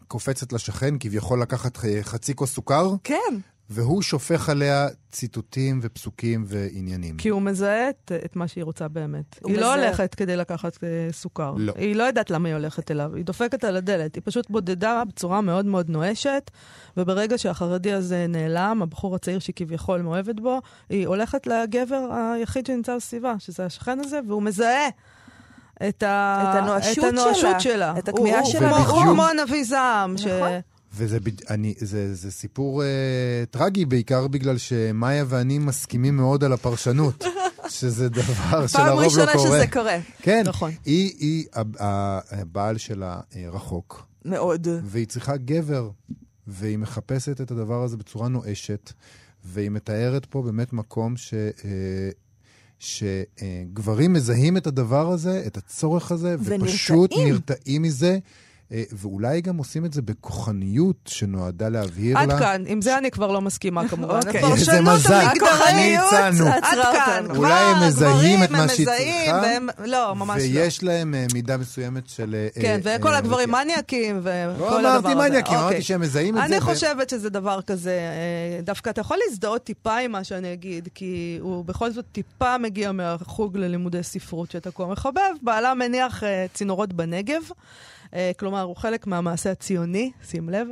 קופצת 0.08 0.54
לשכן, 0.54 0.96
כביכול 1.00 1.42
לקחת 1.42 1.78
חצי 2.02 2.36
כוס 2.36 2.54
סוכר, 2.54 2.94
כן. 3.04 3.36
והוא 3.70 4.02
שופך 4.02 4.50
עליה 4.50 4.88
ציטוטים 5.12 5.80
ופסוקים 5.84 6.46
ועניינים. 6.48 7.18
כי 7.18 7.30
הוא 7.30 7.42
מזהה 7.42 7.90
את, 7.90 8.12
את 8.26 8.36
מה 8.36 8.48
שהיא 8.48 8.64
רוצה 8.64 8.88
באמת. 8.88 9.40
הוא 9.42 9.52
היא 9.52 9.60
לא 9.60 9.74
מזהה. 9.74 9.86
הולכת 9.86 10.16
כדי 10.16 10.36
לקחת 10.36 10.84
אה, 10.84 10.88
סוכר. 11.12 11.54
לא. 11.58 11.74
היא 11.78 11.96
לא 11.96 12.04
יודעת 12.04 12.30
למה 12.32 12.48
היא 12.50 12.56
הולכת 12.56 12.92
אליו, 12.92 13.16
היא 13.16 13.26
דופקת 13.26 13.64
על 13.64 13.76
הדלת. 13.76 14.16
היא 14.16 14.22
פשוט 14.26 14.50
בודדה 14.50 15.04
בצורה 15.08 15.42
מאוד 15.42 15.66
מאוד 15.66 15.90
נואשת, 15.90 16.52
וברגע 16.98 17.38
שהחרדי 17.38 17.94
הזה 17.94 18.26
נעלם, 18.30 18.80
הבחור 18.84 19.16
הצעיר 19.16 19.40
שהיא 19.40 19.54
כביכול 19.56 20.02
מאוהבת 20.02 20.40
בו, 20.40 20.60
היא 20.90 21.08
הולכת 21.08 21.48
לגבר 21.48 22.10
היחיד 22.36 22.66
שנמצא 22.66 22.96
בסביבה, 22.96 23.34
שזה 23.40 23.66
השכן 23.66 24.00
הזה, 24.00 24.20
והוא 24.28 24.44
מזהה. 24.44 24.88
את, 25.90 26.04
ה... 26.04 26.44
את 26.52 26.64
הנואשות 26.64 26.98
את 27.06 27.10
הנואשות 27.10 27.36
שלה, 27.42 27.60
שלה. 27.60 27.94
את 27.98 28.10
הכמיהה 28.10 28.46
שלה 28.46 28.60
הוא 28.70 28.78
כמו- 28.78 28.86
הוא 28.92 29.00
לחיות. 29.00 29.14
כמו 29.16 29.26
הנביא 29.26 29.64
זעם. 29.64 30.18
ש... 30.18 30.26
וזה. 30.96 31.18
אני, 31.50 31.74
זה, 31.78 32.16
זה 32.16 32.32
סיפור 32.32 32.84
אה, 32.84 32.88
טרגי, 33.52 33.86
בעיקר 33.86 34.28
בגלל 34.28 34.58
שמאיה 34.58 35.26
ואני 35.28 35.60
מסכימים 35.60 36.18
מאוד 36.18 36.44
על 36.44 36.54
הפרשנות, 36.54 37.24
שזה 37.70 38.10
דבר 38.10 38.34
פעם 38.34 38.68
שלרוב 38.68 39.00
לא 39.00 39.06
ראשונה 39.06 39.34
קורה. 39.34 39.58
שזה 39.58 39.68
קורה. 39.68 39.98
כן, 40.22 40.44
נכון. 40.46 40.72
היא, 40.86 41.14
היא, 41.20 41.46
הבעל 42.32 42.78
שלה 42.78 43.20
אה, 43.36 43.46
רחוק, 43.52 44.06
מאוד. 44.26 44.68
והיא 44.84 45.08
צריכה 45.08 45.38
גבר, 45.38 45.90
והיא 46.48 46.78
מחפשת 46.78 47.42
את 47.42 47.52
הדבר 47.52 47.84
הזה 47.84 47.98
בצורה 47.98 48.28
נואשת, 48.28 48.92
והיא 49.46 49.70
מתארת 49.70 50.26
פה 50.26 50.42
באמת 50.42 50.74
מקום 50.74 51.18
ש... 51.18 51.34
אה, 51.34 52.10
שגברים 52.80 54.14
מזהים 54.14 54.58
את 54.58 54.68
הדבר 54.68 55.12
הזה, 55.12 55.44
את 55.48 55.58
הצורך 55.58 56.12
הזה, 56.12 56.36
ופשוט 56.40 57.14
ונרתעים. 57.14 57.34
נרתעים 57.34 57.82
מזה, 57.82 58.20
ואולי 58.72 59.42
גם 59.42 59.58
עושים 59.58 59.86
את 59.86 59.94
זה 59.94 60.02
בכוחניות 60.02 60.96
שנועדה 61.06 61.70
להבהיר 61.70 62.18
עד 62.18 62.28
לה... 62.32 62.40
כאן, 62.40 62.64
עם 62.68 62.82
זה 62.82 62.98
אני 62.98 63.12
כבר 63.12 63.32
לא 63.32 63.42
מסכימה 63.42 63.88
כמובן. 63.90 64.20
אוקיי. 64.28 64.44
איזה 64.54 64.82
מזל. 64.82 65.14
המגדרית, 65.14 65.76
ניצלנו. 65.76 66.48
עד 66.48 66.64
כאן. 66.64 67.26
כבר 67.28 67.38
אולי 67.38 67.54
הם 67.54 67.88
מזהים 67.88 68.44
את 68.44 68.52
מה 68.52 68.68
שהיא 68.70 68.88
צריכה, 68.88 69.58
לא, 69.86 70.16
ממש 70.16 70.42
לא. 70.42 70.60
ויש 70.60 70.84
להם 70.84 71.16
אה, 71.16 71.26
מידה 71.34 71.58
מסוימת 71.58 72.10
של... 72.10 72.36
אה, 72.36 72.62
כן, 72.62 72.80
אה, 72.86 72.98
וכל 73.00 73.14
אה, 73.14 73.18
הגברים 73.18 73.50
נטייה. 73.50 73.64
מניאקים, 73.64 74.20
וכל 74.20 74.32
לא 74.60 74.78
הדבר 74.78 74.88
הזה. 74.88 74.98
אמרתי 74.98 75.30
מניאקים, 75.30 75.54
אוקיי. 75.54 75.68
אמרתי 75.68 75.82
שהם 75.82 76.02
מזהים 76.02 76.38
את 76.38 76.42
זה. 76.42 76.46
אני 76.46 76.62
חושבת 76.62 77.10
שזה 77.10 77.30
דבר 77.30 77.62
כזה, 77.62 77.92
אה, 77.92 78.62
דווקא 78.62 78.90
אתה 78.90 79.02
יכול 79.02 79.18
להזדהות 79.28 79.64
טיפה 79.64 79.98
עם 79.98 80.12
מה 80.12 80.24
שאני 80.24 80.54
אגיד, 80.54 80.90
כי 80.96 81.38
הוא 81.42 81.66
בכל 81.66 81.92
זאת 81.92 82.06
טיפה 82.12 82.58
מגיע 82.58 82.92
מהחוג 82.92 83.58
ללימודי 83.58 84.04
ספרות 84.04 84.52
שאתה 84.52 84.72
כה 84.72 84.86
מחבב. 84.86 85.22
בעלה 85.42 85.74
מניח 85.74 86.24
אה, 86.24 86.46
צינורות 86.54 86.94
בנגב. 86.94 87.42
אה, 88.14 88.32
כלומר, 88.40 88.62
הוא 88.62 88.76
חלק 88.76 89.08
מהמעשה 89.08 89.52
הציוני, 89.52 90.12
שים 90.28 90.50
לב. 90.50 90.68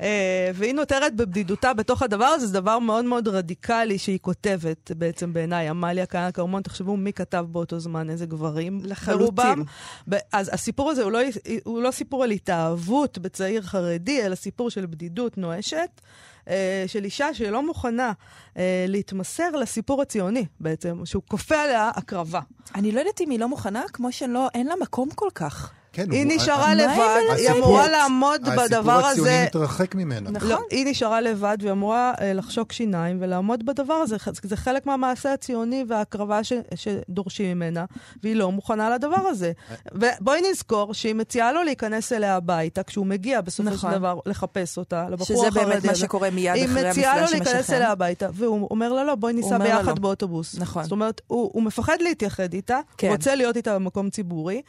אה, 0.00 0.50
והיא 0.54 0.74
נותרת 0.74 1.16
בבדידותה 1.16 1.74
בתוך 1.74 2.02
הדבר 2.02 2.24
הזה, 2.24 2.46
זה 2.46 2.52
דבר 2.52 2.78
מאוד 2.78 3.04
מאוד 3.04 3.28
רדיקלי 3.28 3.98
שהיא 3.98 4.18
כותבת 4.22 4.90
בעצם 4.98 5.32
בעיניי. 5.32 5.68
עמליה 5.68 6.06
כהנא 6.06 6.30
כרמון, 6.30 6.62
תחשבו 6.62 6.96
מי 6.96 7.12
כתב 7.12 7.46
באותו 7.52 7.78
זמן, 7.78 8.10
איזה 8.10 8.26
גברים. 8.26 8.80
לחלוטין. 8.82 9.64
אז 10.32 10.50
הסיפור 10.52 10.90
הזה 10.90 11.02
הוא 11.02 11.12
לא, 11.12 11.18
הוא 11.64 11.82
לא 11.82 11.90
סיפור 11.90 12.24
על 12.24 12.30
התאהבות 12.30 13.18
בצעיר 13.18 13.62
חרדי, 13.62 14.22
אלא 14.22 14.34
סיפור 14.34 14.70
של 14.70 14.86
בדידות 14.86 15.38
נואשת. 15.38 16.00
אה, 16.48 16.84
של 16.86 17.04
אישה 17.04 17.34
שלא 17.34 17.66
מוכנה 17.66 18.12
אה, 18.56 18.84
להתמסר 18.88 19.50
לסיפור 19.50 20.02
הציוני 20.02 20.46
בעצם, 20.60 21.06
שהוא 21.06 21.22
כופה 21.28 21.56
עליה 21.56 21.90
הקרבה. 21.94 22.40
אני 22.74 22.92
לא 22.92 22.98
יודעת 22.98 23.20
אם 23.20 23.30
היא 23.30 23.38
לא 23.38 23.48
מוכנה, 23.48 23.82
כמו 23.92 24.12
שאין 24.12 24.66
לה 24.66 24.74
מקום 24.80 25.10
כל 25.14 25.28
כך. 25.34 25.72
כן, 25.94 26.10
היא 26.10 26.24
הוא- 26.24 26.32
נשארה 26.36 26.74
לבד, 26.74 27.18
היא 27.36 27.50
אמורה 27.50 27.88
לעמוד 27.88 28.40
בדבר 28.42 28.92
הסיפור 28.92 28.92
הציוני 29.10 29.30
הזה. 29.30 29.44
מתרחק 29.46 29.94
ממנה. 29.94 30.30
נכון. 30.30 30.48
לא, 30.48 30.58
היא 30.70 30.86
נשארה 30.86 31.20
לבד 31.20 31.56
והיא 31.60 31.72
אמורה 31.72 32.12
אה, 32.20 32.32
לחשוק 32.32 32.72
שיניים 32.72 33.16
ולעמוד 33.20 33.66
בדבר 33.66 33.94
הזה. 33.94 34.16
זה 34.42 34.56
חלק 34.56 34.86
מהמעשה 34.86 35.32
הציוני 35.32 35.84
וההקרבה 35.88 36.44
ש, 36.44 36.52
שדורשים 36.74 37.56
ממנה, 37.56 37.84
והיא 38.22 38.36
לא 38.36 38.52
מוכנה 38.52 38.90
לדבר 38.90 39.26
הזה. 39.28 39.52
ובואי 39.92 40.40
נזכור 40.50 40.94
שהיא 40.94 41.14
מציעה 41.14 41.52
לו 41.52 41.62
להיכנס 41.62 42.12
אליה 42.12 42.36
הביתה, 42.36 42.82
כשהוא 42.82 43.06
מגיע 43.06 43.40
בסופו 43.40 43.70
נכון. 43.70 43.90
של 43.92 43.98
דבר 43.98 44.18
לחפש 44.26 44.78
אותה, 44.78 45.06
לבחור 45.10 45.36
שזה 45.36 45.48
החרדי 45.48 45.64
באמת 45.66 45.84
מה 45.84 45.90
הזה. 45.92 46.00
שקורה 46.00 46.30
מיד 46.30 46.54
היא 46.54 46.64
אחרי 46.64 46.90
מציעה 46.90 47.14
לו 47.16 47.20
המפגש 47.20 47.34
עם 47.34 47.42
להיכנס 47.44 47.60
השכן. 47.60 47.74
אליה 47.76 47.90
הביתה, 47.90 48.28
והוא 48.32 48.68
אומר 48.70 48.92
לה 48.92 49.04
לא, 49.04 49.14
בואי 49.14 49.32
ניסע 49.32 49.54
אומר 49.54 49.68
לה 49.68 49.76
ביחד 49.78 49.88
לא. 49.98 50.02
באוטובוס. 50.02 50.58
נכון. 50.58 50.82
זאת 50.82 50.92
אומרת, 50.92 51.20
הוא, 51.26 51.50
הוא 51.54 51.62
מפחד 51.62 51.96
להתייחד 52.00 52.52
איתה, 52.54 52.80
כן. 52.98 53.08
רוצה 53.10 53.34
להיות 53.34 53.56
איתה 53.56 53.74
במקום 53.74 54.10
ציבורי. 54.10 54.62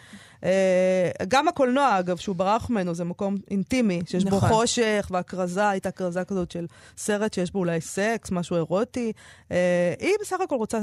גם 1.28 1.48
הקולנוע, 1.48 2.00
אגב, 2.00 2.18
שהוא 2.18 2.36
ברח 2.36 2.70
ממנו, 2.70 2.96
זה 2.96 3.04
מקום 3.04 3.36
אינטימי, 3.52 4.02
שיש 4.06 4.24
בו 4.24 4.38
נכון. 4.38 4.50
חושך 4.50 5.08
והכרזה, 5.12 5.70
הייתה 5.70 5.92
כרזה 5.92 6.24
כזאת 6.24 6.52
של 6.52 6.66
סרט 6.98 7.34
שיש 7.34 7.52
בו 7.52 7.60
אולי 7.60 7.82
סקס, 7.82 8.32
משהו 8.32 8.56
אירוטי. 8.56 9.12
אה, 9.52 9.94
היא 10.00 10.14
בסך 10.22 10.38
הכל 10.44 10.56
רוצה 10.56 10.80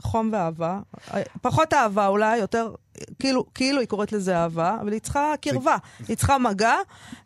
חום 0.00 0.30
ואהבה. 0.32 0.80
אה, 1.14 1.22
פחות 1.42 1.74
אהבה 1.74 2.06
אולי, 2.06 2.38
יותר, 2.38 2.74
כאילו, 3.18 3.44
כאילו 3.54 3.80
היא 3.80 3.88
קוראת 3.88 4.12
לזה 4.12 4.36
אהבה, 4.36 4.76
אבל 4.82 4.92
היא 4.92 5.00
צריכה 5.00 5.32
קרבה, 5.40 5.76
היא 6.08 6.16
צריכה 6.16 6.38
מגע. 6.38 6.74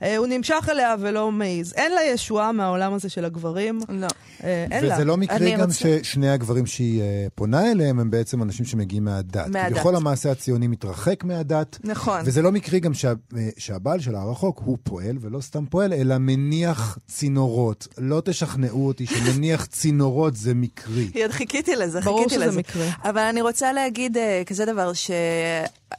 אה, 0.03 0.17
הוא 0.17 0.27
נמשך 0.27 0.69
אליה 0.71 0.95
ולא 1.01 1.33
מעז. 1.33 1.73
אין 1.77 1.93
לה 1.93 2.01
ישועה 2.05 2.53
מהעולם 2.53 2.95
הזה 2.95 3.09
של 3.09 3.25
הגברים. 3.25 3.81
לא. 3.89 4.07
אה, 4.45 4.67
אין 4.71 4.85
לה. 4.85 4.95
וזה 4.95 5.05
לא 5.05 5.17
מקרה 5.17 5.51
גם 5.57 5.61
רוצה- 5.61 5.99
ששני 6.03 6.31
הגברים 6.31 6.67
שהיא 6.67 7.01
אה, 7.03 7.27
פונה 7.35 7.71
אליהם 7.71 7.99
הם 8.01 8.11
בעצם 8.11 8.43
אנשים 8.43 8.67
שמגיעים 8.67 9.05
מהדת. 9.05 9.47
מהדת. 9.49 9.73
כביכול 9.73 9.97
המעשה 9.97 10.31
הציוני 10.31 10.67
מתרחק 10.67 11.25
מהדת. 11.25 11.79
נכון. 11.85 12.21
וזה 12.25 12.43
לא 12.43 12.53
מקרי 12.53 12.81
גם 12.81 12.95
שה, 12.95 13.13
אה, 13.37 13.49
שהבעל 13.59 14.01
שלה 14.01 14.21
הרחוק 14.21 14.63
הוא 14.65 14.79
פועל, 14.83 15.17
ולא 15.21 15.41
סתם 15.41 15.65
פועל, 15.67 15.93
אלא 15.93 16.19
מניח 16.19 16.99
צינורות. 17.09 17.89
לא 17.99 18.23
תשכנעו 18.25 18.87
אותי 18.87 19.07
שמניח 19.07 19.67
צינורות 19.79 20.37
זה 20.37 20.55
מקרי. 20.55 21.11
יד, 21.15 21.31
חיכיתי 21.31 21.77
לזה, 21.77 22.01
ברור 22.01 22.19
חיכיתי 22.19 22.35
שזה 22.35 22.47
לזה. 22.47 22.59
מקרה. 22.59 22.87
אבל 23.05 23.19
אני 23.23 23.43
רוצה 23.43 23.73
להגיד 23.73 24.17
כזה 24.47 24.65
דבר, 24.65 24.93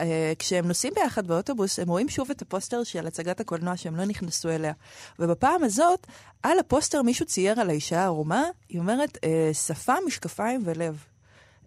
שכשהם 0.02 0.68
נוסעים 0.68 0.94
ביחד 0.96 1.28
באוטובוס, 1.28 1.80
הם 1.80 1.88
רואים 1.88 2.10
שוב 2.10 2.32
את 2.32 2.42
הפוסטר 2.42 2.84
של 2.84 3.08
הצגת 3.08 3.40
הקולנוע 3.40 3.78
שהם 3.78 3.96
לא 3.96 4.06
נכנסו 4.06 4.50
אליה. 4.50 4.74
ובפעם 5.20 5.64
הזאת, 5.64 6.08
על 6.44 6.60
הפוסטר 6.60 7.02
מישהו 7.02 7.26
צייר 7.26 7.60
על 7.60 7.70
האישה 7.70 8.02
הערומה, 8.02 8.44
היא 8.70 8.80
אומרת, 8.80 9.18
אה, 9.24 9.52
שפם, 9.54 9.94
משקפיים 10.08 10.62
ולב. 10.66 11.04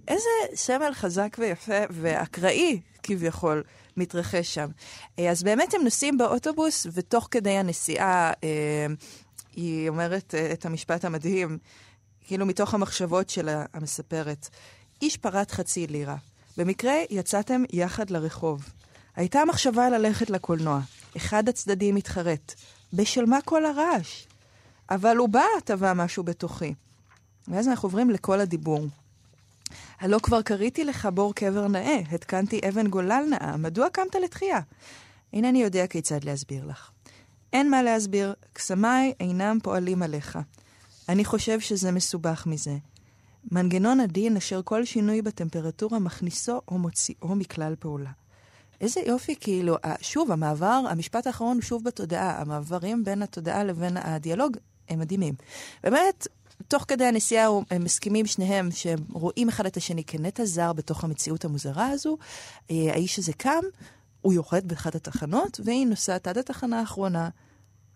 איזה 0.08 0.28
סמל 0.54 0.92
חזק 0.92 1.36
ויפה 1.38 1.82
ואקראי 1.90 2.80
כביכול 3.02 3.62
מתרחש 3.96 4.54
שם. 4.54 4.68
אה, 5.18 5.30
אז 5.30 5.42
באמת 5.42 5.74
הם 5.74 5.84
נוסעים 5.84 6.18
באוטובוס, 6.18 6.86
ותוך 6.92 7.28
כדי 7.30 7.50
הנסיעה 7.50 8.32
אה, 8.44 8.86
היא 9.56 9.88
אומרת 9.88 10.34
את 10.52 10.66
המשפט 10.66 11.04
המדהים, 11.04 11.58
כאילו 12.20 12.46
מתוך 12.46 12.74
המחשבות 12.74 13.30
של 13.30 13.48
המספרת. 13.74 14.48
איש 15.02 15.16
פרט 15.16 15.50
חצי 15.50 15.86
לירה. 15.86 16.16
במקרה 16.56 16.94
יצאתם 17.10 17.62
יחד 17.72 18.10
לרחוב. 18.10 18.68
הייתה 19.16 19.44
מחשבה 19.44 19.90
ללכת 19.90 20.30
לקולנוע. 20.30 20.80
אחד 21.16 21.48
הצדדים 21.48 21.96
התחרט. 21.96 22.54
בשל 22.92 23.24
מה 23.24 23.38
כל 23.44 23.64
הרעש? 23.64 24.26
אבל 24.90 25.16
הוא 25.16 25.28
בא, 25.28 25.44
טבע 25.64 25.92
משהו 25.92 26.22
בתוכי. 26.22 26.74
ואז 27.48 27.68
אנחנו 27.68 27.86
עוברים 27.86 28.10
לכל 28.10 28.40
הדיבור. 28.40 28.86
הלא 30.00 30.18
כבר 30.22 30.42
קריתי 30.42 30.84
לך 30.84 31.08
בור 31.14 31.34
קבר 31.34 31.68
נאה, 31.68 31.98
התקנתי 32.12 32.60
אבן 32.68 32.88
גולל 32.88 33.24
נאה, 33.30 33.56
מדוע 33.56 33.88
קמת 33.90 34.14
לתחייה? 34.14 34.60
אינני 35.32 35.62
יודע 35.62 35.86
כיצד 35.86 36.24
להסביר 36.24 36.66
לך. 36.66 36.90
אין 37.52 37.70
מה 37.70 37.82
להסביר, 37.82 38.34
קסמיי 38.52 39.12
אינם 39.20 39.58
פועלים 39.62 40.02
עליך. 40.02 40.38
אני 41.08 41.24
חושב 41.24 41.60
שזה 41.60 41.92
מסובך 41.92 42.46
מזה. 42.46 42.76
מנגנון 43.50 44.00
עדין 44.00 44.36
אשר 44.36 44.60
כל 44.64 44.84
שינוי 44.84 45.22
בטמפרטורה 45.22 45.98
מכניסו 45.98 46.60
או 46.68 46.78
מוציאו 46.78 47.34
מכלל 47.34 47.74
פעולה. 47.78 48.10
איזה 48.80 49.00
יופי, 49.06 49.34
כאילו, 49.40 49.76
שוב, 50.00 50.32
המעבר, 50.32 50.82
המשפט 50.90 51.26
האחרון 51.26 51.56
הוא 51.56 51.62
שוב 51.62 51.84
בתודעה. 51.84 52.40
המעברים 52.40 53.04
בין 53.04 53.22
התודעה 53.22 53.64
לבין 53.64 53.96
הדיאלוג 53.96 54.56
הם 54.88 54.98
מדהימים. 54.98 55.34
באמת, 55.82 56.26
תוך 56.68 56.84
כדי 56.88 57.04
הנסיעה 57.04 57.48
הם 57.70 57.84
מסכימים 57.84 58.26
שניהם 58.26 58.70
שהם 58.70 58.98
רואים 59.12 59.48
אחד 59.48 59.66
את 59.66 59.76
השני 59.76 60.04
כנטע 60.04 60.44
זר 60.44 60.72
בתוך 60.72 61.04
המציאות 61.04 61.44
המוזרה 61.44 61.88
הזו. 61.88 62.16
אה, 62.70 62.76
האיש 62.92 63.18
הזה 63.18 63.32
קם, 63.32 63.62
הוא 64.20 64.32
יורד 64.32 64.68
באחת 64.68 64.94
התחנות, 64.94 65.60
והיא 65.64 65.86
נוסעת 65.86 66.26
עד 66.26 66.38
התחנה 66.38 66.80
האחרונה 66.80 67.28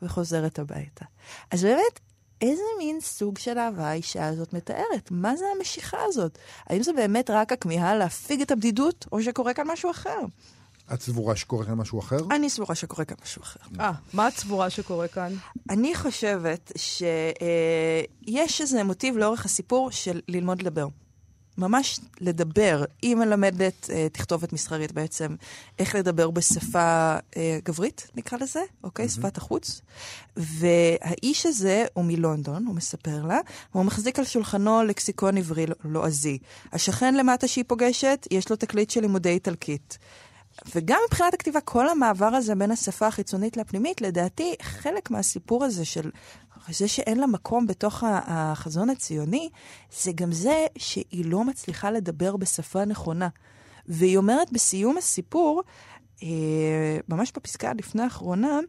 וחוזרת 0.03 0.59
הביתה. 0.59 1.05
אז 1.51 1.63
באמת, 1.63 2.01
איזה 2.41 2.62
מין 2.78 3.01
סוג 3.01 3.39
של 3.39 3.59
אהבה 3.59 3.87
האישה 3.87 4.26
הזאת 4.26 4.53
מתארת? 4.53 5.11
מה 5.11 5.37
זה 5.37 5.45
המשיכה 5.57 5.99
הזאת? 6.03 6.39
האם 6.66 6.82
זה 6.82 6.93
באמת 6.93 7.30
רק 7.30 7.53
הכמיהה 7.53 7.95
להפיג 7.95 8.41
את 8.41 8.51
הבדידות, 8.51 9.07
או 9.12 9.22
שקורה 9.22 9.55
כאן 9.55 9.66
משהו 9.66 9.91
אחר? 9.91 10.18
את 10.95 11.03
סבורה 11.03 11.37
שקורה 11.37 11.64
כאן 11.64 11.74
משהו 11.74 11.99
אחר? 11.99 12.16
אני 12.30 12.51
סבורה 12.51 12.74
שקורה 12.74 13.05
כאן 13.05 13.16
משהו 13.22 13.43
אחר. 13.43 13.61
אה, 13.80 13.93
מה 14.12 14.28
את 14.28 14.32
סבורה 14.32 14.70
שקורה 14.70 15.09
כאן? 15.09 15.32
אני 15.70 15.95
חושבת 15.95 16.72
שיש 16.76 18.61
איזה 18.61 18.84
מוטיב 18.84 19.16
לאורך 19.16 19.45
הסיפור 19.45 19.91
של 19.91 20.20
ללמוד 20.28 20.62
לדבר. 20.62 20.87
ממש 21.59 22.01
לדבר. 22.21 22.85
היא 23.03 23.15
מלמדת 23.17 23.91
אה, 23.91 24.07
תכתובת 24.13 24.53
מסחרית 24.53 24.93
בעצם, 24.93 25.37
איך 25.79 25.95
לדבר 25.95 26.31
בשפה 26.31 27.17
אה, 27.37 27.59
גברית, 27.65 28.11
נקרא 28.15 28.39
לזה, 28.41 28.61
אוקיי? 28.85 29.07
Mm-hmm. 29.07 29.09
שפת 29.09 29.37
החוץ. 29.37 29.81
והאיש 30.37 31.47
הזה 31.47 31.85
הוא 31.93 32.05
מלונדון, 32.05 32.67
הוא 32.67 32.75
מספר 32.75 33.23
לה, 33.25 33.41
והוא 33.75 33.85
מחזיק 33.85 34.19
על 34.19 34.25
שולחנו 34.25 34.83
לקסיקון 34.83 35.39
עברי 35.39 35.67
לועזי. 35.85 36.39
השכן 36.73 37.15
למטה 37.15 37.49
שהיא 37.49 37.65
פוגשת, 37.67 38.27
יש 38.31 38.51
לו 38.51 38.57
תקליט 38.57 38.91
של 38.91 39.01
לימודי 39.01 39.29
איטלקית. 39.29 39.99
וגם 40.75 40.99
מבחינת 41.09 41.35
הכתיבה, 41.35 41.61
כל 41.61 41.89
המעבר 41.89 42.27
הזה 42.27 42.55
בין 42.55 42.71
השפה 42.71 43.07
החיצונית 43.07 43.57
לפנימית, 43.57 44.01
לדעתי, 44.01 44.55
חלק 44.63 45.11
מהסיפור 45.11 45.65
הזה 45.65 45.85
של 45.85 46.11
זה 46.71 46.89
שאין 46.89 47.19
לה 47.19 47.27
מקום 47.27 47.67
בתוך 47.67 48.05
החזון 48.07 48.91
הציוני, 48.91 49.51
זה 50.03 50.12
גם 50.12 50.33
זה 50.33 50.67
שהיא 50.79 51.25
לא 51.25 51.45
מצליחה 51.45 51.91
לדבר 51.91 52.37
בשפה 52.37 52.85
נכונה. 52.85 53.29
והיא 53.87 54.17
אומרת 54.17 54.53
בסיום 54.53 54.99
הסיפור, 54.99 55.62
אה, 56.23 56.99
ממש 57.09 57.33
בפסקה 57.37 57.73
לפני 57.73 58.03
האחרונה, 58.03 58.61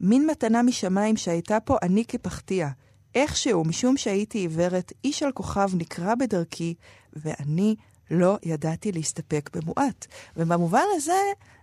מין 0.00 0.26
מתנה 0.26 0.62
משמיים 0.62 1.16
שהייתה 1.16 1.60
פה 1.60 1.76
אני 1.82 2.04
כפחתיה. 2.04 2.70
איכשהו, 3.14 3.64
משום 3.64 3.96
שהייתי 3.96 4.38
עיוורת, 4.38 4.92
איש 5.04 5.22
על 5.22 5.32
כוכב 5.32 5.70
נקרא 5.74 6.14
בדרכי, 6.14 6.74
ואני 7.12 7.74
לא 8.10 8.38
ידעתי 8.42 8.92
להסתפק 8.92 9.50
במועט. 9.56 10.06
ובמובן 10.36 10.84
הזה, 10.96 11.20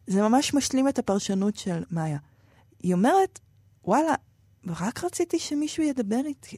זה 0.08 0.22
ממש 0.22 0.54
משלים 0.54 0.88
את 0.88 1.00
הפרשנות 1.00 1.58
של 1.58 1.84
מאיה. 1.92 2.18
היא 2.84 2.94
אומרת, 2.94 3.40
וואלה, 3.84 4.14
רק 4.68 5.04
רציתי 5.04 5.40
שמישהו 5.40 5.84
ידבר 5.84 6.22
איתי, 6.26 6.58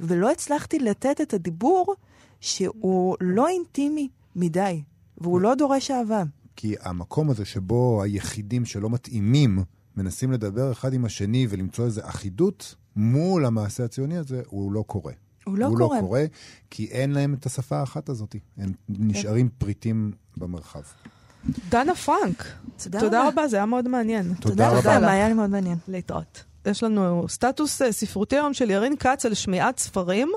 ולא 0.00 0.30
הצלחתי 0.30 0.78
לתת 0.78 1.20
את 1.20 1.34
הדיבור 1.34 1.94
שהוא 2.40 3.16
לא 3.20 3.48
אינטימי 3.48 4.08
מדי, 4.36 4.82
והוא 5.18 5.40
לא 5.40 5.54
דורש 5.54 5.90
אהבה. 5.90 6.22
כי 6.56 6.74
המקום 6.80 7.30
הזה 7.30 7.44
שבו 7.44 8.02
היחידים 8.02 8.64
שלא 8.64 8.90
מתאימים 8.90 9.58
מנסים 9.96 10.32
לדבר 10.32 10.72
אחד 10.72 10.92
עם 10.92 11.04
השני 11.04 11.46
ולמצוא 11.50 11.84
איזו 11.84 12.00
אחידות 12.04 12.74
מול 12.96 13.46
המעשה 13.46 13.84
הציוני 13.84 14.16
הזה, 14.16 14.42
הוא 14.46 14.72
לא 14.72 14.84
קורה. 14.86 15.12
הוא 15.44 15.58
לא 15.58 15.66
הוא 15.66 15.78
קורה. 15.78 15.96
לא 15.96 16.00
קורה, 16.00 16.24
כי 16.70 16.86
אין 16.86 17.10
להם 17.10 17.34
את 17.34 17.46
השפה 17.46 17.76
האחת 17.76 18.08
הזאת. 18.08 18.36
הם 18.56 18.72
נשארים 18.88 19.48
פריטים 19.58 20.12
במרחב. 20.36 20.82
דנה 21.68 21.94
פרנק, 21.94 22.44
תודה 22.82 23.00
תודה 23.00 23.20
רבה. 23.20 23.28
רבה, 23.28 23.48
זה 23.48 23.56
היה 23.56 23.66
מאוד 23.66 23.88
מעניין. 23.88 24.34
תודה 24.34 24.68
רבה. 24.70 24.82
תודה, 24.82 25.10
היה 25.10 25.28
לי 25.28 25.34
מאוד 25.34 25.50
מעניין. 25.50 25.78
להתראות. 25.88 26.44
יש 26.66 26.82
לנו 26.82 27.24
סטטוס 27.28 27.82
אה, 27.82 27.92
ספרותי 27.92 28.36
היום 28.36 28.54
של 28.54 28.70
ירין 28.70 28.96
כץ 28.96 29.26
על 29.26 29.34
שמיעת 29.34 29.78
ספרים, 29.78 30.30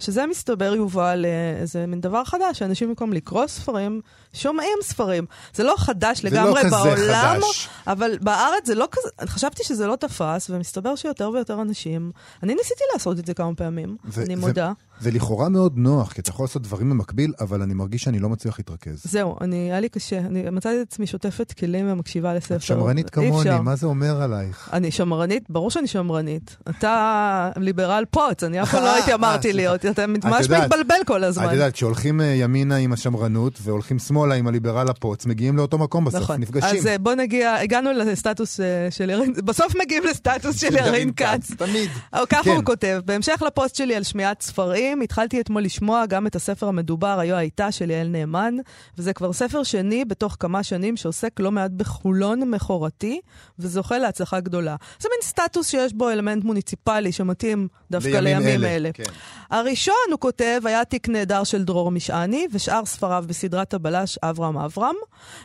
שזה 0.00 0.26
מסתבר, 0.26 0.74
יובל, 0.74 1.24
אה, 1.24 1.60
איזה 1.60 1.86
מין 1.86 2.00
דבר 2.00 2.24
חדש, 2.24 2.58
שאנשים 2.58 2.88
במקום 2.88 3.12
לקרוא 3.12 3.46
ספרים, 3.46 4.00
שומעים 4.38 4.78
ספרים. 4.82 5.24
זה 5.54 5.62
לא 5.64 5.74
חדש 5.78 6.22
זה 6.22 6.28
לגמרי 6.30 6.52
לא 6.54 6.60
כזה 6.60 6.70
בעולם, 6.70 7.40
חדש. 7.42 7.68
אבל 7.86 8.18
בארץ 8.20 8.66
זה 8.66 8.74
לא 8.74 8.88
כזה, 8.90 9.08
חשבתי 9.26 9.64
שזה 9.64 9.86
לא 9.86 9.96
תפס, 9.96 10.50
ומסתבר 10.50 10.96
שיותר 10.96 11.30
ויותר 11.34 11.62
אנשים, 11.62 12.12
אני 12.42 12.54
ניסיתי 12.54 12.84
לעשות 12.92 13.18
את 13.18 13.26
זה 13.26 13.34
כמה 13.34 13.54
פעמים, 13.54 13.96
ו- 14.04 14.22
אני 14.22 14.34
מודה. 14.34 14.72
זה 15.00 15.10
לכאורה 15.10 15.48
מאוד 15.48 15.72
נוח, 15.76 16.12
כי 16.12 16.20
אתה 16.20 16.30
יכול 16.30 16.44
לעשות 16.44 16.62
דברים 16.62 16.90
במקביל, 16.90 17.32
אבל 17.40 17.62
אני 17.62 17.74
מרגיש 17.74 18.02
שאני 18.02 18.18
לא 18.18 18.28
מצליח 18.28 18.58
להתרכז. 18.58 19.02
זהו, 19.04 19.36
אני, 19.40 19.56
היה 19.56 19.80
לי 19.80 19.88
קשה, 19.88 20.18
אני 20.18 20.50
מצאתי 20.50 20.82
את 20.82 20.86
עצמי 20.92 21.06
שוטפת 21.06 21.52
כלים 21.52 21.92
ומקשיבה 21.92 22.34
לספר. 22.34 22.56
את 22.56 22.62
שמרנית 22.62 23.10
כמוני. 23.10 23.50
מה 23.62 23.76
זה 23.76 23.86
אומר 23.86 24.22
עלייך? 24.22 24.70
אני 24.72 24.90
שמרנית, 24.90 25.50
ברור 25.50 25.70
שאני 25.70 25.86
שמרנית. 25.86 26.56
אתה 26.70 27.50
ליברל 27.56 28.04
פוץ, 28.10 28.44
אני 28.44 28.62
אף 28.62 28.70
פעם 28.70 28.82
לא 28.82 28.94
הייתי 28.94 29.14
אמרתי 29.14 29.52
להיות, 29.52 29.86
אתה 29.86 30.06
ממש 30.06 30.50
מתבלבל 30.50 31.00
כל 31.06 31.24
הזמן. 31.24 31.46
את 31.46 31.52
יודעת, 31.52 31.72
כשהולכים 31.72 32.20
אה, 32.20 32.26
ימינה 32.26 32.76
עם 32.76 32.92
השמרנות 32.92 33.58
והולכים 33.62 33.98
שמאלה 33.98 34.27
עם 34.34 34.46
הליברל 34.46 34.88
הפוץ, 34.88 35.26
מגיעים 35.26 35.56
לאותו 35.56 35.78
מקום 35.78 36.04
בסוף, 36.04 36.20
נכון. 36.20 36.40
נפגשים. 36.40 36.78
אז 36.78 36.86
אה, 36.86 36.98
בוא 36.98 37.14
נגיע, 37.14 37.54
הגענו 37.54 37.92
לסטטוס 37.92 38.60
אה, 38.60 38.88
של 38.90 39.10
ירין, 39.10 39.32
בסוף 39.32 39.76
מגיעים 39.76 40.04
לסטטוס 40.04 40.60
של 40.60 40.76
ירין 40.76 41.10
כץ. 41.16 41.50
תמיד. 41.56 41.90
או, 42.12 42.18
ככה 42.28 42.42
כן. 42.42 42.50
הוא 42.50 42.64
כותב, 42.64 43.00
בהמשך 43.04 43.42
לפוסט 43.46 43.76
שלי 43.76 43.94
על 43.94 44.02
שמיעת 44.02 44.42
ספרים, 44.42 45.00
התחלתי 45.00 45.40
אתמול 45.40 45.62
לשמוע 45.62 46.06
גם 46.06 46.26
את 46.26 46.36
הספר 46.36 46.68
המדובר, 46.68 47.18
היו 47.18 47.36
הייתה, 47.36 47.72
של 47.72 47.90
יעל 47.90 48.08
נאמן, 48.08 48.54
וזה 48.98 49.12
כבר 49.12 49.32
ספר 49.32 49.62
שני 49.62 50.04
בתוך 50.04 50.36
כמה 50.40 50.62
שנים 50.62 50.96
שעוסק 50.96 51.40
לא 51.40 51.52
מעט 51.52 51.70
בחולון 51.70 52.50
מכורתי, 52.50 53.20
וזוכה 53.58 53.98
להצלחה 53.98 54.40
גדולה. 54.40 54.76
זה 55.00 55.08
מין 55.12 55.28
סטטוס 55.28 55.68
שיש 55.68 55.92
בו 55.94 56.10
אלמנט 56.10 56.44
מוניציפלי 56.44 57.12
שמתאים 57.12 57.68
דווקא 57.90 58.08
לימים 58.08 58.38
לימים 58.38 58.64
אלה, 58.64 58.76
אלה. 58.76 58.90
כן. 58.94 59.02
הראשון, 59.50 59.94
הוא 60.10 60.20
כותב, 60.20 60.60
היה 60.64 60.84
תיק 60.84 61.08
נהדר 61.08 61.44
של 61.44 61.64
דרור 61.64 61.90
משעני, 61.90 62.46
ושאר 62.52 62.84
ספריו 62.84 63.24
בסדרת 63.26 63.74
הבלש 63.74 64.07
אברהם 64.22 64.58
אברהם, 64.58 64.94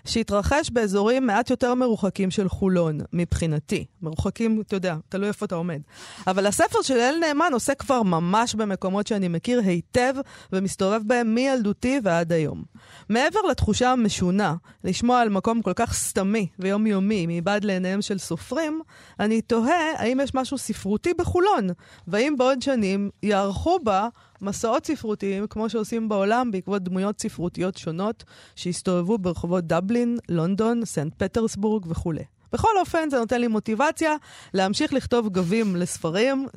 שהתרחש 0.06 0.70
באזורים 0.70 1.28
מעט 1.28 1.50
יותר 1.50 1.74
מרוחקים 1.74 2.32
של 2.32 2.50
חולון, 2.50 3.00
מבחינתי. 3.14 3.86
מרוחקים, 4.02 4.62
אתה 4.68 4.76
יודע, 4.76 4.96
תלוי 5.10 5.28
איפה 5.28 5.46
אתה 5.46 5.56
עומד. 5.56 5.82
אבל 6.28 6.48
הספר 6.48 6.82
של 6.82 6.98
אל 6.98 7.16
נאמן 7.20 7.50
עוסק 7.54 7.80
כבר 7.80 8.04
ממש 8.04 8.56
במקומות 8.56 9.08
שאני 9.08 9.28
מכיר 9.28 9.62
היטב, 9.66 10.14
ומסתובב 10.54 11.02
בהם 11.06 11.36
מילדותי 11.36 12.00
ועד 12.04 12.32
היום. 12.32 12.64
מעבר 13.10 13.42
לתחושה 13.42 13.92
המשונה, 13.92 14.56
לשמוע 14.84 15.20
על 15.20 15.30
מקום 15.30 15.62
כל 15.62 15.74
כך 15.76 15.94
סתמי 15.94 16.48
ויומיומי 16.60 17.26
מבעד 17.30 17.64
לעיניהם 17.64 18.02
של 18.02 18.18
סופרים, 18.18 18.82
אני 19.20 19.42
תוהה 19.42 19.92
האם 19.98 20.20
יש 20.20 20.36
משהו 20.36 20.58
ספרותי 20.58 21.14
בחולון, 21.14 21.68
והאם 22.08 22.38
בעוד 22.38 22.62
שנים 22.62 23.10
יערכו 23.24 23.80
בה 23.84 24.08
מסעות 24.44 24.86
ספרותיים, 24.86 25.48
כמו 25.48 25.70
שעושים 25.70 26.10
בעולם, 26.10 26.52
בעקבות 26.52 26.84
דמויות 26.84 27.22
ספרותיות 27.22 27.78
שונות 27.78 28.24
שהסתובבו 28.56 29.18
ברחובות 29.18 29.68
דבלין, 29.68 30.18
לונדון, 30.30 30.86
סנט 30.86 31.14
פטרסבורג 31.18 31.86
וכולי. 31.90 32.24
בכל 32.54 32.78
אופן, 32.80 33.10
זה 33.10 33.18
נותן 33.18 33.42
לי 33.42 33.48
מוטיבציה 33.48 34.16
להמשיך 34.54 34.94
לכתוב 34.94 35.30
גבים 35.30 35.76
לספרים, 35.76 36.48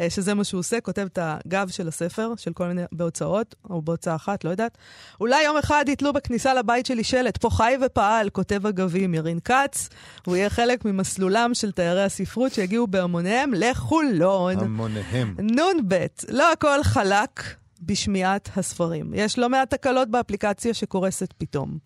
אה, 0.00 0.10
שזה 0.10 0.34
מה 0.34 0.44
שהוא 0.44 0.58
עושה, 0.58 0.80
כותב 0.80 1.06
את 1.12 1.18
הגב 1.22 1.68
של 1.68 1.88
הספר, 1.88 2.32
של 2.36 2.52
כל 2.52 2.66
מיני, 2.66 2.82
בהוצאות, 2.92 3.54
או 3.70 3.82
בהוצאה 3.82 4.14
אחת, 4.14 4.44
לא 4.44 4.50
יודעת. 4.50 4.78
אולי 5.20 5.42
יום 5.42 5.56
אחד 5.56 5.84
יתלו 5.88 6.12
בכניסה 6.12 6.54
לבית 6.54 6.86
שלי 6.86 7.04
שלט, 7.04 7.36
פה 7.36 7.50
חי 7.50 7.74
ופעל, 7.86 8.30
כותב 8.30 8.66
הגבים 8.66 9.14
ירין 9.14 9.38
כץ. 9.44 9.88
הוא 10.26 10.36
יהיה 10.36 10.50
חלק 10.50 10.84
ממסלולם 10.84 11.54
של 11.54 11.72
תיירי 11.72 12.04
הספרות 12.04 12.52
שיגיעו 12.52 12.86
בהמוניהם 12.86 13.54
לחולון. 13.54 14.58
המוניהם. 14.58 15.36
נ"ב, 15.38 16.06
לא 16.28 16.52
הכל 16.52 16.82
חלק 16.82 17.42
בשמיעת 17.86 18.50
הספרים. 18.56 19.14
יש 19.14 19.38
לא 19.38 19.48
מעט 19.48 19.74
תקלות 19.74 20.08
באפליקציה 20.08 20.74
שקורסת 20.74 21.34
פתאום. 21.38 21.78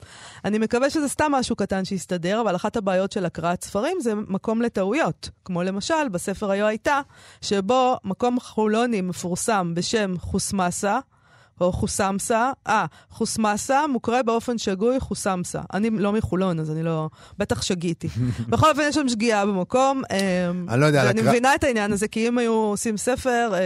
אני 0.44 0.58
מקווה 0.58 0.90
שזה 0.90 1.08
סתם 1.08 1.32
משהו 1.32 1.56
קטן 1.56 1.84
שיסתדר, 1.84 2.40
אבל 2.40 2.56
אחת 2.56 2.76
הבעיות 2.76 3.12
של 3.12 3.26
הקראת 3.26 3.64
ספרים 3.64 3.96
זה 4.00 4.14
מקום 4.14 4.62
לטעויות. 4.62 5.30
כמו 5.44 5.62
למשל, 5.62 6.08
בספר 6.08 6.50
היו 6.50 6.66
הייתה, 6.66 7.00
שבו 7.40 7.96
מקום 8.04 8.40
חולוני 8.40 9.00
מפורסם 9.00 9.72
בשם 9.74 10.14
חוסמסה, 10.18 10.98
או 11.60 11.72
חוסמסה, 11.72 12.50
אה, 12.66 12.84
חוסמסה 13.10 13.86
מוקרא 13.86 14.22
באופן 14.22 14.58
שגוי 14.58 15.00
חוסמסה. 15.00 15.60
אני 15.72 15.90
לא 15.90 16.12
מחולון, 16.12 16.60
אז 16.60 16.70
אני 16.70 16.82
לא... 16.82 17.08
בטח 17.38 17.62
שגיתי. 17.62 18.08
בכל 18.48 18.70
אופן, 18.70 18.82
יש 18.88 18.94
שם 18.94 19.08
שגיאה 19.08 19.46
במקום. 19.46 20.02
אה, 20.10 20.50
אני 20.68 20.80
לא 20.80 20.86
יודע, 20.86 21.02
ואני 21.06 21.20
לקרא- 21.20 21.30
מבינה 21.30 21.54
את 21.54 21.64
העניין 21.64 21.92
הזה, 21.92 22.08
כי 22.08 22.28
אם 22.28 22.38
היו 22.38 22.52
עושים 22.52 22.96
ספר, 22.96 23.50
אה, 23.54 23.60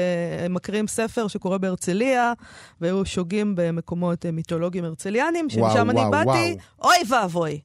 הם 0.45 0.55
מקריאים 0.55 0.87
ספר 0.87 1.29
שקורה 1.29 1.59
בהרצליה, 1.59 2.33
והיו 2.81 3.07
שוגים 3.07 3.53
במקומות 3.57 4.27
אה, 4.27 4.31
מיתולוגיים 4.31 4.85
הרצליאנים, 4.85 5.51
שמשם 5.51 5.91
אני 5.91 6.01
באתי, 6.11 6.57
אוי 6.83 6.97
ואבוי. 7.09 7.61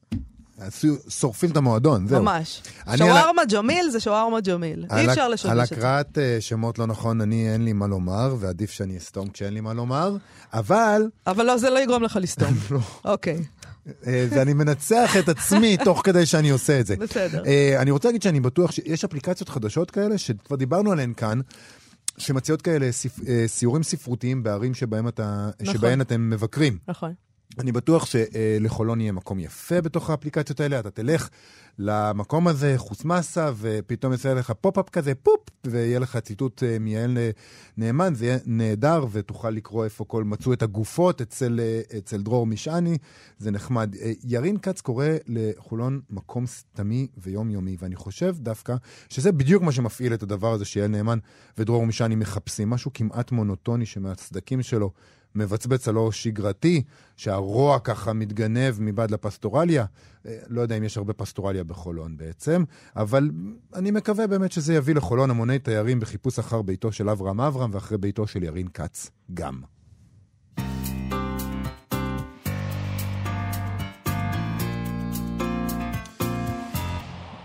שורפים 1.08 1.50
את 1.50 1.56
המועדון, 1.56 2.06
זהו. 2.06 2.22
ממש. 2.22 2.62
שווארמה 2.96 3.42
ג'מיל 3.44 3.90
זה 3.90 4.00
שווארמה 4.00 4.40
ג'מיל. 4.40 4.86
על 4.88 4.98
אי 4.98 5.08
אפשר 5.10 5.22
על 5.22 5.32
לשבש 5.32 5.50
את 5.50 5.68
זה. 5.68 5.74
הקראת 5.74 6.18
אה, 6.18 6.36
שמות 6.40 6.78
לא 6.78 6.86
נכון, 6.86 7.20
אני 7.20 7.52
אין 7.52 7.64
לי 7.64 7.72
מה 7.72 7.86
לומר, 7.86 8.36
ועדיף 8.38 8.70
שאני 8.70 8.98
אסתום 8.98 9.28
כשאין 9.28 9.54
לי 9.54 9.60
מה 9.60 9.74
לומר, 9.74 10.16
אבל 10.52 11.02
אבל 11.26 11.46
לא, 11.46 11.56
זה 11.56 11.70
לא 11.70 11.78
יגרום 11.78 12.02
לך 12.02 12.18
לסתום. 12.22 12.54
לא. 12.70 12.80
אוקיי, 13.04 13.44
אה, 14.06 14.26
ואני 14.30 14.52
מנצח 14.52 15.16
את 15.16 15.28
עצמי 15.28 15.76
תוך 15.84 16.00
כדי 16.04 16.26
שאני 16.26 16.50
עושה 16.50 16.80
את 16.80 16.86
זה. 16.86 16.96
בסדר. 16.96 17.42
אה, 17.46 17.82
אני 17.82 17.90
רוצה 17.90 18.08
להגיד 18.08 18.22
שאני 18.22 18.40
בטוח 18.40 18.70
שיש 18.70 19.04
אפליקציות 19.04 19.48
חדשות 19.48 19.90
כאלה, 19.90 20.18
שכבר 20.18 20.56
דיברנו 20.56 20.92
עליהן 20.92 21.12
כאן, 21.16 21.40
שמציעות 22.18 22.62
כאלה 22.62 22.86
אה, 22.86 23.44
סיורים 23.46 23.82
ספרותיים 23.82 24.42
בערים 24.42 24.74
שבהם 24.74 25.08
אתה, 25.08 25.50
נכון. 25.60 25.74
שבהן 25.74 26.00
אתם 26.00 26.30
מבקרים. 26.30 26.78
נכון. 26.88 27.12
אני 27.58 27.72
בטוח 27.72 28.06
שלחולון 28.06 29.00
יהיה 29.00 29.12
מקום 29.12 29.38
יפה 29.38 29.80
בתוך 29.80 30.10
האפליקציות 30.10 30.60
האלה, 30.60 30.80
אתה 30.80 30.90
תלך 30.90 31.28
למקום 31.78 32.48
הזה, 32.48 32.74
חוץ 32.76 33.04
מסה, 33.04 33.50
ופתאום 33.56 34.12
יצא 34.12 34.34
לך 34.34 34.52
pop-up 34.60 34.88
כזה, 34.88 35.14
פופ, 35.14 35.40
ויהיה 35.66 35.98
לך 35.98 36.16
ציטוט 36.16 36.62
אה, 36.62 36.78
מיעל 36.78 37.18
נאמן, 37.76 38.14
זה 38.14 38.26
יהיה 38.26 38.38
נהדר, 38.46 39.06
ותוכל 39.12 39.50
לקרוא 39.50 39.84
איפה 39.84 40.04
כל 40.04 40.24
מצאו 40.24 40.52
את 40.52 40.62
הגופות 40.62 41.20
אצל, 41.20 41.60
אה, 41.62 41.98
אצל 41.98 42.22
דרור 42.22 42.46
משעני, 42.46 42.98
זה 43.38 43.50
נחמד. 43.50 43.94
אה, 44.00 44.12
ירין 44.24 44.58
כץ 44.58 44.80
קורא 44.80 45.06
לחולון 45.26 46.00
מקום 46.10 46.46
סתמי 46.46 47.06
ויומיומי, 47.18 47.76
ואני 47.80 47.96
חושב 47.96 48.36
דווקא 48.38 48.74
שזה 49.08 49.32
בדיוק 49.32 49.62
מה 49.62 49.72
שמפעיל 49.72 50.14
את 50.14 50.22
הדבר 50.22 50.52
הזה 50.52 50.64
שיעל 50.64 50.88
נאמן 50.88 51.18
ודרור 51.58 51.86
משעני 51.86 52.14
מחפשים, 52.14 52.70
משהו 52.70 52.90
כמעט 52.94 53.32
מונוטוני 53.32 53.86
שמהסדקים 53.86 54.62
שלו 54.62 54.90
מבצבץ 55.34 55.88
הלא 55.88 56.12
שגרתי, 56.12 56.82
שהרוע 57.16 57.78
ככה 57.78 58.12
מתגנב 58.12 58.76
מבעד 58.80 59.10
לפסטורליה. 59.10 59.84
אה, 60.26 60.38
לא 60.48 60.60
יודע 60.60 60.76
אם 60.76 60.84
יש 60.84 60.96
הרבה 60.96 61.12
פסטורליה 61.12 61.64
בחולון 61.64 62.16
בעצם, 62.16 62.64
אבל 62.96 63.30
אני 63.74 63.90
מקווה 63.90 64.26
באמת 64.26 64.52
שזה 64.52 64.74
יביא 64.74 64.94
לחולון 64.94 65.30
המוני 65.30 65.58
תיירים 65.58 66.00
בחיפוש 66.00 66.38
אחר 66.38 66.62
ביתו 66.62 66.92
של 66.92 67.08
אברהם 67.08 67.40
אברהם 67.40 67.70
ואחרי 67.72 67.98
ביתו 67.98 68.26
של 68.26 68.42
ירין 68.42 68.68
כץ 68.74 69.10
גם. 69.34 69.60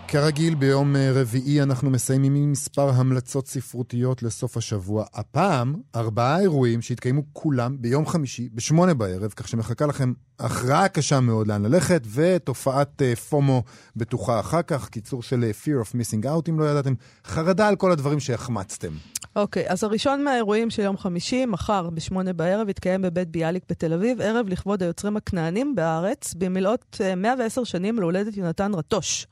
כרגיל, 0.08 0.54
ביום 0.54 0.96
אה, 0.96 1.10
רביעי 1.14 1.62
אנחנו 1.62 1.90
מסיימים 1.90 2.34
עם 2.34 2.52
מספר 2.52 2.90
המלצות 2.90 3.46
ספרותיות 3.46 4.22
לסוף 4.22 4.56
השבוע. 4.56 5.04
הפעם, 5.14 5.74
ארבעה 5.96 6.40
אירועים 6.40 6.82
שהתקיימו 6.82 7.22
כולם 7.32 7.76
ביום 7.80 8.06
חמישי, 8.06 8.48
בשמונה 8.54 8.94
בערב, 8.94 9.32
כך 9.36 9.48
שמחכה 9.48 9.86
לכם 9.86 10.12
הכרעה 10.38 10.88
קשה 10.88 11.20
מאוד 11.20 11.46
לאן 11.46 11.62
ללכת, 11.62 12.02
ותופעת 12.14 13.02
אה, 13.02 13.16
פומו 13.16 13.62
בטוחה 13.96 14.40
אחר 14.40 14.62
כך, 14.62 14.88
קיצור 14.88 15.22
של 15.22 15.44
אה, 15.44 15.50
fear 15.64 15.86
of 15.86 15.90
missing 15.92 16.24
out, 16.24 16.50
אם 16.50 16.60
לא 16.60 16.64
ידעתם, 16.64 16.94
חרדה 17.24 17.68
על 17.68 17.76
כל 17.76 17.92
הדברים 17.92 18.20
שהחמצתם. 18.20 18.92
אוקיי, 19.36 19.64
אז 19.68 19.84
הראשון 19.84 20.24
מהאירועים 20.24 20.70
של 20.70 20.82
יום 20.82 20.96
חמישי, 20.96 21.46
מחר 21.46 21.90
בשמונה 21.90 22.32
בערב, 22.32 22.68
יתקיים 22.68 23.02
בבית 23.02 23.28
ביאליק 23.28 23.64
בתל 23.70 23.92
אביב, 23.92 24.20
ערב 24.20 24.48
לכבוד 24.48 24.82
היוצרים 24.82 25.16
הכנענים 25.16 25.74
בארץ, 25.74 26.34
במלאת 26.34 26.96
אה, 27.00 27.14
110 27.14 27.64
שנים 27.64 27.98
להולדת 27.98 28.36
יונתן 28.36 28.74
רטוש. 28.74 29.26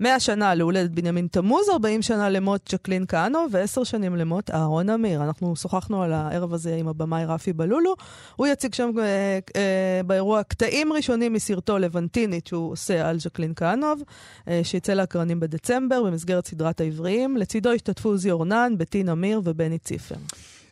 100 0.00 0.20
שנה 0.20 0.54
להולדת 0.54 0.90
בנימין 0.90 1.26
תמוז, 1.26 1.68
40 1.68 2.02
שנה 2.02 2.28
למות 2.28 2.70
ג'קלין 2.72 3.04
כהנו 3.08 3.38
ו-10 3.52 3.84
שנים 3.84 4.16
למות 4.16 4.50
אהרון 4.50 4.90
אמיר. 4.90 5.24
אנחנו 5.24 5.56
שוחחנו 5.56 6.02
על 6.02 6.12
הערב 6.12 6.54
הזה 6.54 6.76
עם 6.76 6.88
הבמאי 6.88 7.24
רפי 7.24 7.52
בלולו. 7.52 7.94
הוא 8.36 8.46
יציג 8.46 8.74
שם 8.74 8.90
אה, 8.98 9.38
אה, 9.56 10.00
באירוע 10.06 10.42
קטעים 10.42 10.92
ראשונים 10.92 11.32
מסרטו 11.32 11.78
לבנטינית 11.78 12.46
שהוא 12.46 12.72
עושה 12.72 13.08
על 13.08 13.16
ג'קלין 13.24 13.52
כהנוב, 13.56 14.02
אה, 14.48 14.60
שיצא 14.64 14.94
לאקרנים 14.94 15.40
בדצמבר 15.40 16.02
במסגרת 16.02 16.46
סדרת 16.46 16.80
העבריים. 16.80 17.36
לצידו 17.36 17.72
השתתפו 17.72 18.08
עוזי 18.08 18.30
אורנן, 18.30 18.72
בטין 18.78 19.08
אמיר 19.08 19.40
ובני 19.44 19.78
ציפר. 19.78 20.16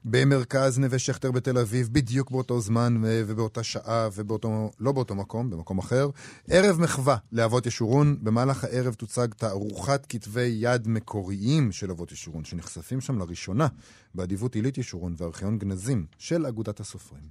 במרכז 0.04 0.78
נווה 0.78 0.98
שכטר 0.98 1.30
בתל 1.30 1.58
אביב, 1.58 1.88
בדיוק 1.92 2.30
באותו 2.30 2.60
זמן 2.60 3.02
ובאותה 3.04 3.62
שעה 3.62 4.08
ובאותו, 4.14 4.70
לא 4.80 4.92
באותו 4.92 5.14
מקום, 5.14 5.50
במקום 5.50 5.78
אחר. 5.78 6.10
ערב 6.48 6.80
מחווה 6.80 7.16
לאבות 7.32 7.66
ישורון. 7.66 8.16
במהלך 8.22 8.64
הערב 8.64 8.94
תוצג 8.94 9.28
תערוכת 9.36 10.06
כתבי 10.08 10.56
יד 10.60 10.88
מקוריים 10.88 11.72
של 11.72 11.90
אבות 11.90 12.12
ישורון, 12.12 12.44
שנחשפים 12.44 13.00
שם 13.00 13.18
לראשונה 13.18 13.66
באדיבות 14.14 14.54
עילית 14.54 14.78
ישורון 14.78 15.14
וארכיון 15.16 15.58
גנזים 15.58 16.06
של 16.18 16.46
אגודת 16.46 16.80
הסופרים. 16.80 17.24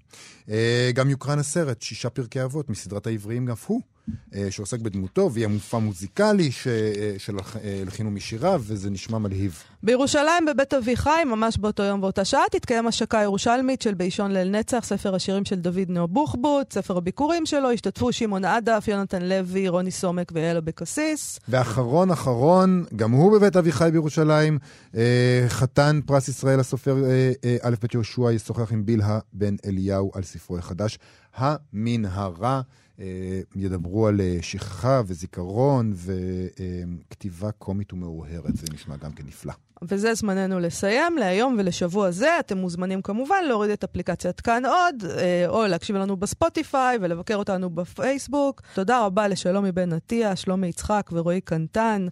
אה, 0.49 0.91
גם 0.93 1.09
יוקרן 1.09 1.39
הסרט, 1.39 1.81
שישה 1.81 2.09
פרקי 2.09 2.43
אבות, 2.43 2.69
מסדרת 2.69 3.07
העבריים 3.07 3.49
אף 3.49 3.65
הוא. 3.65 3.96
אה, 4.35 4.47
שעוסק 4.49 4.79
בדמותו, 4.79 5.29
ויהיה 5.33 5.47
מופע 5.47 5.77
מוזיקלי 5.77 6.51
ש- 6.51 6.67
אה, 6.67 7.13
שלחינו 7.17 8.11
משיריו, 8.11 8.61
וזה 8.65 8.89
נשמע 8.89 9.17
מלהיב. 9.17 9.63
בירושלים, 9.83 10.45
בבית 10.45 10.73
אביחי, 10.73 11.23
ממש 11.25 11.57
באותו 11.57 11.83
יום 11.83 12.03
ואותה 12.03 12.25
שעה, 12.25 12.41
תתקיים 12.51 12.87
השקה 12.87 13.21
ירושלמית 13.21 13.81
של 13.81 13.93
באישון 13.93 14.31
ליל 14.31 14.49
נצח, 14.49 14.79
ספר 14.83 15.15
השירים 15.15 15.45
של 15.45 15.55
דוד 15.55 15.89
נאו 15.89 16.07
בוחבוט, 16.07 16.73
ספר 16.73 16.97
הביקורים 16.97 17.45
שלו, 17.45 17.71
השתתפו 17.71 18.13
שמעון 18.13 18.45
עדף, 18.45 18.85
יונתן 18.87 19.21
לוי, 19.21 19.69
רוני 19.69 19.91
סומק 19.91 20.31
ויעל 20.33 20.57
אבקסיס. 20.57 21.39
ואחרון 21.49 22.11
אחרון, 22.11 22.83
גם 22.95 23.11
הוא 23.11 23.37
בבית 23.37 23.55
אביחי 23.55 23.89
בירושלים, 23.91 24.57
אה, 24.95 25.45
חתן 25.47 25.99
פרס 26.05 26.27
ישראל 26.27 26.59
הסופר 26.59 27.05
אה, 27.05 27.31
אה, 27.43 27.57
א' 27.61 27.75
ב' 27.81 27.93
יהושע 27.93 28.31
ישוחח 28.31 28.71
עם 28.71 28.85
בלהה 28.85 29.19
בן 29.33 29.55
אליהו 29.65 30.11
על 30.13 30.23
ספרו 30.23 30.57
החדש, 30.57 30.99
המנהרה. 31.35 32.61
אה, 32.99 33.41
ידברו 33.55 34.07
על 34.07 34.21
אה, 34.21 34.37
שכחה 34.41 35.01
וזיכרון 35.05 35.93
וכתיבה 35.95 37.51
קומית 37.51 37.93
ומאוהרת, 37.93 38.55
זה 38.55 38.67
נשמע 38.73 38.95
גם 38.95 39.11
כן 39.11 39.23
נפלא. 39.27 39.53
וזה 39.81 40.13
זמננו 40.13 40.59
לסיים. 40.59 41.17
להיום 41.17 41.55
ולשבוע 41.59 42.11
זה 42.11 42.39
אתם 42.39 42.57
מוזמנים 42.57 43.01
כמובן 43.01 43.43
להוריד 43.47 43.71
את 43.71 43.83
אפליקציית 43.83 44.41
כאן 44.41 44.65
עוד, 44.65 45.03
אה, 45.17 45.45
או 45.47 45.67
להקשיב 45.67 45.95
לנו 45.95 46.17
בספוטיפיי 46.17 46.97
ולבקר 47.01 47.35
אותנו 47.35 47.69
בפייסבוק. 47.69 48.61
תודה 48.73 49.05
רבה 49.05 49.27
לשלומי 49.27 49.71
בן 49.71 49.93
עטיה, 49.93 50.35
שלומי 50.35 50.67
יצחק 50.67 51.09
ורועי 51.13 51.41
קנטן. 51.41 52.07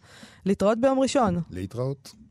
להתראות 0.45 0.79
ביום 0.79 0.99
ראשון. 0.99 1.41
להתראות. 1.49 2.24